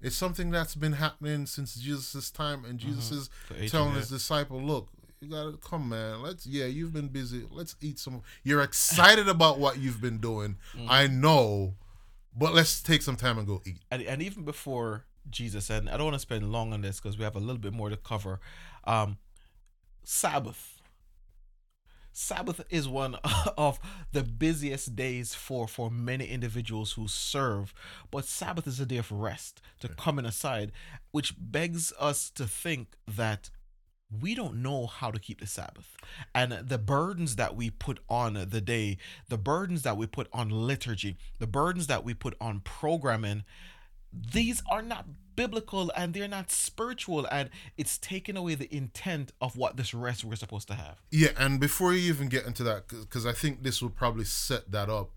It's 0.02 0.16
something 0.16 0.50
that's 0.50 0.74
been 0.74 0.94
happening 0.94 1.46
since 1.46 1.74
Jesus' 1.74 2.30
time, 2.30 2.66
and 2.66 2.78
Jesus 2.78 3.10
is 3.10 3.30
For 3.46 3.54
ages, 3.54 3.70
telling 3.70 3.94
his 3.94 4.08
disciple, 4.10 4.62
look, 4.62 4.88
you 5.20 5.28
gotta 5.28 5.56
come, 5.58 5.90
man. 5.90 6.22
Let's 6.22 6.46
yeah, 6.46 6.64
you've 6.64 6.92
been 6.92 7.08
busy. 7.08 7.44
Let's 7.50 7.76
eat 7.80 7.98
some. 7.98 8.22
You're 8.42 8.62
excited 8.62 9.28
about 9.28 9.58
what 9.58 9.78
you've 9.78 10.00
been 10.00 10.18
doing. 10.18 10.56
I 10.88 11.06
know, 11.08 11.74
but 12.36 12.54
let's 12.54 12.82
take 12.82 13.02
some 13.02 13.16
time 13.16 13.36
and 13.38 13.46
go 13.46 13.60
eat. 13.66 13.80
and, 13.90 14.02
and 14.02 14.22
even 14.22 14.44
before 14.44 15.04
Jesus, 15.28 15.68
and 15.68 15.90
I 15.90 15.96
don't 15.98 16.06
want 16.06 16.14
to 16.14 16.20
spend 16.20 16.50
long 16.50 16.72
on 16.72 16.80
this 16.80 17.00
because 17.00 17.18
we 17.18 17.24
have 17.24 17.36
a 17.36 17.40
little 17.40 17.58
bit 17.58 17.74
more 17.74 17.90
to 17.90 17.96
cover. 17.96 18.40
Um, 18.84 19.18
Sabbath. 20.02 20.78
Sabbath 22.12 22.62
is 22.70 22.88
one 22.88 23.16
of 23.58 23.78
the 24.12 24.22
busiest 24.22 24.96
days 24.96 25.34
for 25.34 25.68
for 25.68 25.90
many 25.90 26.26
individuals 26.26 26.92
who 26.92 27.06
serve, 27.06 27.74
but 28.10 28.24
Sabbath 28.24 28.66
is 28.66 28.80
a 28.80 28.86
day 28.86 28.96
of 28.96 29.12
rest 29.12 29.60
to 29.80 29.88
come 29.88 30.18
in 30.18 30.24
aside, 30.24 30.72
which 31.12 31.34
begs 31.38 31.92
us 32.00 32.30
to 32.30 32.46
think 32.46 32.96
that 33.06 33.50
we 34.20 34.34
don't 34.34 34.56
know 34.62 34.86
how 34.86 35.10
to 35.10 35.18
keep 35.18 35.40
the 35.40 35.46
Sabbath. 35.46 35.96
And 36.34 36.52
the 36.52 36.78
burdens 36.78 37.36
that 37.36 37.54
we 37.54 37.70
put 37.70 38.00
on 38.08 38.34
the 38.34 38.60
day, 38.60 38.98
the 39.28 39.38
burdens 39.38 39.82
that 39.82 39.96
we 39.96 40.06
put 40.06 40.28
on 40.32 40.50
liturgy, 40.50 41.16
the 41.38 41.46
burdens 41.46 41.86
that 41.86 42.04
we 42.04 42.14
put 42.14 42.34
on 42.40 42.60
programming, 42.60 43.44
these 44.12 44.62
are 44.68 44.82
not 44.82 45.06
biblical 45.36 45.92
and 45.96 46.12
they're 46.12 46.28
not 46.28 46.50
spiritual. 46.50 47.26
And 47.30 47.50
it's 47.76 47.98
taken 47.98 48.36
away 48.36 48.56
the 48.56 48.74
intent 48.74 49.32
of 49.40 49.56
what 49.56 49.76
this 49.76 49.94
rest 49.94 50.24
we're 50.24 50.34
supposed 50.34 50.66
to 50.68 50.74
have. 50.74 51.00
Yeah, 51.10 51.30
and 51.38 51.60
before 51.60 51.92
you 51.92 52.08
even 52.08 52.28
get 52.28 52.46
into 52.46 52.64
that, 52.64 52.88
because 52.88 53.24
I 53.24 53.32
think 53.32 53.62
this 53.62 53.80
will 53.80 53.90
probably 53.90 54.24
set 54.24 54.72
that 54.72 54.90
up. 54.90 55.10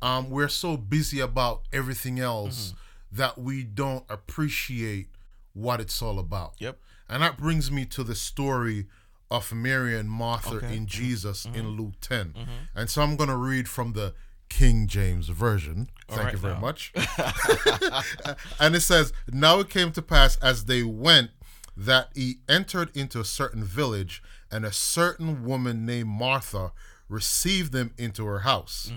Um, 0.00 0.30
we're 0.30 0.48
so 0.48 0.76
busy 0.76 1.18
about 1.18 1.62
everything 1.72 2.20
else 2.20 2.74
that 3.10 3.36
we 3.38 3.64
don't 3.64 4.04
appreciate 4.08 5.08
what 5.52 5.80
it's 5.80 6.00
all 6.00 6.18
about. 6.18 6.54
Yep. 6.58 6.78
And 7.08 7.22
that 7.22 7.36
brings 7.36 7.70
me 7.70 7.84
to 7.86 8.02
the 8.02 8.14
story 8.14 8.86
of 9.30 9.52
Mary 9.52 9.98
and 9.98 10.10
Martha 10.10 10.56
Okay. 10.56 10.66
in 10.68 10.72
mm-hmm. 10.72 10.84
Jesus 10.86 11.44
in 11.44 11.52
mm-hmm. 11.52 11.80
Luke 11.80 11.94
10. 12.00 12.26
Mm-hmm. 12.26 12.50
And 12.74 12.90
so 12.90 13.02
I'm 13.02 13.16
going 13.16 13.28
to 13.28 13.36
read 13.36 13.68
from 13.68 13.92
the 13.92 14.14
King 14.48 14.86
James 14.86 15.28
Version. 15.28 15.88
Thank 16.08 16.22
right 16.22 16.32
you 16.32 16.38
very 16.38 16.54
now. 16.54 16.60
much. 16.60 16.92
and 18.60 18.76
it 18.76 18.80
says, 18.80 19.12
Now 19.32 19.60
it 19.60 19.68
came 19.68 19.92
to 19.92 20.02
pass 20.02 20.36
as 20.38 20.66
they 20.66 20.82
went 20.82 21.30
that 21.76 22.08
he 22.14 22.36
entered 22.48 22.96
into 22.96 23.20
a 23.20 23.24
certain 23.24 23.62
village, 23.62 24.22
and 24.50 24.64
a 24.64 24.72
certain 24.72 25.44
woman 25.44 25.84
named 25.84 26.08
Martha 26.08 26.72
received 27.08 27.72
them 27.72 27.92
into 27.98 28.24
her 28.24 28.40
house. 28.40 28.90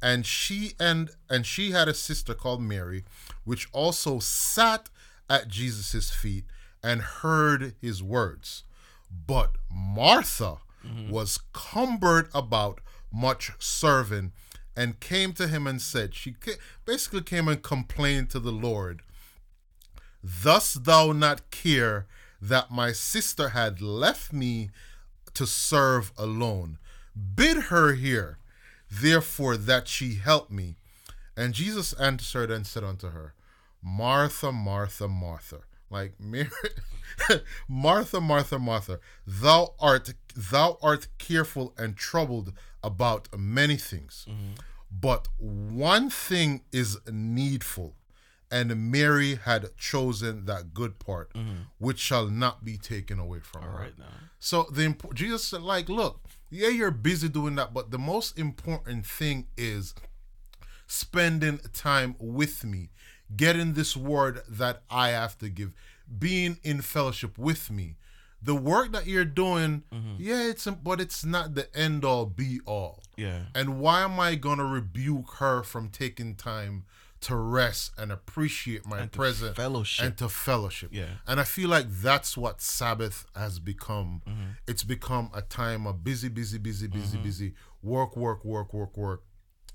And 0.00 0.24
she 0.24 0.72
and 0.78 1.10
and 1.28 1.46
she 1.46 1.72
had 1.72 1.88
a 1.88 1.94
sister 1.94 2.34
called 2.34 2.62
Mary, 2.62 3.04
which 3.44 3.68
also 3.72 4.18
sat 4.18 4.88
at 5.28 5.48
Jesus' 5.48 6.10
feet 6.10 6.44
and 6.84 7.00
heard 7.00 7.74
his 7.80 8.02
words. 8.02 8.62
But 9.26 9.56
Martha 9.70 10.58
mm-hmm. 10.86 11.10
was 11.10 11.40
cumbered 11.52 12.28
about 12.34 12.80
much 13.10 13.52
serving 13.58 14.32
and 14.76 15.00
came 15.00 15.32
to 15.34 15.48
him 15.48 15.66
and 15.66 15.80
said, 15.80 16.14
She 16.14 16.34
basically 16.84 17.22
came 17.22 17.48
and 17.48 17.62
complained 17.62 18.30
to 18.30 18.38
the 18.38 18.52
Lord, 18.52 19.02
Thus 20.22 20.74
thou 20.74 21.12
not 21.12 21.50
care 21.50 22.06
that 22.40 22.70
my 22.70 22.92
sister 22.92 23.50
had 23.50 23.80
left 23.80 24.32
me 24.32 24.70
to 25.32 25.46
serve 25.46 26.12
alone. 26.18 26.78
Bid 27.34 27.64
her 27.64 27.94
here, 27.94 28.38
therefore, 28.90 29.56
that 29.56 29.88
she 29.88 30.14
help 30.14 30.50
me. 30.50 30.76
And 31.36 31.54
Jesus 31.54 31.92
answered 31.94 32.50
and 32.50 32.66
said 32.66 32.84
unto 32.84 33.10
her, 33.10 33.34
Martha, 33.82 34.50
Martha, 34.50 35.08
Martha. 35.08 35.60
Like 35.94 36.14
Mary, 36.18 36.50
Martha, 37.68 38.20
Martha, 38.20 38.58
Martha, 38.58 38.98
thou 39.24 39.74
art 39.78 40.12
thou 40.34 40.76
art 40.82 41.06
careful 41.18 41.72
and 41.78 41.96
troubled 41.96 42.52
about 42.82 43.28
many 43.38 43.76
things, 43.76 44.26
mm-hmm. 44.28 44.54
but 44.90 45.28
one 45.38 46.10
thing 46.10 46.62
is 46.72 46.98
needful, 47.10 47.94
and 48.50 48.90
Mary 48.90 49.36
had 49.36 49.76
chosen 49.76 50.46
that 50.46 50.74
good 50.74 50.98
part, 50.98 51.32
mm-hmm. 51.32 51.62
which 51.78 52.00
shall 52.00 52.26
not 52.26 52.64
be 52.64 52.76
taken 52.76 53.20
away 53.20 53.38
from 53.38 53.62
All 53.62 53.70
her. 53.70 53.78
right 53.78 53.98
now. 53.98 54.16
So 54.40 54.66
the 54.70 54.82
imp- 54.82 55.14
Jesus 55.14 55.44
said, 55.44 55.62
like, 55.62 55.88
look, 55.88 56.20
yeah, 56.50 56.68
you're 56.68 56.90
busy 56.90 57.28
doing 57.28 57.54
that, 57.54 57.72
but 57.72 57.92
the 57.92 57.98
most 57.98 58.36
important 58.36 59.06
thing 59.06 59.46
is 59.56 59.94
spending 60.86 61.60
time 61.72 62.16
with 62.18 62.64
me, 62.64 62.90
getting 63.36 63.72
this 63.74 63.96
word 63.96 64.42
that 64.48 64.82
I 64.90 65.10
have 65.10 65.38
to 65.38 65.48
give, 65.48 65.72
being 66.18 66.58
in 66.62 66.80
fellowship 66.82 67.38
with 67.38 67.70
me. 67.70 67.96
The 68.42 68.54
work 68.54 68.92
that 68.92 69.06
you're 69.06 69.24
doing, 69.24 69.84
yeah, 70.18 70.42
it's 70.42 70.66
but 70.66 71.00
it's 71.00 71.24
not 71.24 71.54
the 71.54 71.74
end 71.74 72.04
all 72.04 72.26
be 72.26 72.60
all. 72.66 73.02
Yeah. 73.16 73.44
And 73.54 73.80
why 73.80 74.02
am 74.02 74.20
I 74.20 74.34
gonna 74.34 74.66
rebuke 74.66 75.36
her 75.38 75.62
from 75.62 75.88
taking 75.88 76.34
time 76.34 76.84
to 77.22 77.36
rest 77.36 77.92
and 77.96 78.12
appreciate 78.12 78.86
my 78.86 78.98
And 78.98 79.10
presence 79.12 79.56
fellowship. 79.56 80.04
and 80.04 80.18
to 80.18 80.28
fellowship? 80.28 80.90
Yeah. 80.92 81.06
And 81.26 81.40
I 81.40 81.44
feel 81.44 81.70
like 81.70 81.86
that's 81.88 82.36
what 82.36 82.60
Sabbath 82.60 83.24
has 83.34 83.58
become. 83.58 84.20
Mm-hmm. 84.28 84.42
It's 84.66 84.84
become 84.84 85.30
a 85.32 85.40
time 85.40 85.86
of 85.86 86.04
busy, 86.04 86.28
busy, 86.28 86.58
busy, 86.58 86.86
busy, 86.86 87.16
busy, 87.16 87.54
work, 87.82 88.14
work, 88.14 88.44
work, 88.44 88.74
work, 88.74 88.94
work. 88.94 89.22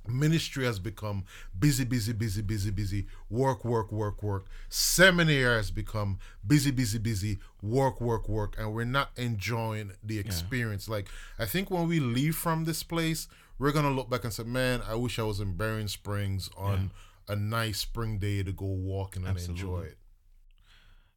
Ministry 0.10 0.66
has 0.66 0.80
become 0.80 1.24
busy, 1.57 1.84
busy, 1.86 2.14
busy, 2.14 2.41
busy, 2.41 2.72
busy, 2.72 3.07
work, 3.30 3.64
work, 3.66 3.91
work, 3.91 4.22
work. 4.24 4.45
Seminary 4.70 5.55
has 5.57 5.72
become 5.72 6.20
busy, 6.45 6.72
busy, 6.72 6.97
busy, 6.97 7.39
work, 7.62 7.99
work, 8.01 8.28
work. 8.30 8.55
And 8.57 8.74
we're 8.74 8.86
not 8.86 9.12
enjoying 9.18 9.91
the 10.03 10.20
experience. 10.20 10.88
Like, 10.89 11.07
I 11.38 11.45
think 11.45 11.70
when 11.72 11.88
we 11.88 11.99
leave 11.99 12.36
from 12.36 12.66
this 12.66 12.84
place, 12.84 13.28
we're 13.57 13.72
going 13.72 13.86
to 13.86 13.91
look 13.91 14.10
back 14.10 14.24
and 14.24 14.34
say, 14.34 14.43
man, 14.43 14.82
I 14.88 14.95
wish 14.95 15.20
I 15.20 15.24
was 15.24 15.39
in 15.39 15.55
Berrien 15.55 15.88
Springs 15.88 16.49
on 16.57 16.91
a 17.28 17.36
nice 17.36 17.80
spring 17.80 18.18
day 18.18 18.41
to 18.43 18.51
go 18.51 18.66
walking 18.66 19.24
and 19.26 19.36
enjoy 19.51 19.82
it. 19.91 19.97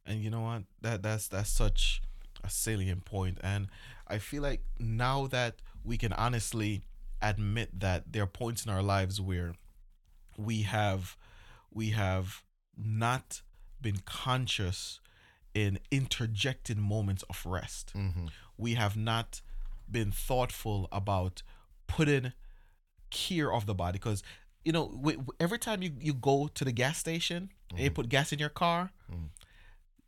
and 0.05 0.21
you 0.21 0.29
know 0.29 0.41
what 0.41 0.63
that 0.81 1.01
that's 1.01 1.27
that's 1.27 1.49
such 1.49 2.01
a 2.43 2.49
salient 2.49 3.05
point 3.05 3.37
and 3.41 3.67
i 4.07 4.17
feel 4.17 4.43
like 4.43 4.61
now 4.77 5.27
that 5.27 5.55
we 5.83 5.97
can 5.97 6.11
honestly 6.13 6.83
admit 7.23 7.79
that 7.79 8.11
there 8.11 8.23
are 8.23 8.27
points 8.27 8.65
in 8.65 8.71
our 8.71 8.83
lives 8.83 9.19
where 9.19 9.55
we 10.37 10.63
have 10.63 11.17
we 11.71 11.89
have 11.91 12.43
not 12.77 13.41
been 13.81 13.97
conscious 14.05 14.99
in 15.53 15.79
interjecting 15.91 16.79
moments 16.79 17.23
of 17.29 17.45
rest. 17.45 17.93
Mm-hmm. 17.95 18.25
we 18.57 18.73
have 18.75 18.95
not 18.97 19.41
been 19.89 20.11
thoughtful 20.11 20.87
about 20.91 21.43
putting 21.87 22.33
care 23.11 23.51
of 23.53 23.65
the 23.65 23.75
body. 23.75 23.93
Because 23.99 24.23
you 24.65 24.71
know 24.71 24.99
every 25.39 25.59
time 25.59 25.83
you, 25.83 25.91
you 25.99 26.13
go 26.13 26.49
to 26.53 26.65
the 26.65 26.71
gas 26.71 26.97
station 26.97 27.51
and 27.71 27.79
you 27.79 27.91
put 27.91 28.09
gas 28.09 28.31
in 28.31 28.39
your 28.39 28.49
car 28.49 28.91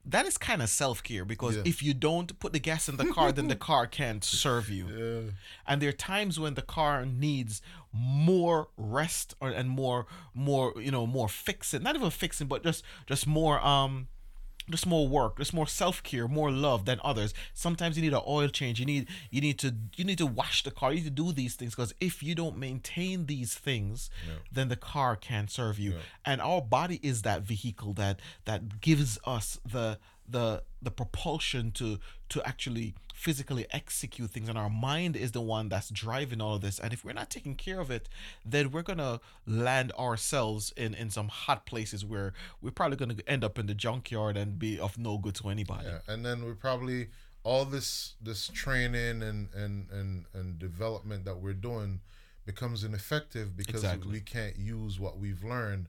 that 0.07 0.25
is 0.25 0.37
kind 0.37 0.61
of 0.61 0.69
self-care 0.69 1.25
because 1.25 1.55
Yeah. 1.55 1.63
if 1.65 1.81
you 1.81 1.93
don't 1.93 2.37
put 2.39 2.53
the 2.53 2.59
gas 2.59 2.87
in 2.87 2.97
the 2.97 3.05
car 3.05 3.31
then 3.31 3.47
the 3.47 3.55
car 3.69 3.87
can't 3.87 4.23
serve 4.23 4.69
you 4.69 4.85
Yeah. 4.87 5.31
and 5.67 5.81
there 5.81 5.89
are 5.89 5.93
times 6.13 6.39
when 6.39 6.53
the 6.53 6.61
car 6.61 7.05
needs 7.05 7.61
more 7.91 8.67
rest 8.77 9.35
or, 9.41 9.49
and 9.49 9.69
more 9.69 10.05
more 10.33 10.73
you 10.77 10.91
know 10.91 11.07
more 11.07 11.27
fixing 11.29 11.81
not 11.83 11.95
even 11.95 12.09
fixing 12.09 12.47
but 12.47 12.63
just 12.63 12.83
just 13.07 13.25
more 13.25 13.59
um 13.65 14.07
just 14.69 14.85
more 14.85 15.07
work 15.07 15.37
just 15.37 15.53
more 15.53 15.67
self-care 15.67 16.27
more 16.27 16.51
love 16.51 16.85
than 16.85 16.99
others. 17.03 17.33
Sometimes 17.53 17.95
you 17.97 18.01
need 18.03 18.13
an 18.13 18.21
oil 18.27 18.47
change 18.47 18.79
you 18.79 18.85
need 18.85 19.07
you 19.29 19.41
need 19.41 19.59
to 19.59 19.75
you 19.95 20.03
need 20.03 20.17
to 20.17 20.25
wash 20.25 20.63
the 20.63 20.71
car 20.71 20.91
you 20.91 20.97
need 20.97 21.05
to 21.05 21.23
do 21.23 21.31
these 21.31 21.55
things 21.55 21.75
because 21.75 21.93
if 21.99 22.21
you 22.23 22.35
don't 22.35 22.57
maintain 22.57 23.25
these 23.27 23.53
things 23.55 24.09
then 24.51 24.69
the 24.69 24.75
car 24.75 25.15
can't 25.15 25.49
serve 25.51 25.79
you. 25.79 25.91
And 26.25 26.41
our 26.41 26.61
body 26.61 26.99
is 27.03 27.21
that 27.23 27.41
vehicle 27.41 27.93
that 27.93 28.19
that 28.45 28.81
gives 28.81 29.19
us 29.25 29.59
the 29.69 29.99
the 30.27 30.63
the 30.81 30.91
propulsion 30.91 31.71
to 31.71 31.99
to 32.29 32.41
actually 32.47 32.95
physically 33.13 33.65
execute 33.71 34.29
things 34.29 34.49
and 34.49 34.57
our 34.57 34.69
mind 34.69 35.15
is 35.15 35.31
the 35.31 35.41
one 35.41 35.69
that's 35.69 35.89
driving 35.89 36.41
all 36.41 36.55
of 36.55 36.61
this 36.61 36.79
and 36.79 36.91
if 36.91 37.05
we're 37.05 37.13
not 37.13 37.29
taking 37.29 37.55
care 37.55 37.79
of 37.79 37.89
it 37.89 38.09
then 38.45 38.71
we're 38.71 38.81
gonna 38.81 39.19
land 39.45 39.91
ourselves 39.93 40.73
in 40.75 40.93
in 40.93 41.09
some 41.09 41.27
hot 41.29 41.65
places 41.65 42.03
where 42.03 42.33
we're 42.61 42.71
probably 42.71 42.97
gonna 42.97 43.15
end 43.27 43.43
up 43.43 43.57
in 43.57 43.67
the 43.67 43.73
junkyard 43.73 44.35
and 44.35 44.59
be 44.59 44.77
of 44.79 44.97
no 44.97 45.17
good 45.17 45.35
to 45.35 45.49
anybody 45.49 45.87
Yeah, 45.87 45.99
and 46.07 46.25
then 46.25 46.43
we're 46.43 46.55
probably 46.55 47.07
all 47.43 47.63
this 47.65 48.15
this 48.21 48.47
training 48.49 49.21
and 49.21 49.47
and 49.53 49.89
and 49.91 50.25
and 50.33 50.59
development 50.59 51.23
that 51.25 51.37
we're 51.37 51.53
doing 51.53 52.01
becomes 52.45 52.83
ineffective 52.83 53.55
because 53.55 53.83
Exactly. 53.83 54.11
we 54.11 54.19
can't 54.19 54.57
use 54.57 54.99
what 54.99 55.17
we've 55.17 55.43
learned. 55.43 55.87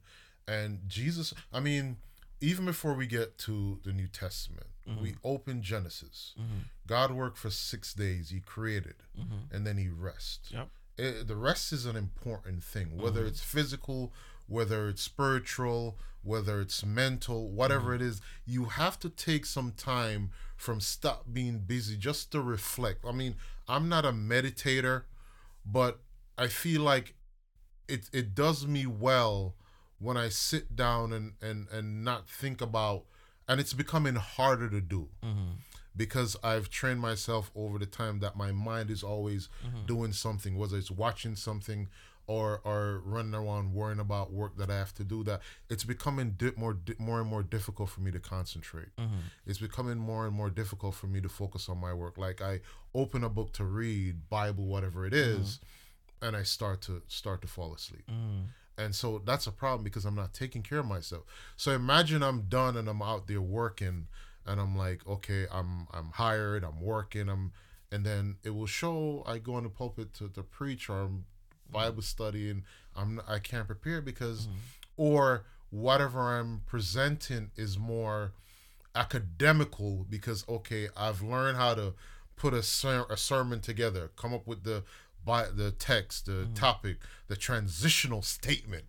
And 0.49 0.81
Jesus, 0.89 1.35
I 1.53 1.61
mean, 1.61 1.97
even 2.41 2.65
before 2.67 2.95
we 2.95 3.07
get 3.07 3.39
to 3.39 3.81
the 3.85 3.93
New 3.93 4.09
Testament, 4.09 4.67
mm-hmm. 4.89 5.03
we 5.03 5.15
open 5.25 5.63
Genesis. 5.63 6.35
Mm-hmm. 6.39 6.59
God 6.87 7.13
worked 7.13 7.39
for 7.39 7.51
six 7.51 7.95
days. 7.95 8.31
He 8.31 8.41
created, 8.41 8.97
mm-hmm. 9.19 9.55
and 9.55 9.67
then 9.67 9.79
He 9.79 9.89
rests. 9.89 10.51
Yep. 10.53 10.69
It, 10.99 11.29
the 11.29 11.37
rest 11.37 11.73
is 11.73 11.87
an 11.87 11.97
important 11.97 12.63
thing, 12.63 12.97
whether 12.97 13.25
it's 13.27 13.43
physical, 13.43 14.13
whether 14.47 14.89
it's 14.89 15.03
spiritual, 15.03 15.99
whether 16.23 16.61
it's 16.61 16.85
mental, 16.85 17.51
whatever 17.51 17.95
it 17.95 18.03
is. 18.03 18.21
You 18.47 18.67
have 18.67 18.99
to 19.01 19.11
take 19.11 19.47
some 19.47 19.73
time 19.77 20.31
from 20.57 20.81
stop 20.81 21.27
being 21.33 21.59
busy 21.59 21.97
just 21.97 22.33
to 22.33 22.41
reflect. 22.41 23.05
I 23.05 23.13
mean, 23.13 23.37
I'm 23.69 23.89
not 23.89 24.05
a 24.05 24.13
meditator, 24.13 25.03
but 25.65 26.01
I 26.39 26.49
feel 26.49 26.83
like 26.83 27.15
it 27.89 28.09
it 28.13 28.35
does 28.35 28.67
me 28.67 28.87
well 28.87 29.55
when 29.99 30.17
I 30.17 30.29
sit 30.29 30.77
down 30.77 31.13
and 31.13 31.33
and 31.41 31.69
and 31.71 32.05
not 32.05 32.29
think 32.29 32.61
about 32.61 33.05
and 33.49 33.61
it's 33.61 33.73
becoming 33.73 34.17
harder 34.17 34.69
to 34.69 34.81
do 34.81 35.09
mm-hmm. 35.25 35.53
because 35.97 36.37
I've 36.43 36.69
trained 36.69 37.01
myself 37.01 37.51
over 37.55 37.79
the 37.79 37.87
time 37.87 38.21
that 38.21 38.37
my 38.37 38.53
mind 38.53 38.91
is 38.91 39.03
always 39.03 39.49
mm-hmm. 39.67 39.87
doing 39.87 40.13
something 40.13 40.57
whether 40.57 40.77
it's 40.77 40.91
watching 40.91 41.37
something 41.37 41.89
or 42.27 42.61
or 42.65 43.01
running 43.05 43.35
around 43.35 43.73
worrying 43.73 44.01
about 44.01 44.33
work 44.33 44.57
that 44.57 44.71
I 44.71 44.77
have 44.77 44.95
to 44.95 45.05
do 45.05 45.23
that 45.25 45.41
it's 45.71 45.85
becoming 45.85 46.33
di- 46.33 46.53
more 46.57 46.75
di- 46.75 46.97
more 46.99 47.21
and 47.21 47.29
more 47.29 47.43
difficult 47.43 47.91
for 47.91 48.01
me 48.01 48.11
to 48.11 48.19
concentrate. 48.19 48.95
Mm-hmm. 48.99 49.19
It's 49.47 49.59
becoming 49.59 49.99
more 49.99 50.27
and 50.27 50.35
more 50.35 50.51
difficult 50.51 50.95
for 50.95 51.07
me 51.07 51.21
to 51.21 51.29
focus 51.29 51.69
on 51.69 51.79
my 51.79 51.93
work. 51.93 52.19
Like 52.19 52.43
I 52.43 52.61
open 52.95 53.23
a 53.23 53.29
book 53.29 53.53
to 53.55 53.65
read 53.65 54.29
bible 54.29 54.67
whatever 54.67 55.07
it 55.07 55.15
is, 55.15 55.61
and 56.21 56.37
I 56.37 56.43
start 56.43 56.81
to 56.83 57.03
start 57.07 57.43
to 57.43 57.49
fall 57.49 57.75
asleep 57.75 58.11
mm. 58.11 58.47
And 58.79 58.95
so 58.95 59.23
that's 59.25 59.47
a 59.47 59.53
problem 59.53 59.85
because 59.85 60.05
I'm 60.05 60.15
not 60.15 60.35
taking 60.35 60.63
care 60.63 60.79
of 60.79 60.87
myself. 60.87 61.25
So 61.57 61.73
imagine 61.73 62.23
I'm 62.23 62.43
done 62.43 62.77
and 62.77 62.89
I'm 62.89 63.03
out 63.03 63.27
there 63.27 63.41
working 63.41 64.09
and 64.47 64.61
I'm 64.61 64.77
like, 64.77 65.07
okay, 65.07 65.47
I'm 65.51 65.89
I'm 65.93 66.11
hired, 66.13 66.65
I'm 66.65 66.81
working, 66.81 67.29
I'm 67.29 67.53
and 67.91 68.05
then 68.05 68.37
it 68.43 68.51
will 68.51 68.67
show 68.67 69.23
I 69.27 69.39
go 69.39 69.55
on 69.55 69.63
the 69.63 69.69
pulpit 69.69 70.13
to, 70.15 70.29
to 70.29 70.43
preach 70.43 70.89
or 70.91 71.03
I'm 71.03 71.25
Bible 71.71 71.95
mm-hmm. 71.95 72.01
study 72.03 72.51
and 72.51 72.63
I'm 72.95 73.21
I 73.27 73.39
can't 73.39 73.67
prepare 73.67 74.01
because 74.01 74.47
mm-hmm. 74.47 74.57
or 74.97 75.45
whatever 75.71 76.21
I'm 76.39 76.63
presenting 76.67 77.51
is 77.57 77.79
more 77.79 78.33
academical 78.95 80.07
because 80.09 80.45
okay, 80.49 80.89
I've 80.97 81.23
learned 81.23 81.57
how 81.57 81.75
to 81.75 81.95
put 82.37 82.53
a, 82.53 82.63
ser- 82.63 83.07
a 83.09 83.17
sermon 83.17 83.61
together, 83.61 84.11
come 84.17 84.35
up 84.35 84.47
with 84.47 84.65
the 84.65 84.85
by 85.27 85.49
the 85.55 85.73
text, 85.73 86.25
the 86.25 86.47
mm. 86.47 86.55
topic, 86.55 86.97
the 87.27 87.37
transitional 87.37 88.23
statement. 88.23 88.85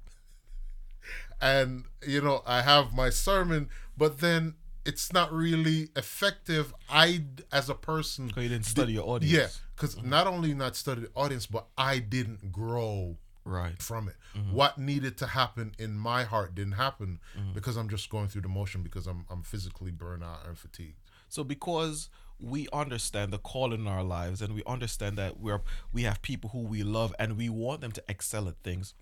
And 1.41 1.83
you 2.05 2.21
know, 2.21 2.43
I 2.45 2.61
have 2.61 2.93
my 2.93 3.09
sermon, 3.09 3.69
but 3.97 4.19
then 4.19 4.55
it's 4.85 5.11
not 5.11 5.33
really 5.33 5.89
effective. 5.97 6.73
I 6.89 7.23
as 7.51 7.69
a 7.69 7.75
person 7.75 8.27
because 8.27 8.43
you 8.43 8.49
didn't 8.49 8.65
study 8.65 8.93
your 8.93 9.07
audience 9.07 9.33
yeah, 9.33 9.47
because 9.75 9.95
mm-hmm. 9.95 10.09
not 10.09 10.27
only 10.27 10.53
not 10.53 10.75
study 10.77 11.01
the 11.01 11.11
audience, 11.15 11.45
but 11.45 11.67
I 11.77 11.99
didn't 11.99 12.51
grow 12.51 13.17
right 13.43 13.81
from 13.81 14.07
it. 14.07 14.15
Mm-hmm. 14.35 14.53
What 14.53 14.77
needed 14.77 15.17
to 15.17 15.27
happen 15.27 15.73
in 15.77 15.97
my 15.97 16.23
heart 16.23 16.55
didn't 16.55 16.73
happen 16.73 17.19
mm-hmm. 17.37 17.53
because 17.53 17.75
I'm 17.75 17.89
just 17.89 18.09
going 18.09 18.27
through 18.27 18.41
the 18.41 18.49
motion 18.49 18.81
because 18.81 19.07
I'm 19.07 19.25
I'm 19.29 19.43
physically 19.43 19.91
burnt 19.91 20.23
out 20.23 20.39
and 20.47 20.57
fatigued. 20.57 21.01
So 21.29 21.43
because 21.43 22.09
we 22.39 22.67
understand 22.71 23.31
the 23.31 23.37
call 23.37 23.73
in 23.73 23.87
our 23.87 24.03
lives 24.03 24.41
and 24.41 24.53
we 24.53 24.63
understand 24.65 25.17
that 25.17 25.39
we're 25.39 25.61
we 25.91 26.03
have 26.03 26.21
people 26.21 26.51
who 26.51 26.59
we 26.59 26.83
love 26.83 27.13
and 27.19 27.37
we 27.37 27.49
want 27.49 27.81
them 27.81 27.91
to 27.91 28.03
excel 28.07 28.47
at 28.47 28.55
things, 28.63 28.93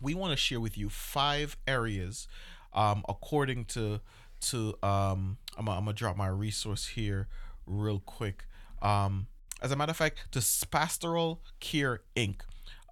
we 0.00 0.14
want 0.14 0.32
to 0.32 0.36
share 0.36 0.60
with 0.60 0.78
you 0.78 0.88
five 0.88 1.56
areas 1.66 2.28
um 2.72 3.02
according 3.08 3.64
to 3.64 4.00
to 4.40 4.74
um 4.82 5.36
I'm 5.58 5.66
gonna, 5.66 5.92
drop 5.92 6.16
my 6.16 6.28
resource 6.28 6.86
here 6.88 7.28
real 7.66 8.00
quick. 8.00 8.44
Um 8.80 9.26
as 9.62 9.70
a 9.72 9.76
matter 9.76 9.90
of 9.90 9.96
fact, 9.96 10.32
to 10.32 10.66
Pastoral 10.68 11.42
Care 11.58 12.00
Inc. 12.16 12.40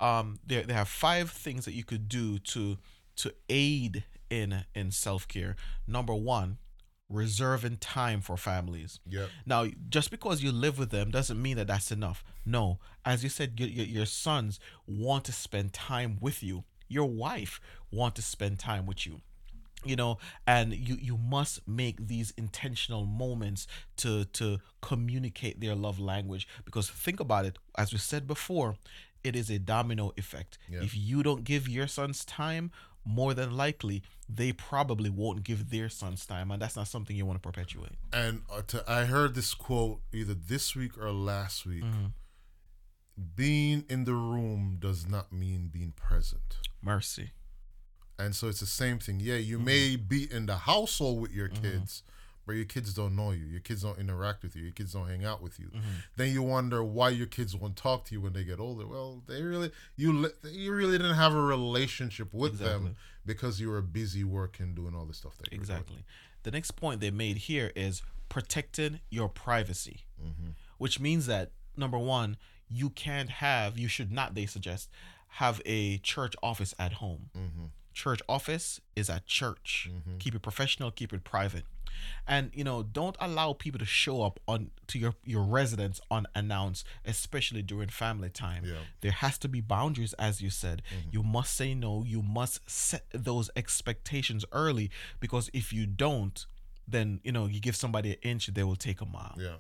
Um 0.01 0.39
they, 0.47 0.63
they 0.63 0.75
have 0.75 0.89
five 0.89 1.31
things 1.31 1.65
that 1.65 1.73
you 1.73 1.85
could 1.85 2.09
do 2.09 2.39
to 2.39 2.79
to 3.17 3.33
aid 3.49 4.05
in 4.31 4.65
in 4.75 4.91
self-care. 4.91 5.57
Number 5.87 6.15
1, 6.15 6.59
reserving 7.09 7.79
time 7.79 8.21
for 8.21 8.37
families. 8.37 9.01
Yeah. 9.09 9.27
Now, 9.47 9.67
just 9.89 10.11
because 10.11 10.43
you 10.43 10.53
live 10.53 10.79
with 10.79 10.91
them 10.91 11.11
doesn't 11.11 11.41
mean 11.41 11.57
that 11.57 11.67
that's 11.69 11.91
enough. 11.91 12.23
No, 12.45 12.79
as 13.05 13.23
you 13.23 13.31
said, 13.31 13.59
your, 13.59 13.69
your, 13.69 13.87
your 13.87 14.07
sons 14.07 14.61
want 14.87 15.25
to 15.25 15.33
spend 15.33 15.73
time 15.73 16.19
with 16.21 16.43
you. 16.43 16.65
Your 16.89 17.07
wife 17.07 17.61
want 17.91 18.15
to 18.17 18.23
spend 18.23 18.59
time 18.59 18.87
with 18.87 19.07
you. 19.07 19.21
You 19.85 19.95
know, 19.95 20.19
and 20.45 20.75
you 20.75 20.97
you 21.01 21.17
must 21.17 21.67
make 21.69 22.09
these 22.09 22.33
intentional 22.37 23.07
moments 23.07 23.69
to 23.99 24.25
to 24.25 24.59
communicate 24.81 25.61
their 25.61 25.77
love 25.77 26.01
language 26.01 26.49
because 26.65 26.91
think 26.91 27.21
about 27.21 27.45
it, 27.45 27.59
as 27.77 27.93
we 27.93 27.99
said 27.99 28.27
before, 28.27 28.75
it 29.23 29.37
is 29.37 29.51
a 29.51 29.59
domino 29.59 30.13
effect. 30.17 30.59
Yeah. 30.69 30.81
If 30.83 30.97
you 30.97 31.23
don't 31.23 31.45
give 31.45 31.69
your 31.69 31.87
sons 31.87 32.25
time, 32.25 32.73
more 33.09 33.33
than 33.33 33.57
likely 33.57 34.03
they 34.29 34.53
probably 34.53 35.09
won't 35.09 35.43
give 35.43 35.71
their 35.71 35.89
sons 35.89 36.27
time, 36.27 36.51
and 36.51 36.61
that's 36.61 36.77
not 36.77 36.87
something 36.87 37.17
you 37.17 37.25
want 37.25 37.43
to 37.43 37.47
perpetuate. 37.47 37.93
And 38.13 38.43
uh, 38.55 38.61
to, 38.69 38.85
I 38.87 39.07
heard 39.07 39.35
this 39.35 39.55
quote 39.55 40.01
either 40.13 40.35
this 40.35 40.77
week 40.77 40.99
or 40.99 41.11
last 41.11 41.67
week. 41.67 41.85
Mm-hmm. 41.85 42.07
Being 43.35 43.85
in 43.89 44.05
the 44.05 44.15
room 44.15 44.77
does 44.79 45.09
not 45.09 45.33
mean 45.33 45.71
being 45.73 45.93
present. 45.93 46.59
Mercy. 46.81 47.33
And 48.17 48.37
so 48.37 48.47
it's 48.49 48.61
the 48.61 48.67
same 48.67 48.99
thing. 48.99 49.19
Yeah, 49.21 49.37
you 49.37 49.57
mm-hmm. 49.57 49.65
may 49.65 49.97
be 49.97 50.31
in 50.31 50.47
the 50.47 50.57
household 50.57 51.21
with 51.23 51.33
your 51.33 51.49
mm-hmm. 51.49 51.63
kids, 51.63 52.03
but 52.49 52.57
your 52.57 52.65
kids 52.65 52.95
don't 52.95 53.15
know 53.15 53.33
you. 53.33 53.45
Your 53.45 53.61
kids 53.61 53.83
don't 53.83 53.99
interact 53.99 54.43
with 54.43 54.57
you. 54.57 54.63
Your 54.63 54.73
kids 54.73 54.95
don't 54.95 55.07
hang 55.07 55.23
out 55.23 55.43
with 55.43 55.61
you. 55.61 55.67
Mm-hmm. 55.67 55.99
Then 56.17 56.33
you 56.33 56.43
wonder 56.43 56.83
why 56.83 57.11
your 57.11 57.27
kids 57.27 57.55
won't 57.55 57.77
talk 57.77 58.07
to 58.07 58.15
you 58.15 58.23
when 58.23 58.33
they 58.33 58.43
get 58.43 58.59
older. 58.59 58.87
Well, 58.87 59.23
they 59.29 59.43
really 59.43 59.71
you 59.97 60.33
you 60.51 60.73
really 60.73 60.97
didn't 60.97 61.17
have 61.17 61.35
a 61.35 61.43
relationship 61.43 62.33
with 62.33 62.53
Exactly. 62.53 62.87
them 62.87 62.97
because 63.27 63.61
you 63.61 63.69
were 63.69 63.83
busy 63.83 64.25
working, 64.25 64.75
doing 64.75 64.95
all 64.97 65.05
the 65.05 65.13
stuff 65.13 65.37
that 65.37 65.53
you 65.53 65.59
were 65.61 65.67
doing. 65.67 65.79
Exactly. 65.79 66.05
The 66.45 66.51
next 66.51 66.71
point 66.71 67.03
they 67.03 67.11
made 67.11 67.37
here 67.37 67.71
is 67.77 68.03
protecting 68.31 69.01
your 69.11 69.29
privacy, 69.29 70.07
mm-hmm. 70.19 70.53
which 70.79 70.99
means 70.99 71.27
that 71.27 71.51
number 71.77 71.99
one, 71.99 72.39
you 72.67 72.89
can't 72.89 73.29
have, 73.29 73.79
you 73.79 73.89
should 73.89 74.11
not, 74.11 74.35
they 74.35 74.47
suggest, 74.47 74.89
have 75.33 75.61
a 75.67 75.99
church 75.99 76.35
office 76.43 76.75
at 76.79 76.95
home. 76.95 77.29
Mm-hmm. 77.37 77.65
Church 77.99 78.23
office 78.29 78.81
is 78.95 79.11
at 79.11 79.27
church. 79.27 79.91
Keep 80.21 80.37
it 80.37 80.41
professional, 80.41 80.93
keep 80.93 81.13
it 81.13 81.25
private. 81.25 81.65
And 82.29 82.53
you 82.55 82.63
know, 82.63 82.85
don't 82.85 83.17
allow 83.19 83.55
people 83.55 83.81
to 83.81 83.85
show 83.85 84.23
up 84.23 84.39
on 84.47 84.71
to 84.87 85.01
your 85.01 85.15
your 85.25 85.43
residence 85.43 86.01
unannounced, 86.09 86.87
especially 87.05 87.61
during 87.61 87.89
family 87.89 88.31
time. 88.31 88.63
Yeah. 88.65 88.85
There 89.01 89.11
has 89.11 89.37
to 89.39 89.49
be 89.49 89.61
boundaries, 89.61 90.13
as 90.13 90.41
you 90.41 90.49
said. 90.49 90.81
You 91.11 91.25
must 91.25 91.55
say 91.55 91.75
no. 91.75 92.05
You 92.07 92.23
must 92.23 92.71
set 92.71 93.05
those 93.13 93.51
expectations 93.57 94.45
early 94.53 94.93
because 95.19 95.51
if 95.53 95.73
you 95.73 95.85
don't, 95.85 96.47
then 96.87 97.19
you 97.25 97.33
know 97.33 97.47
you 97.47 97.59
give 97.59 97.75
somebody 97.75 98.11
an 98.13 98.19
inch, 98.23 98.47
they 98.47 98.63
will 98.63 98.77
take 98.77 99.01
a 99.01 99.07
mile. 99.07 99.35
Yeah. 99.37 99.57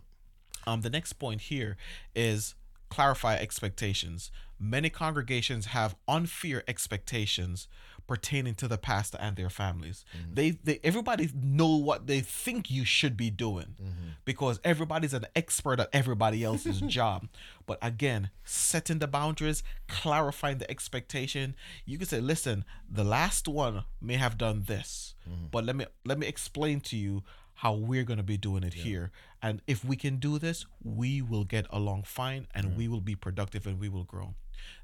Um, 0.64 0.82
the 0.82 0.90
next 0.90 1.14
point 1.14 1.40
here 1.40 1.76
is 2.14 2.54
clarify 2.88 3.34
expectations. 3.34 4.30
Many 4.60 4.90
congregations 4.90 5.66
have 5.66 5.96
unfair 6.06 6.62
expectations 6.68 7.66
pertaining 8.08 8.54
to 8.56 8.66
the 8.66 8.78
pastor 8.78 9.18
and 9.20 9.36
their 9.36 9.50
families. 9.50 10.04
Mm-hmm. 10.16 10.34
They, 10.34 10.50
they 10.50 10.80
everybody 10.82 11.30
know 11.34 11.76
what 11.76 12.08
they 12.08 12.20
think 12.20 12.70
you 12.70 12.84
should 12.84 13.16
be 13.16 13.30
doing 13.30 13.76
mm-hmm. 13.80 14.08
because 14.24 14.58
everybody's 14.64 15.14
an 15.14 15.26
expert 15.36 15.78
at 15.78 15.90
everybody 15.92 16.42
else's 16.42 16.80
job. 16.86 17.28
But 17.66 17.78
again, 17.82 18.30
setting 18.44 18.98
the 18.98 19.06
boundaries, 19.06 19.62
clarifying 19.86 20.58
the 20.58 20.68
expectation. 20.68 21.54
You 21.84 21.98
can 21.98 22.08
say, 22.08 22.20
listen, 22.20 22.64
the 22.90 23.04
last 23.04 23.46
one 23.46 23.84
may 24.00 24.14
have 24.14 24.38
done 24.38 24.64
this, 24.66 25.14
mm-hmm. 25.28 25.46
but 25.52 25.64
let 25.64 25.76
me 25.76 25.84
let 26.04 26.18
me 26.18 26.26
explain 26.26 26.80
to 26.80 26.96
you 26.96 27.22
how 27.56 27.74
we're 27.74 28.04
going 28.04 28.18
to 28.18 28.22
be 28.22 28.38
doing 28.38 28.62
it 28.62 28.74
yeah. 28.74 28.82
here. 28.82 29.10
And 29.42 29.60
if 29.66 29.84
we 29.84 29.96
can 29.96 30.16
do 30.16 30.38
this, 30.38 30.64
we 30.82 31.20
will 31.20 31.44
get 31.44 31.66
along 31.70 32.04
fine 32.04 32.46
and 32.54 32.76
we 32.76 32.88
will 32.88 33.00
be 33.00 33.16
productive 33.16 33.66
and 33.66 33.78
we 33.80 33.88
will 33.88 34.04
grow. 34.04 34.34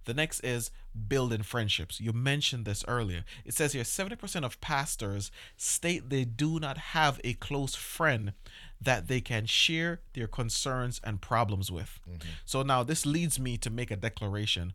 The 0.04 0.14
next 0.14 0.40
is 0.40 0.70
building 1.08 1.42
friendships. 1.42 2.00
You 2.00 2.12
mentioned 2.12 2.64
this 2.64 2.84
earlier. 2.86 3.24
It 3.44 3.54
says 3.54 3.72
here 3.72 3.82
70% 3.82 4.44
of 4.44 4.60
pastors 4.60 5.30
state 5.56 6.10
they 6.10 6.24
do 6.24 6.60
not 6.60 6.78
have 6.78 7.20
a 7.24 7.34
close 7.34 7.74
friend 7.74 8.32
that 8.80 9.08
they 9.08 9.20
can 9.20 9.46
share 9.46 10.00
their 10.12 10.26
concerns 10.26 11.00
and 11.02 11.20
problems 11.20 11.70
with. 11.70 12.00
Mm-hmm. 12.08 12.28
So 12.44 12.62
now 12.62 12.82
this 12.82 13.06
leads 13.06 13.40
me 13.40 13.56
to 13.58 13.70
make 13.70 13.90
a 13.90 13.96
declaration. 13.96 14.74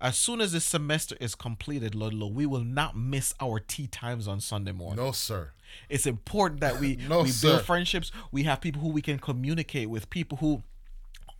As 0.00 0.18
soon 0.18 0.40
as 0.40 0.52
this 0.52 0.64
semester 0.64 1.16
is 1.20 1.34
completed, 1.34 1.94
Ludlow, 1.94 2.26
we 2.26 2.44
will 2.46 2.64
not 2.64 2.96
miss 2.96 3.32
our 3.40 3.58
tea 3.58 3.86
times 3.86 4.28
on 4.28 4.40
Sunday 4.40 4.72
morning. 4.72 5.02
No, 5.02 5.12
sir. 5.12 5.50
It's 5.88 6.06
important 6.06 6.60
that 6.60 6.78
we, 6.78 6.96
no, 7.08 7.22
we 7.22 7.32
build 7.40 7.62
friendships. 7.62 8.12
We 8.30 8.42
have 8.42 8.60
people 8.60 8.82
who 8.82 8.88
we 8.88 9.00
can 9.02 9.18
communicate 9.18 9.88
with, 9.88 10.10
people 10.10 10.38
who 10.38 10.62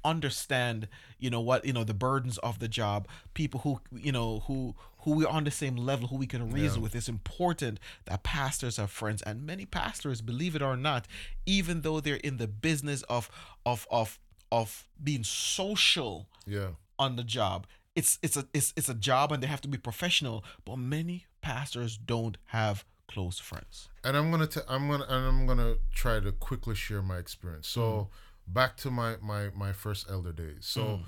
understand 0.04 0.88
you 1.18 1.30
know 1.30 1.40
what 1.40 1.64
you 1.64 1.72
know 1.72 1.84
the 1.84 1.94
burdens 1.94 2.38
of 2.38 2.58
the 2.58 2.68
job. 2.68 3.08
People 3.34 3.60
who 3.60 3.80
you 3.92 4.12
know 4.12 4.40
who 4.46 4.74
who 4.98 5.12
we're 5.12 5.28
on 5.28 5.44
the 5.44 5.50
same 5.50 5.76
level 5.76 6.08
who 6.08 6.16
we 6.16 6.26
can 6.26 6.50
reason 6.50 6.78
yeah. 6.78 6.84
with. 6.84 6.94
It's 6.94 7.08
important 7.08 7.78
that 8.06 8.22
pastors 8.22 8.76
have 8.76 8.90
friends 8.90 9.22
and 9.22 9.44
many 9.46 9.66
pastors 9.66 10.20
believe 10.20 10.54
it 10.54 10.62
or 10.62 10.76
not 10.76 11.06
even 11.46 11.82
though 11.82 12.00
they're 12.00 12.16
in 12.16 12.36
the 12.36 12.48
business 12.48 13.02
of 13.04 13.30
of 13.64 13.86
of 13.90 14.18
of 14.52 14.86
being 15.02 15.24
social 15.24 16.28
yeah. 16.46 16.68
on 16.98 17.16
the 17.16 17.24
job 17.24 17.66
it's 17.94 18.18
it's 18.22 18.36
a 18.36 18.46
it's, 18.52 18.72
it's 18.76 18.88
a 18.88 18.94
job 18.94 19.32
and 19.32 19.42
they 19.42 19.46
have 19.46 19.60
to 19.60 19.68
be 19.68 19.78
professional 19.78 20.44
but 20.64 20.76
many 20.76 21.26
pastors 21.40 21.96
don't 21.96 22.36
have 22.46 22.84
close 23.06 23.38
friends. 23.38 23.88
And 24.02 24.16
i'm 24.16 24.30
gonna 24.30 24.46
t- 24.46 24.60
i'm 24.68 24.88
gonna 24.88 25.04
and 25.08 25.26
i'm 25.26 25.46
gonna 25.46 25.76
try 25.92 26.20
to 26.20 26.32
quickly 26.32 26.74
share 26.74 27.02
my 27.02 27.18
experience. 27.18 27.68
So 27.68 27.82
mm 27.82 28.06
back 28.46 28.76
to 28.78 28.90
my 28.90 29.16
my 29.22 29.50
my 29.54 29.72
first 29.72 30.06
elder 30.10 30.32
days. 30.32 30.60
So 30.60 30.82
mm. 30.82 31.00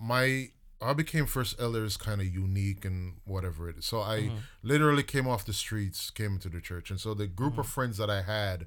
my 0.00 0.50
I 0.80 0.92
became 0.92 1.26
first 1.26 1.60
elder 1.60 1.84
is 1.84 1.96
kind 1.96 2.20
of 2.20 2.26
unique 2.26 2.84
and 2.84 3.14
whatever 3.24 3.68
it 3.68 3.78
is. 3.78 3.86
So 3.86 4.00
I 4.00 4.20
mm-hmm. 4.20 4.36
literally 4.62 5.02
came 5.02 5.26
off 5.26 5.46
the 5.46 5.52
streets, 5.52 6.10
came 6.10 6.34
into 6.34 6.48
the 6.48 6.60
church, 6.60 6.90
and 6.90 7.00
so 7.00 7.14
the 7.14 7.26
group 7.26 7.52
mm-hmm. 7.52 7.60
of 7.60 7.68
friends 7.68 7.96
that 7.98 8.10
I 8.10 8.22
had 8.22 8.66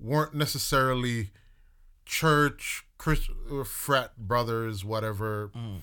weren't 0.00 0.34
necessarily 0.34 1.30
church, 2.06 2.84
Christ, 2.98 3.30
frat 3.64 4.16
brothers, 4.16 4.84
whatever. 4.84 5.50
Mm. 5.54 5.78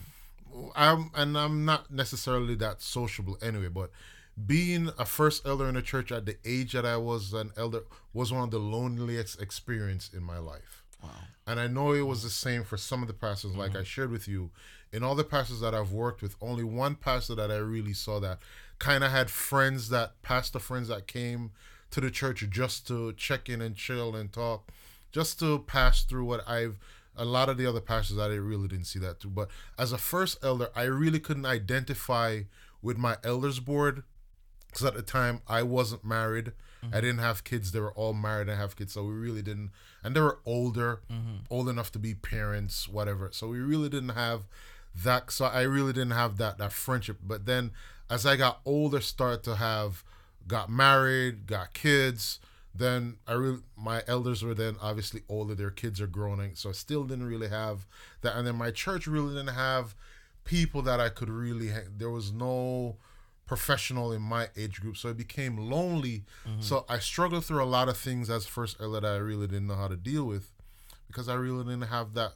I'm 0.75 1.11
and 1.15 1.37
I'm 1.37 1.63
not 1.63 1.91
necessarily 1.91 2.55
that 2.55 2.81
sociable 2.81 3.37
anyway, 3.41 3.69
but 3.69 3.91
being 4.45 4.89
a 4.97 5.05
first 5.05 5.45
elder 5.45 5.67
in 5.67 5.75
the 5.75 5.81
church 5.81 6.11
at 6.11 6.25
the 6.25 6.37
age 6.45 6.73
that 6.73 6.85
I 6.85 6.97
was 6.97 7.33
an 7.33 7.51
elder 7.57 7.83
was 8.13 8.31
one 8.31 8.43
of 8.43 8.51
the 8.51 8.59
loneliest 8.59 9.41
experience 9.41 10.09
in 10.13 10.23
my 10.23 10.39
life. 10.39 10.80
Wow. 11.01 11.09
And 11.47 11.59
I 11.59 11.67
know 11.67 11.93
it 11.93 12.01
was 12.01 12.23
the 12.23 12.29
same 12.29 12.63
for 12.63 12.77
some 12.77 13.01
of 13.01 13.07
the 13.07 13.13
pastors, 13.13 13.55
like 13.55 13.71
mm-hmm. 13.71 13.81
I 13.81 13.83
shared 13.83 14.11
with 14.11 14.27
you. 14.27 14.51
In 14.93 15.03
all 15.03 15.15
the 15.15 15.23
pastors 15.23 15.61
that 15.61 15.73
I've 15.73 15.91
worked 15.91 16.21
with, 16.21 16.35
only 16.41 16.63
one 16.63 16.95
pastor 16.95 17.33
that 17.35 17.49
I 17.49 17.57
really 17.57 17.93
saw 17.93 18.19
that 18.19 18.39
kind 18.79 19.03
of 19.03 19.11
had 19.11 19.29
friends 19.29 19.89
that 19.89 20.21
pastor 20.21 20.59
friends 20.59 20.89
that 20.89 21.07
came 21.07 21.51
to 21.91 22.01
the 22.01 22.11
church 22.11 22.43
just 22.49 22.87
to 22.87 23.13
check 23.13 23.47
in 23.49 23.61
and 23.61 23.75
chill 23.75 24.15
and 24.15 24.31
talk, 24.31 24.71
just 25.11 25.39
to 25.39 25.59
pass 25.59 26.03
through 26.03 26.25
what 26.25 26.47
I've 26.47 26.77
a 27.15 27.25
lot 27.25 27.49
of 27.49 27.57
the 27.57 27.65
other 27.65 27.81
pastors 27.81 28.17
I 28.17 28.27
really 28.27 28.67
didn't 28.67 28.85
see 28.85 28.99
that 28.99 29.19
too. 29.19 29.29
But 29.29 29.49
as 29.77 29.91
a 29.91 29.97
first 29.97 30.37
elder, 30.43 30.69
I 30.75 30.83
really 30.83 31.19
couldn't 31.19 31.45
identify 31.45 32.43
with 32.81 32.97
my 32.97 33.17
elders 33.23 33.59
board 33.59 34.03
because 34.67 34.85
at 34.85 34.95
the 34.95 35.01
time 35.01 35.41
I 35.47 35.63
wasn't 35.63 36.05
married. 36.05 36.53
Mm-hmm. 36.83 36.95
I 36.95 37.01
didn't 37.01 37.19
have 37.19 37.43
kids. 37.43 37.71
They 37.71 37.79
were 37.79 37.93
all 37.93 38.13
married 38.13 38.49
and 38.49 38.57
have 38.57 38.75
kids, 38.75 38.93
so 38.93 39.03
we 39.03 39.13
really 39.13 39.41
didn't. 39.41 39.71
And 40.03 40.15
they 40.15 40.21
were 40.21 40.39
older, 40.45 41.01
mm-hmm. 41.11 41.37
old 41.49 41.69
enough 41.69 41.91
to 41.93 41.99
be 41.99 42.13
parents, 42.13 42.87
whatever. 42.87 43.29
So 43.31 43.47
we 43.47 43.59
really 43.59 43.89
didn't 43.89 44.09
have 44.09 44.43
that. 45.03 45.31
So 45.31 45.45
I 45.45 45.61
really 45.61 45.93
didn't 45.93 46.11
have 46.11 46.37
that 46.37 46.57
that 46.57 46.73
friendship. 46.73 47.17
But 47.25 47.45
then 47.45 47.71
as 48.09 48.25
I 48.25 48.35
got 48.35 48.59
older, 48.65 48.99
started 48.99 49.43
to 49.43 49.55
have, 49.55 50.03
got 50.47 50.69
married, 50.69 51.47
got 51.47 51.73
kids. 51.73 52.39
Then 52.73 53.17
I 53.27 53.33
really, 53.33 53.59
my 53.77 54.01
elders 54.07 54.43
were 54.43 54.53
then 54.53 54.77
obviously 54.81 55.21
older. 55.29 55.55
Their 55.55 55.71
kids 55.71 55.99
are 56.01 56.07
growing, 56.07 56.55
so 56.55 56.69
I 56.69 56.73
still 56.73 57.03
didn't 57.03 57.27
really 57.27 57.49
have 57.49 57.85
that. 58.21 58.35
And 58.35 58.47
then 58.47 58.55
my 58.55 58.71
church 58.71 59.07
really 59.07 59.35
didn't 59.35 59.55
have 59.55 59.93
people 60.45 60.81
that 60.83 60.99
I 60.99 61.09
could 61.09 61.29
really. 61.29 61.71
There 61.97 62.09
was 62.09 62.31
no 62.31 62.95
professional 63.51 64.13
in 64.13 64.21
my 64.21 64.47
age 64.55 64.79
group, 64.79 64.95
so 64.95 65.09
it 65.09 65.17
became 65.17 65.57
lonely. 65.57 66.23
Mm-hmm. 66.47 66.61
So 66.61 66.85
I 66.87 66.99
struggled 66.99 67.43
through 67.43 67.61
a 67.61 67.65
lot 67.65 67.89
of 67.89 67.97
things 67.97 68.29
as 68.29 68.45
first 68.45 68.77
elder 68.79 69.01
that 69.01 69.05
I 69.05 69.17
really 69.17 69.45
didn't 69.45 69.67
know 69.67 69.75
how 69.75 69.89
to 69.89 69.97
deal 69.97 70.23
with 70.23 70.53
because 71.07 71.27
I 71.27 71.33
really 71.33 71.65
didn't 71.65 71.89
have 71.89 72.13
that 72.13 72.31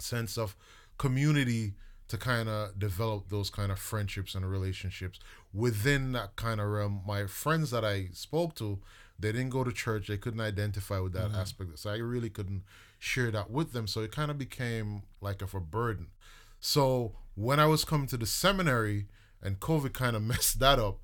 sense 0.00 0.36
of 0.36 0.56
community 0.98 1.74
to 2.08 2.18
kind 2.18 2.48
of 2.48 2.76
develop 2.76 3.28
those 3.28 3.50
kind 3.50 3.70
of 3.70 3.78
friendships 3.78 4.34
and 4.34 4.44
relationships 4.50 5.20
within 5.54 6.10
that 6.10 6.34
kind 6.34 6.60
of 6.60 6.66
realm. 6.66 7.02
My 7.06 7.26
friends 7.26 7.70
that 7.70 7.84
I 7.84 8.08
spoke 8.12 8.56
to, 8.56 8.80
they 9.20 9.30
didn't 9.30 9.50
go 9.50 9.62
to 9.62 9.70
church. 9.70 10.08
They 10.08 10.16
couldn't 10.16 10.40
identify 10.40 10.98
with 10.98 11.12
that 11.12 11.28
mm-hmm. 11.28 11.40
aspect. 11.40 11.78
So 11.78 11.90
I 11.90 11.98
really 11.98 12.30
couldn't 12.30 12.64
share 12.98 13.30
that 13.30 13.52
with 13.52 13.72
them. 13.72 13.86
So 13.86 14.00
it 14.00 14.10
kind 14.10 14.32
of 14.32 14.38
became 14.38 15.02
like 15.20 15.40
of 15.40 15.54
a 15.54 15.60
burden. 15.60 16.08
So 16.58 17.12
when 17.36 17.60
I 17.60 17.66
was 17.66 17.84
coming 17.84 18.08
to 18.08 18.16
the 18.16 18.26
seminary, 18.26 19.06
and 19.42 19.60
COVID 19.60 19.92
kind 19.92 20.16
of 20.16 20.22
messed 20.32 20.60
that 20.60 20.78
up. 20.78 20.98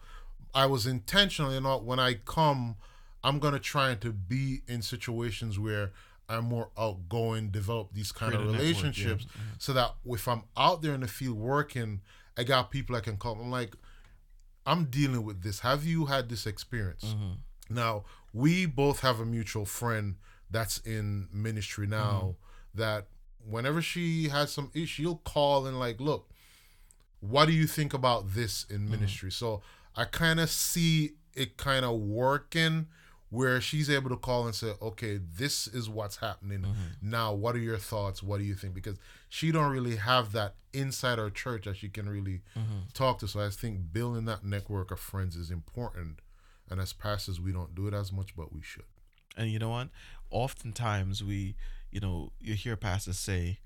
I 0.55 0.67
was 0.67 0.87
intentionally, 0.87 1.55
you 1.55 1.61
know, 1.61 1.79
when 1.79 1.99
I 1.99 2.15
come, 2.15 2.77
I'm 3.23 3.39
gonna 3.39 3.59
try 3.59 3.95
to 3.95 4.13
be 4.13 4.63
in 4.67 4.83
situations 4.83 5.59
where 5.59 5.93
I'm 6.29 6.45
more 6.45 6.71
outgoing, 6.79 7.51
develop 7.51 7.93
these 7.93 8.13
kind 8.13 8.33
Create 8.33 8.47
of 8.47 8.53
relationships, 8.53 9.25
network, 9.25 9.37
yeah. 9.37 9.57
so 9.59 9.73
that 9.73 9.95
if 10.07 10.29
I'm 10.29 10.43
out 10.57 10.83
there 10.83 10.95
in 10.95 11.01
the 11.01 11.09
field 11.09 11.39
working, 11.39 12.01
I 12.37 12.45
got 12.45 12.71
people 12.71 12.97
I 12.97 13.01
can 13.01 13.17
call. 13.17 13.35
I'm 13.41 13.51
like, 13.51 13.75
I'm 14.67 14.85
dealing 14.87 15.25
with 15.25 15.43
this. 15.43 15.61
Have 15.61 15.85
you 15.85 16.07
had 16.07 16.29
this 16.29 16.47
experience? 16.47 17.05
Mm-hmm. 17.05 17.75
Now 17.75 18.05
we 18.33 18.67
both 18.67 19.01
have 19.01 19.21
a 19.21 19.27
mutual 19.27 19.65
friend 19.65 20.17
that's 20.51 20.79
in 20.79 21.29
ministry 21.33 21.87
now. 21.87 22.21
Mm-hmm. 22.21 22.81
That 22.81 23.07
whenever 23.45 23.81
she 23.81 24.29
has 24.29 24.53
some 24.53 24.71
issue, 24.75 24.87
she'll 24.87 25.17
call 25.17 25.67
and 25.67 25.79
like, 25.79 26.01
look, 26.01 26.29
what 27.21 27.47
do 27.47 27.53
you 27.53 27.67
think 27.67 27.95
about 27.95 28.35
this 28.35 28.65
in 28.71 28.81
mm-hmm. 28.81 28.93
ministry? 28.93 29.31
Mm-hmm. 29.31 29.45
So 29.45 29.63
I 29.97 30.05
kind 30.05 30.41
of 30.41 30.51
see 30.51 31.13
it 31.35 31.57
kind 31.57 31.85
of 31.85 31.99
working 31.99 32.87
where 33.31 33.61
she's 33.61 33.91
able 33.91 34.09
to 34.09 34.17
call 34.17 34.47
and 34.47 34.55
say, 34.55 34.73
okay, 34.81 35.19
this 35.37 35.67
is 35.67 35.89
what's 35.89 36.17
happening 36.17 36.61
mm-hmm. 36.61 36.73
now. 37.03 37.35
What 37.35 37.55
are 37.55 37.61
your 37.61 37.77
thoughts? 37.77 38.23
What 38.23 38.39
do 38.39 38.45
you 38.45 38.55
think? 38.55 38.75
Because 38.75 38.97
she 39.29 39.53
don't 39.53 39.71
really 39.71 39.97
have 39.97 40.33
that 40.33 40.55
inside 40.73 41.19
her 41.19 41.29
church 41.29 41.65
that 41.67 41.77
she 41.77 41.89
can 41.89 42.09
really 42.09 42.41
mm-hmm. 42.57 42.89
talk 42.95 43.19
to. 43.19 43.29
So 43.29 43.41
I 43.41 43.51
think 43.51 43.93
building 43.93 44.25
that 44.25 44.45
network 44.45 44.91
of 44.91 44.99
friends 44.99 45.37
is 45.37 45.51
important. 45.51 46.21
And 46.71 46.81
as 46.81 46.93
pastors, 46.93 47.41
we 47.41 47.53
don't 47.53 47.75
do 47.75 47.87
it 47.87 47.95
as 47.95 48.13
much, 48.13 48.35
but 48.35 48.53
we 48.53 48.63
should. 48.63 48.85
And 49.37 49.51
you 49.51 49.59
know 49.59 49.71
what? 49.71 49.89
Oftentimes 50.31 51.23
we, 51.23 51.55
you 51.91 52.01
know, 52.01 52.33
you 52.41 52.55
hear 52.55 52.77
pastors 52.77 53.19
say, 53.19 53.59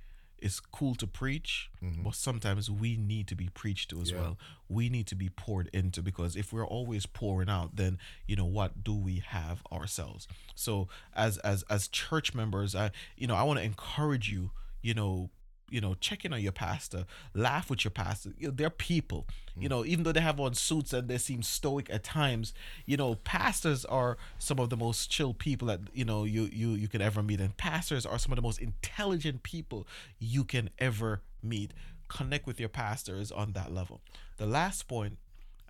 it's 0.42 0.58
cool 0.60 0.94
to 0.96 1.06
preach, 1.06 1.70
mm-hmm. 1.82 2.02
but 2.02 2.14
sometimes 2.14 2.70
we 2.70 2.96
need 2.96 3.28
to 3.28 3.36
be 3.36 3.48
preached 3.54 3.90
to 3.90 4.00
as 4.00 4.10
yeah. 4.10 4.20
well. 4.20 4.38
We 4.68 4.88
need 4.88 5.06
to 5.06 5.14
be 5.14 5.28
poured 5.28 5.70
into 5.72 6.02
because 6.02 6.34
if 6.36 6.52
we're 6.52 6.66
always 6.66 7.06
pouring 7.06 7.48
out, 7.48 7.76
then 7.76 7.98
you 8.26 8.36
know 8.36 8.44
what 8.44 8.82
do 8.82 8.94
we 8.94 9.22
have 9.26 9.62
ourselves? 9.72 10.26
So 10.54 10.88
as 11.14 11.38
as 11.38 11.62
as 11.70 11.88
church 11.88 12.34
members, 12.34 12.74
I 12.74 12.90
you 13.16 13.26
know 13.26 13.36
I 13.36 13.44
want 13.44 13.60
to 13.60 13.64
encourage 13.64 14.30
you, 14.30 14.50
you 14.82 14.94
know, 14.94 15.30
you 15.72 15.80
know, 15.80 15.94
check 15.94 16.24
in 16.24 16.32
on 16.32 16.40
your 16.40 16.52
pastor, 16.52 17.06
laugh 17.34 17.70
with 17.70 17.84
your 17.84 17.90
pastor. 17.90 18.32
You 18.38 18.48
know, 18.48 18.54
they're 18.54 18.70
people. 18.70 19.26
You 19.56 19.68
know, 19.68 19.84
even 19.84 20.04
though 20.04 20.12
they 20.12 20.20
have 20.20 20.40
on 20.40 20.54
suits 20.54 20.92
and 20.92 21.08
they 21.08 21.18
seem 21.18 21.42
stoic 21.42 21.90
at 21.90 22.04
times, 22.04 22.54
you 22.86 22.96
know, 22.96 23.16
pastors 23.16 23.84
are 23.84 24.16
some 24.38 24.58
of 24.58 24.70
the 24.70 24.76
most 24.76 25.10
chill 25.10 25.34
people 25.34 25.68
that 25.68 25.80
you 25.92 26.04
know 26.04 26.24
you 26.24 26.48
you 26.52 26.70
you 26.70 26.88
can 26.88 27.02
ever 27.02 27.22
meet, 27.22 27.40
and 27.40 27.56
pastors 27.56 28.06
are 28.06 28.18
some 28.18 28.32
of 28.32 28.36
the 28.36 28.42
most 28.42 28.60
intelligent 28.60 29.42
people 29.42 29.86
you 30.18 30.44
can 30.44 30.70
ever 30.78 31.20
meet. 31.42 31.72
Connect 32.08 32.46
with 32.46 32.60
your 32.60 32.68
pastors 32.68 33.32
on 33.32 33.52
that 33.52 33.72
level. 33.72 34.00
The 34.36 34.46
last 34.46 34.88
point, 34.88 35.18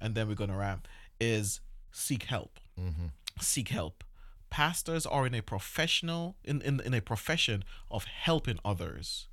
and 0.01 0.15
then 0.15 0.29
we're 0.29 0.35
gonna 0.35 0.57
wrap, 0.57 0.87
is 1.21 1.61
seek 1.93 2.25
help. 2.25 2.59
Mm-hmm. 2.79 3.07
Seek 3.41 3.69
help 3.69 4.05
pastors 4.53 5.07
are 5.07 5.27
in 5.27 5.35
a 5.35 5.41
professional 5.41 6.37
in, 6.45 6.61
in, 6.61 6.79
in 6.81 6.93
a 6.93 7.01
profession 7.01 7.65
of 7.91 8.05
helping 8.05 8.59
others 8.63 9.27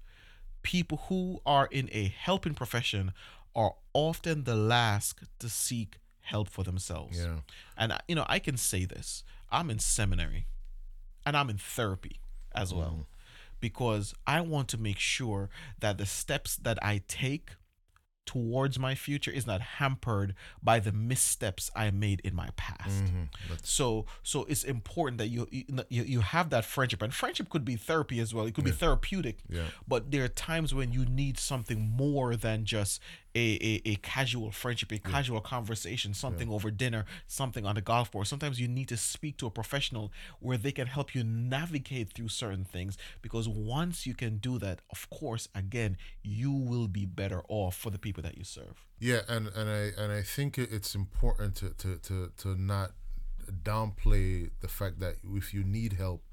people 0.64 1.04
who 1.10 1.42
are 1.46 1.68
in 1.72 1.90
a 1.92 2.14
helping 2.18 2.54
profession 2.54 3.14
are 3.56 3.76
often 3.94 4.44
the 4.44 4.56
last 4.56 5.20
to 5.40 5.50
seek 5.50 5.98
help 6.22 6.50
for 6.50 6.64
themselves. 6.64 7.20
Yeah. 7.20 7.38
And 7.78 7.94
you 8.08 8.16
know, 8.16 8.26
I 8.28 8.40
can 8.40 8.58
say 8.58 8.86
this. 8.86 9.24
I'm 9.52 9.70
in 9.70 9.80
seminary 9.80 10.46
and 11.26 11.36
I'm 11.36 11.50
in 11.50 11.58
therapy 11.58 12.20
as 12.54 12.74
well 12.74 13.00
mm. 13.00 13.06
because 13.60 14.14
I 14.28 14.42
want 14.42 14.68
to 14.70 14.78
make 14.78 15.00
sure 15.00 15.50
that 15.80 15.98
the 15.98 16.06
steps 16.06 16.56
that 16.58 16.78
I 16.84 17.02
take 17.08 17.52
towards 18.26 18.78
my 18.78 18.94
future 18.94 19.32
is 19.32 19.48
not 19.48 19.60
hampered 19.60 20.36
by 20.62 20.80
the 20.80 20.92
missteps 20.92 21.72
I 21.76 21.90
made 21.90 22.20
in 22.24 22.36
my 22.36 22.50
past. 22.58 23.06
Mhm. 23.06 23.30
So 23.64 24.06
so 24.22 24.44
it's 24.44 24.64
important 24.64 25.18
that 25.18 25.28
you 25.30 25.48
you 25.52 25.64
you 25.90 26.04
you 26.04 26.20
have 26.22 26.50
that 26.52 26.64
friendship 26.66 27.02
and 27.02 27.14
friendship 27.14 27.50
could 27.50 27.66
be 27.66 27.76
therapy 27.76 28.20
as 28.20 28.34
well. 28.34 28.46
It 28.46 28.54
could 28.54 28.66
be 28.66 28.72
therapeutic. 28.72 29.40
yeah. 29.50 29.70
But 29.88 30.12
there 30.12 30.24
are 30.24 30.28
times 30.28 30.74
when 30.76 30.92
you 30.92 31.06
need 31.06 31.40
something 31.40 31.80
more 31.90 32.36
than 32.36 32.66
just 32.66 33.02
a, 33.36 33.40
a, 33.40 33.90
a 33.90 33.96
casual 33.98 34.52
friendship, 34.52 34.92
a 34.92 34.98
casual 34.98 35.42
conversation, 35.42 36.14
something 36.14 36.50
over 36.50 36.72
dinner, 36.72 37.06
something 37.28 37.66
on 37.66 37.76
the 37.76 37.82
golf 37.82 38.12
course. 38.12 38.30
Sometimes 38.30 38.60
you 38.60 38.68
need 38.68 38.88
to 38.90 38.98
speak 38.98 39.38
to 39.38 39.48
a 39.48 39.52
professional 39.52 40.12
where 40.40 40.58
they 40.58 40.72
can 40.72 40.88
help 40.88 41.14
you 41.14 41.24
navigate 41.24 42.14
through 42.14 42.30
certain 42.30 42.66
things. 42.66 42.98
Because 43.22 43.48
once 43.48 44.06
you 44.06 44.16
can 44.16 44.38
do 44.38 44.58
that, 44.60 44.80
of 44.90 45.10
course, 45.10 45.48
again, 45.54 45.98
you 46.24 46.52
will 46.52 46.88
be 46.88 47.06
better 47.06 47.44
off 47.48 47.76
for 47.76 47.90
the 47.90 48.00
people 48.00 48.24
that 48.24 48.38
you 48.38 48.44
serve. 48.44 48.86
Yeah, 49.00 49.22
and, 49.28 49.48
and 49.56 49.70
I 49.70 50.02
and 50.02 50.12
I 50.12 50.22
think 50.22 50.58
it's 50.58 50.96
important 50.96 51.56
to, 51.58 51.70
to, 51.70 51.98
to, 51.98 52.32
to 52.38 52.56
not 52.56 52.92
downplay 53.64 54.50
the 54.62 54.68
fact 54.68 55.00
that 55.00 55.16
if 55.24 55.54
you 55.54 55.64
need 55.64 55.94
help, 55.94 56.24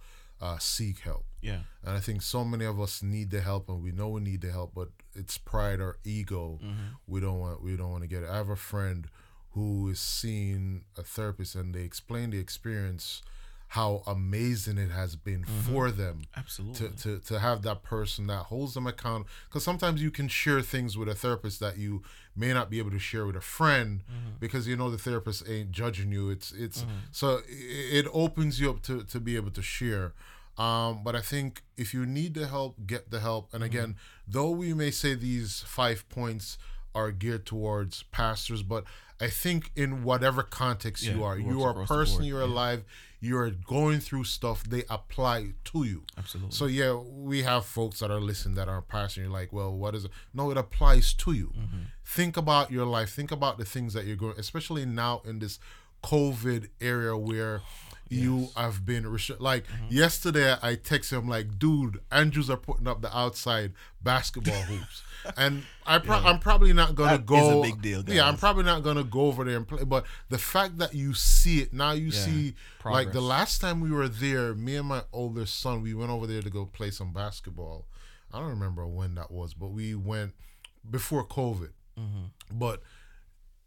uh, 0.40 0.58
seek 0.58 1.00
help. 1.00 1.24
Yeah. 1.40 1.60
And 1.84 1.96
I 1.96 2.00
think 2.00 2.22
so 2.22 2.44
many 2.44 2.64
of 2.64 2.80
us 2.80 3.02
need 3.02 3.30
the 3.30 3.40
help, 3.40 3.68
and 3.68 3.82
we 3.82 3.92
know 3.92 4.08
we 4.08 4.20
need 4.20 4.40
the 4.40 4.50
help, 4.50 4.72
but 4.74 4.88
it's 5.14 5.38
pride 5.38 5.80
or 5.80 5.98
ego. 6.04 6.58
We 7.06 7.20
don't 7.20 7.38
want 7.38 7.62
we 7.62 7.76
don't 7.76 7.90
want 7.90 8.02
to 8.02 8.08
get 8.08 8.22
it. 8.22 8.28
I 8.28 8.36
have 8.36 8.48
a 8.50 8.56
friend 8.56 9.08
who 9.52 9.88
is 9.88 10.00
seeing 10.00 10.84
a 10.98 11.02
therapist, 11.02 11.54
and 11.54 11.74
they 11.74 11.82
explain 11.82 12.30
the 12.30 12.38
experience, 12.38 13.22
how 13.68 14.02
amazing 14.06 14.78
it 14.78 14.90
has 14.90 15.16
been 15.16 15.42
mm-hmm. 15.42 15.72
for 15.72 15.90
them 15.90 16.22
Absolutely. 16.36 16.88
to, 16.88 16.96
to, 16.96 17.18
to 17.18 17.38
have 17.40 17.62
that 17.62 17.82
person 17.82 18.28
that 18.28 18.44
holds 18.44 18.74
them 18.74 18.86
accountable 18.86 19.28
because 19.48 19.64
sometimes 19.64 20.02
you 20.02 20.10
can 20.10 20.28
share 20.28 20.62
things 20.62 20.96
with 20.96 21.08
a 21.08 21.14
therapist 21.14 21.58
that 21.60 21.76
you 21.76 22.02
may 22.36 22.52
not 22.52 22.70
be 22.70 22.78
able 22.78 22.90
to 22.90 22.98
share 22.98 23.26
with 23.26 23.36
a 23.36 23.40
friend 23.40 24.02
mm-hmm. 24.04 24.36
because 24.38 24.68
you 24.68 24.76
know 24.76 24.90
the 24.90 24.98
therapist 24.98 25.48
ain't 25.48 25.72
judging 25.72 26.12
you. 26.12 26.30
It's 26.30 26.52
it's 26.52 26.82
mm-hmm. 26.82 26.90
so 27.10 27.40
it, 27.48 28.06
it 28.06 28.10
opens 28.12 28.60
you 28.60 28.70
up 28.70 28.82
to, 28.82 29.02
to 29.02 29.20
be 29.20 29.36
able 29.36 29.50
to 29.50 29.62
share. 29.62 30.12
Um, 30.58 31.00
but 31.04 31.14
I 31.14 31.20
think 31.20 31.62
if 31.76 31.92
you 31.92 32.06
need 32.06 32.34
the 32.34 32.46
help, 32.46 32.86
get 32.86 33.10
the 33.10 33.20
help. 33.20 33.52
And 33.52 33.62
again, 33.62 33.96
though 34.26 34.50
we 34.50 34.72
may 34.72 34.90
say 34.90 35.14
these 35.14 35.60
five 35.66 36.08
points 36.08 36.56
are 36.94 37.10
geared 37.10 37.44
towards 37.44 38.04
pastors, 38.04 38.62
but 38.62 38.84
I 39.20 39.28
think 39.28 39.70
in 39.74 40.02
whatever 40.02 40.42
context 40.42 41.04
you 41.04 41.24
are, 41.24 41.38
you 41.38 41.62
are 41.62 41.82
a 41.82 41.86
person, 41.86 42.24
you're 42.24 42.40
yeah. 42.40 42.46
alive, 42.46 42.84
you're 43.20 43.50
going 43.50 44.00
through 44.00 44.24
stuff, 44.24 44.64
they 44.64 44.84
apply 44.90 45.54
to 45.64 45.84
you. 45.84 46.02
Absolutely. 46.18 46.52
So 46.52 46.66
yeah, 46.66 46.92
we 46.92 47.42
have 47.42 47.64
folks 47.64 48.00
that 48.00 48.10
are 48.10 48.20
listening 48.20 48.56
that 48.56 48.68
are 48.68 48.82
passionate. 48.82 49.26
You're 49.26 49.32
like, 49.32 49.52
well, 49.52 49.74
what 49.74 49.94
is 49.94 50.04
it? 50.04 50.10
No, 50.34 50.50
it 50.50 50.58
applies 50.58 51.14
to 51.14 51.32
you. 51.32 51.52
Mm-hmm. 51.58 51.78
Think 52.04 52.36
about 52.36 52.70
your 52.70 52.84
life. 52.84 53.10
Think 53.10 53.32
about 53.32 53.56
the 53.56 53.64
things 53.64 53.94
that 53.94 54.04
you're 54.04 54.16
going, 54.16 54.38
especially 54.38 54.84
now 54.84 55.22
in 55.24 55.38
this 55.38 55.58
COVID 56.02 56.68
area 56.80 57.16
where 57.16 57.62
you 58.08 58.48
have 58.56 58.84
been 58.86 59.04
restri- 59.04 59.40
like 59.40 59.66
Mm-hmm. 59.66 59.86
yesterday. 59.90 60.52
I 60.62 60.76
texted 60.76 61.18
him 61.18 61.28
like, 61.28 61.58
dude, 61.58 62.00
Andrews 62.12 62.48
are 62.50 62.56
putting 62.56 62.86
up 62.86 63.02
the 63.02 63.16
outside 63.16 63.72
basketball 64.02 64.54
hoops, 64.62 65.02
and 65.36 65.64
I 65.86 65.98
pro- 65.98 66.16
I'm 66.18 66.38
probably 66.38 66.72
not 66.72 66.94
gonna 66.94 67.18
That 67.18 67.20
is 67.22 67.26
go. 67.26 67.60
a 67.60 67.62
big 67.62 67.82
deal, 67.82 68.02
Yeah, 68.06 68.28
I'm 68.28 68.36
probably 68.36 68.62
not 68.64 68.82
gonna 68.82 69.02
go 69.04 69.22
over 69.22 69.42
there 69.44 69.56
and 69.56 69.66
play. 69.66 69.84
But 69.84 70.06
the 70.28 70.38
fact 70.38 70.78
that 70.78 70.94
you 70.94 71.14
see 71.14 71.58
it 71.60 71.72
now, 71.72 71.92
you 71.92 72.10
see 72.12 72.54
like 72.84 73.12
the 73.12 73.20
last 73.20 73.60
time 73.60 73.80
we 73.80 73.90
were 73.90 74.08
there, 74.08 74.54
me 74.54 74.76
and 74.76 74.86
my 74.88 75.02
older 75.12 75.46
son, 75.46 75.82
we 75.82 75.94
went 75.94 76.10
over 76.10 76.26
there 76.26 76.42
to 76.42 76.50
go 76.50 76.66
play 76.66 76.90
some 76.90 77.12
basketball. 77.12 77.86
I 78.32 78.38
don't 78.38 78.50
remember 78.50 78.86
when 78.86 79.14
that 79.16 79.30
was, 79.30 79.54
but 79.54 79.68
we 79.68 79.94
went 79.94 80.34
before 80.88 81.26
COVID. 81.26 81.70
But 82.52 82.82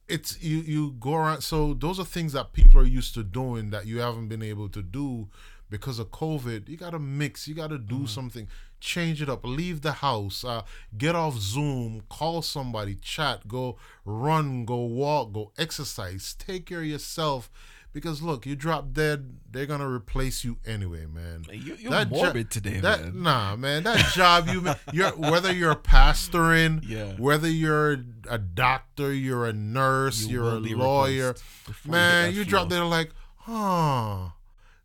it's 0.10 0.42
you 0.42 0.58
you 0.60 0.92
go 1.00 1.16
around. 1.16 1.42
So 1.42 1.74
those 1.74 2.00
are 2.00 2.06
things 2.06 2.34
that 2.34 2.54
people 2.54 2.80
are 2.80 2.86
used 2.86 3.14
to 3.14 3.24
doing 3.24 3.70
that 3.70 3.86
you 3.86 4.00
haven't 4.00 4.28
been 4.28 4.44
able 4.44 4.70
to 4.70 4.82
do 4.82 5.28
because 5.70 6.00
of 6.00 6.12
COVID. 6.12 6.68
You 6.68 6.78
got 6.78 6.92
to 6.92 7.00
mix. 7.00 7.48
You 7.48 7.56
got 7.56 7.70
to 7.70 7.78
do 7.78 8.08
something. 8.08 8.48
Change 8.80 9.22
it 9.22 9.30
up. 9.30 9.46
Leave 9.46 9.82
the 9.82 9.92
house. 9.92 10.44
Uh, 10.44 10.64
get 10.98 11.16
off 11.16 11.38
Zoom. 11.38 12.04
Call 12.10 12.42
somebody. 12.42 12.96
Chat. 12.96 13.48
Go 13.48 13.78
run. 14.06 14.66
Go 14.66 14.78
walk. 14.78 15.34
Go 15.34 15.52
exercise. 15.58 16.34
Take 16.38 16.66
care 16.66 16.80
of 16.80 16.86
yourself. 16.86 17.50
Because 17.92 18.22
look, 18.22 18.46
you 18.46 18.56
drop 18.56 18.94
dead, 18.94 19.38
they're 19.52 19.66
gonna 19.66 19.90
replace 19.90 20.44
you 20.44 20.58
anyway, 20.66 21.06
man. 21.08 21.46
You- 21.52 21.76
you're 21.76 21.90
That 21.92 22.10
jo- 22.10 22.16
morbid 22.18 22.52
today, 22.52 22.80
that, 22.82 23.02
man. 23.02 23.24
Nah, 23.24 23.56
man, 23.56 23.84
that 23.84 24.14
job 24.14 24.48
you 24.48 24.64
you're 24.94 25.10
whether 25.12 25.52
you're 25.52 25.72
a 25.72 25.76
pastoring, 25.76 26.82
Yeah. 26.88 27.14
whether 27.18 27.50
you're 27.50 27.98
a 28.30 28.38
doctor, 28.38 29.12
you're 29.14 29.46
a 29.48 29.54
nurse, 29.54 30.26
You 30.28 30.46
are 30.46 30.52
a 30.58 30.60
lawyer, 30.60 31.28
replaced 31.30 31.44
before 31.66 31.92
you 31.92 31.92
hit 31.92 31.92
man, 31.92 32.34
you 32.36 32.46
drop 32.46 32.70
dead 32.70 32.84
like, 32.84 33.10
huh. 33.38 34.30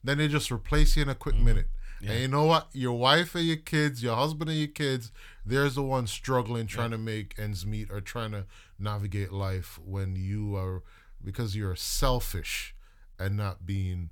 Then 0.03 0.19
they 0.19 0.29
just 0.29 0.51
replace 0.51 0.97
you 0.97 1.03
in 1.03 1.09
a 1.09 1.15
quick 1.15 1.35
Mm-hmm. 1.35 1.45
minute. 1.45 1.69
And 2.07 2.21
you 2.21 2.29
know 2.29 2.45
what? 2.45 2.69
Your 2.75 2.99
wife 2.99 3.35
and 3.35 3.47
your 3.47 3.57
kids, 3.57 4.03
your 4.03 4.15
husband 4.15 4.51
and 4.51 4.59
your 4.59 4.69
kids, 4.69 5.11
there's 5.47 5.75
the 5.77 5.83
one 5.83 6.07
struggling 6.07 6.67
trying 6.67 6.91
to 6.91 6.99
make 6.99 7.39
ends 7.39 7.65
meet 7.65 7.91
or 7.91 8.03
trying 8.03 8.33
to 8.33 8.45
navigate 8.79 9.33
life 9.33 9.79
when 9.83 10.15
you 10.15 10.55
are 10.55 10.83
because 11.25 11.57
you're 11.57 11.75
selfish 11.77 12.75
and 13.19 13.37
not 13.37 13.65
being 13.67 14.11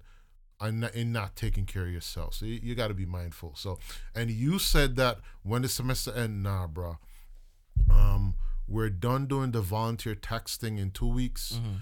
and 0.61 0.81
not, 0.81 0.95
and 0.95 1.13
not 1.13 1.35
taking 1.35 1.67
care 1.67 1.83
of 1.87 1.91
yourself. 1.91 2.35
So 2.35 2.47
you, 2.47 2.61
you 2.63 2.75
got 2.77 2.89
to 2.89 2.95
be 2.95 3.07
mindful. 3.07 3.55
So, 3.57 3.79
and 4.15 4.31
you 4.31 4.59
said 4.61 4.95
that 4.97 5.19
when 5.43 5.63
the 5.63 5.69
semester 5.69 6.13
end, 6.15 6.43
nah, 6.43 6.67
bro. 6.69 6.99
Um, 7.91 8.35
we're 8.69 8.91
done 8.91 9.27
doing 9.27 9.51
the 9.51 9.61
volunteer 9.61 10.15
texting 10.15 10.79
in 10.79 10.91
two 10.93 11.09
weeks. 11.09 11.55
Mm-hmm. 11.61 11.75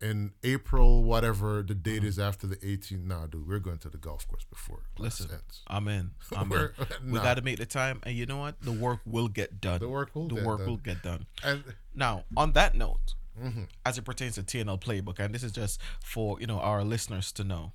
In 0.00 0.32
April, 0.42 1.04
whatever 1.04 1.62
the 1.62 1.76
date 1.76 2.02
is 2.02 2.18
after 2.18 2.48
the 2.48 2.56
18th. 2.56 3.04
Nah, 3.06 3.26
dude, 3.26 3.46
we're 3.46 3.60
going 3.60 3.78
to 3.78 3.88
the 3.88 3.98
golf 3.98 4.26
course 4.26 4.42
before 4.50 4.80
class 4.96 5.20
Listen, 5.20 5.34
ends. 5.36 5.62
I'm 5.68 5.86
in. 5.86 6.10
I'm 6.36 6.50
in. 6.50 6.58
We're- 6.58 6.72
We 7.06 7.18
got 7.20 7.34
to 7.34 7.42
make 7.42 7.58
the 7.58 7.66
time, 7.66 8.00
and 8.02 8.16
you 8.16 8.26
know 8.26 8.38
what? 8.38 8.60
The 8.62 8.72
work 8.72 8.98
will 9.06 9.28
get 9.28 9.60
done. 9.60 9.78
The 9.78 9.88
work 9.88 10.12
will 10.16 10.26
The 10.26 10.34
get 10.34 10.44
work 10.44 10.58
done. 10.58 10.66
will 10.68 10.76
get 10.78 11.02
done. 11.04 11.26
And 11.44 11.62
Now, 11.94 12.24
on 12.36 12.50
that 12.54 12.74
note, 12.74 13.14
Mm-hmm. 13.40 13.62
as 13.86 13.98
it 13.98 14.02
pertains 14.04 14.34
to 14.34 14.42
TNL 14.42 14.80
Playbook, 14.80 15.18
and 15.18 15.34
this 15.34 15.42
is 15.42 15.52
just 15.52 15.80
for 16.04 16.40
you 16.40 16.46
know 16.46 16.58
our 16.60 16.84
listeners 16.84 17.32
to 17.32 17.44
know, 17.44 17.72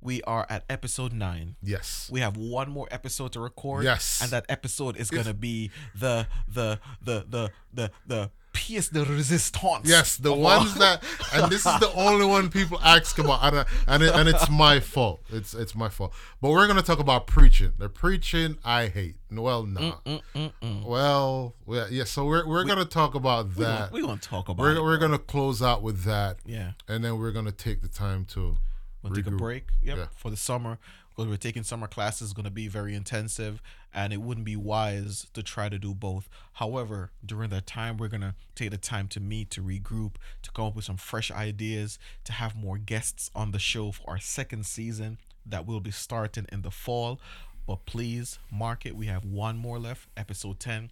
we 0.00 0.22
are 0.22 0.46
at 0.50 0.64
episode 0.68 1.12
nine. 1.12 1.54
yes, 1.62 2.08
We 2.12 2.20
have 2.20 2.36
one 2.36 2.70
more 2.70 2.88
episode 2.90 3.32
to 3.32 3.40
record. 3.40 3.84
Yes. 3.84 4.20
and 4.20 4.30
that 4.32 4.44
episode 4.48 4.96
is 4.96 5.10
gonna 5.10 5.34
be 5.34 5.70
the 5.94 6.26
the 6.48 6.80
the 7.00 7.24
the 7.30 7.50
the 7.72 7.90
the 8.06 8.30
pièce 8.52 8.92
de 8.92 9.00
résistance. 9.04 9.82
Yes, 9.84 10.16
the 10.16 10.32
of 10.32 10.38
ones 10.38 10.74
that, 10.74 11.02
and 11.32 11.50
this 11.50 11.66
is 11.66 11.80
the 11.80 11.92
only 11.96 12.26
one 12.26 12.50
people 12.50 12.78
ask 12.82 13.18
about, 13.18 13.42
and 13.42 13.66
and, 13.86 14.02
it, 14.02 14.14
and 14.14 14.28
it's 14.28 14.48
my 14.50 14.80
fault. 14.80 15.22
It's 15.30 15.54
it's 15.54 15.74
my 15.74 15.88
fault. 15.88 16.12
But 16.40 16.50
we're 16.50 16.66
gonna 16.66 16.82
talk 16.82 16.98
about 16.98 17.26
preaching. 17.26 17.72
The 17.78 17.88
preaching 17.88 18.58
I 18.64 18.88
hate. 18.88 19.16
Well, 19.30 19.64
nah. 19.64 19.94
Mm, 20.04 20.20
mm, 20.34 20.52
mm, 20.62 20.84
well, 20.84 21.54
well, 21.66 21.88
yeah. 21.90 22.04
So 22.04 22.24
we're 22.24 22.46
we're 22.46 22.64
gonna 22.64 22.84
talk 22.84 23.14
about 23.14 23.54
that. 23.56 23.92
we 23.92 24.02
gonna 24.02 24.18
talk 24.18 24.48
about. 24.48 24.62
We're 24.62 24.76
it, 24.76 24.82
we're 24.82 24.98
bro. 24.98 25.08
gonna 25.08 25.18
close 25.18 25.62
out 25.62 25.82
with 25.82 26.04
that, 26.04 26.38
yeah. 26.44 26.72
and 26.88 27.04
then 27.04 27.18
we're 27.18 27.32
gonna 27.32 27.52
take 27.52 27.80
the 27.82 27.88
time 27.88 28.24
to. 28.26 28.56
We'll 29.02 29.14
take 29.14 29.26
a 29.26 29.32
break. 29.32 29.70
Yep, 29.82 29.96
Yeah. 29.98 30.06
for 30.14 30.30
the 30.30 30.36
summer 30.36 30.78
because 31.14 31.28
we're 31.28 31.36
taking 31.36 31.62
summer 31.62 31.86
classes. 31.86 32.32
Going 32.32 32.44
to 32.44 32.50
be 32.50 32.68
very 32.68 32.94
intensive, 32.94 33.62
and 33.92 34.12
it 34.12 34.20
wouldn't 34.20 34.46
be 34.46 34.56
wise 34.56 35.26
to 35.34 35.42
try 35.42 35.68
to 35.68 35.78
do 35.78 35.94
both. 35.94 36.28
However, 36.54 37.10
during 37.24 37.50
that 37.50 37.66
time, 37.66 37.96
we're 37.96 38.08
going 38.08 38.22
to 38.22 38.34
take 38.54 38.70
the 38.70 38.78
time 38.78 39.08
to 39.08 39.20
meet, 39.20 39.50
to 39.50 39.62
regroup, 39.62 40.14
to 40.42 40.50
come 40.50 40.66
up 40.66 40.76
with 40.76 40.84
some 40.84 40.96
fresh 40.96 41.30
ideas, 41.30 41.98
to 42.24 42.32
have 42.32 42.56
more 42.56 42.78
guests 42.78 43.30
on 43.34 43.50
the 43.50 43.58
show 43.58 43.92
for 43.92 44.02
our 44.08 44.18
second 44.18 44.66
season 44.66 45.18
that 45.44 45.66
will 45.66 45.80
be 45.80 45.90
starting 45.90 46.46
in 46.50 46.62
the 46.62 46.70
fall. 46.70 47.20
But 47.66 47.86
please 47.86 48.38
mark 48.50 48.86
it. 48.86 48.96
We 48.96 49.06
have 49.06 49.24
one 49.24 49.56
more 49.56 49.78
left, 49.78 50.08
episode 50.16 50.58
10, 50.58 50.90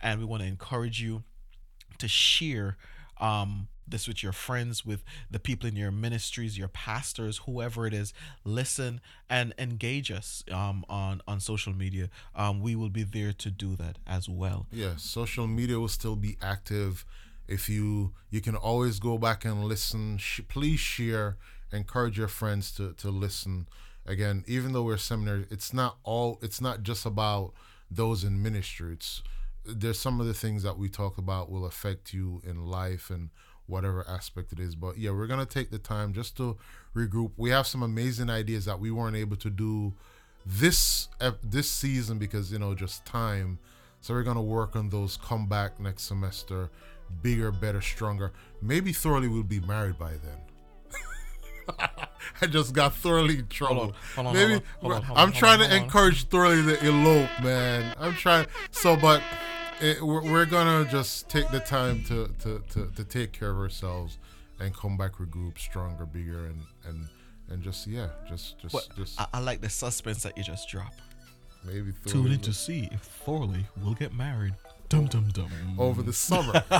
and 0.00 0.20
we 0.20 0.26
want 0.26 0.42
to 0.42 0.48
encourage 0.48 1.00
you 1.00 1.24
to 1.98 2.08
share 2.08 2.76
um, 3.20 3.68
this 3.92 4.08
with 4.08 4.22
your 4.22 4.32
friends, 4.32 4.84
with 4.84 5.04
the 5.30 5.38
people 5.38 5.68
in 5.68 5.76
your 5.76 5.92
ministries, 5.92 6.58
your 6.58 6.66
pastors, 6.68 7.42
whoever 7.46 7.86
it 7.86 7.94
is. 7.94 8.12
Listen 8.44 9.00
and 9.30 9.54
engage 9.56 10.10
us 10.10 10.42
um, 10.50 10.84
on 10.88 11.22
on 11.28 11.38
social 11.38 11.72
media. 11.72 12.10
Um, 12.34 12.60
we 12.60 12.74
will 12.74 12.90
be 12.90 13.04
there 13.04 13.32
to 13.32 13.50
do 13.50 13.76
that 13.76 13.98
as 14.04 14.28
well. 14.28 14.66
Yeah, 14.72 14.96
social 14.96 15.46
media 15.46 15.78
will 15.78 15.86
still 15.88 16.16
be 16.16 16.36
active. 16.42 17.04
If 17.46 17.68
you 17.68 18.12
you 18.30 18.40
can 18.40 18.56
always 18.56 18.98
go 18.98 19.16
back 19.18 19.44
and 19.44 19.64
listen. 19.64 20.18
Sh- 20.18 20.40
please 20.48 20.80
share. 20.80 21.36
Encourage 21.72 22.18
your 22.18 22.28
friends 22.28 22.72
to 22.72 22.94
to 22.94 23.10
listen. 23.10 23.68
Again, 24.04 24.42
even 24.48 24.72
though 24.72 24.82
we're 24.82 24.96
seminary, 24.96 25.46
it's 25.48 25.72
not 25.72 25.98
all. 26.02 26.40
It's 26.42 26.60
not 26.60 26.82
just 26.82 27.06
about 27.06 27.52
those 27.88 28.24
in 28.24 28.42
ministry. 28.42 28.94
It's 28.94 29.22
there's 29.64 29.98
some 29.98 30.20
of 30.20 30.26
the 30.26 30.34
things 30.34 30.62
that 30.62 30.76
we 30.76 30.88
talk 30.88 31.18
about 31.18 31.50
will 31.50 31.64
affect 31.64 32.12
you 32.12 32.42
in 32.44 32.66
life 32.66 33.10
and 33.10 33.30
whatever 33.72 34.06
aspect 34.06 34.52
it 34.52 34.60
is. 34.60 34.76
But 34.76 34.98
yeah, 34.98 35.10
we're 35.10 35.26
gonna 35.26 35.46
take 35.46 35.70
the 35.70 35.78
time 35.78 36.12
just 36.12 36.36
to 36.36 36.56
regroup. 36.94 37.32
We 37.36 37.50
have 37.50 37.66
some 37.66 37.82
amazing 37.82 38.30
ideas 38.30 38.66
that 38.66 38.78
we 38.78 38.90
weren't 38.90 39.16
able 39.16 39.36
to 39.38 39.50
do 39.50 39.94
this 40.44 41.08
this 41.42 41.70
season 41.70 42.18
because 42.18 42.52
you 42.52 42.58
know 42.58 42.74
just 42.74 43.04
time. 43.04 43.58
So 44.00 44.14
we're 44.14 44.22
gonna 44.22 44.42
work 44.42 44.76
on 44.76 44.90
those. 44.90 45.16
Come 45.16 45.48
back 45.48 45.80
next 45.80 46.02
semester, 46.02 46.70
bigger, 47.22 47.50
better, 47.50 47.80
stronger. 47.80 48.32
Maybe 48.60 48.92
Thorley 48.92 49.28
will 49.28 49.42
be 49.42 49.60
married 49.60 49.98
by 49.98 50.12
then. 50.12 51.78
I 52.40 52.46
just 52.46 52.74
got 52.74 52.94
Thorley 52.94 53.38
in 53.38 53.46
trouble. 53.48 53.76
Hold 53.76 53.88
on, 53.88 53.94
hold 54.14 54.26
on, 54.26 54.34
Maybe 54.34 54.52
hold 54.52 54.62
on, 54.62 54.62
hold 54.80 54.94
on, 54.94 55.02
hold 55.02 55.18
I'm 55.18 55.32
trying 55.32 55.60
to 55.60 55.74
encourage 55.74 56.24
Thorley 56.24 56.62
to 56.62 56.86
elope, 56.86 57.30
man. 57.42 57.94
I'm 57.98 58.14
trying. 58.14 58.46
So, 58.70 58.96
but 58.96 59.22
it, 59.82 60.02
we're, 60.02 60.22
we're 60.22 60.46
gonna 60.46 60.88
just 60.90 61.28
take 61.28 61.48
the 61.50 61.60
time 61.60 62.02
to, 62.04 62.28
to, 62.40 62.62
to, 62.70 62.86
to 62.94 63.04
take 63.04 63.32
care 63.32 63.50
of 63.50 63.58
ourselves 63.58 64.18
and 64.60 64.74
come 64.74 64.96
back 64.96 65.16
regroup 65.16 65.58
stronger, 65.58 66.06
bigger, 66.06 66.46
and 66.46 66.62
and 66.86 67.08
and 67.50 67.62
just 67.62 67.86
yeah, 67.86 68.08
just 68.28 68.58
just 68.58 68.72
But 68.72 68.96
just 68.96 69.20
I, 69.20 69.26
I 69.34 69.40
like 69.40 69.60
the 69.60 69.68
suspense 69.68 70.22
that 70.22 70.36
you 70.38 70.44
just 70.44 70.68
dropped. 70.68 71.00
maybe 71.64 71.92
Tune 72.06 72.32
in 72.32 72.40
to 72.40 72.52
see 72.52 72.88
if 72.92 73.00
Thorley 73.02 73.66
will 73.82 73.94
get 73.94 74.14
married. 74.14 74.54
Dum 74.88 75.06
dum 75.06 75.28
dum. 75.32 75.50
over 75.78 76.02
the 76.02 76.12
summer. 76.12 76.62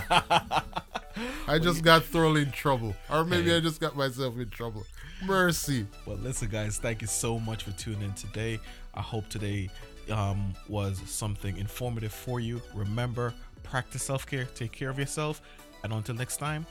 I 1.46 1.58
just 1.58 1.82
got 1.82 2.04
Thorley 2.04 2.42
in 2.42 2.50
trouble, 2.52 2.94
or 3.10 3.24
maybe 3.24 3.50
Hey. 3.50 3.56
I 3.56 3.60
just 3.60 3.80
got 3.80 3.96
myself 3.96 4.38
in 4.38 4.48
trouble. 4.50 4.84
Mercy. 5.24 5.86
Well, 6.06 6.16
listen, 6.16 6.48
guys, 6.48 6.78
thank 6.78 7.00
you 7.00 7.06
so 7.06 7.38
much 7.38 7.64
for 7.64 7.70
tuning 7.72 8.02
in 8.02 8.12
today. 8.14 8.58
I 8.94 9.00
hope 9.00 9.28
today 9.28 9.70
um, 10.10 10.54
was 10.68 11.00
something 11.06 11.56
informative 11.56 12.12
for 12.12 12.40
you. 12.40 12.60
Remember, 12.74 13.34
practice 13.62 14.02
self 14.02 14.26
care, 14.26 14.46
take 14.54 14.72
care 14.72 14.90
of 14.90 14.98
yourself, 14.98 15.42
and 15.84 15.92
until 15.92 16.14
next 16.14 16.38
time, 16.38 16.66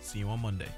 see 0.00 0.20
you 0.20 0.28
on 0.28 0.40
Monday. 0.40 0.68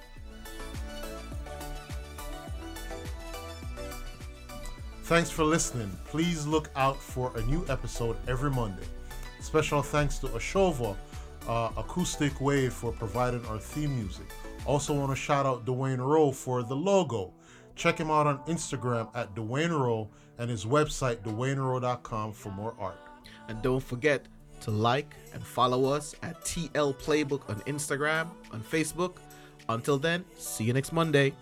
Thanks 5.04 5.28
for 5.30 5.42
listening. 5.42 5.90
Please 6.04 6.46
look 6.46 6.70
out 6.76 6.96
for 6.96 7.36
a 7.36 7.42
new 7.42 7.64
episode 7.68 8.16
every 8.28 8.50
Monday. 8.50 8.86
Special 9.40 9.82
thanks 9.82 10.18
to 10.18 10.28
Ashova 10.28 10.96
uh, 11.48 11.70
Acoustic 11.76 12.40
Wave 12.40 12.72
for 12.72 12.92
providing 12.92 13.44
our 13.46 13.58
theme 13.58 13.96
music. 13.96 14.26
Also, 14.66 14.94
want 14.94 15.10
to 15.10 15.16
shout 15.16 15.46
out 15.46 15.64
Dwayne 15.64 15.98
Rowe 15.98 16.30
for 16.30 16.62
the 16.62 16.76
logo. 16.76 17.32
Check 17.80 17.96
him 17.96 18.10
out 18.10 18.26
on 18.26 18.40
Instagram 18.40 19.08
at 19.14 19.34
Dwayne 19.34 19.70
Rowe 19.70 20.06
and 20.36 20.50
his 20.50 20.66
website, 20.66 21.22
DwayneRowe.com, 21.22 22.34
for 22.34 22.50
more 22.50 22.74
art. 22.78 23.00
And 23.48 23.62
don't 23.62 23.82
forget 23.82 24.26
to 24.60 24.70
like 24.70 25.14
and 25.32 25.42
follow 25.42 25.86
us 25.86 26.14
at 26.22 26.38
TL 26.42 26.94
Playbook 26.96 27.48
on 27.48 27.58
Instagram, 27.62 28.28
on 28.52 28.60
Facebook. 28.60 29.16
Until 29.70 29.96
then, 29.96 30.26
see 30.36 30.64
you 30.64 30.74
next 30.74 30.92
Monday. 30.92 31.32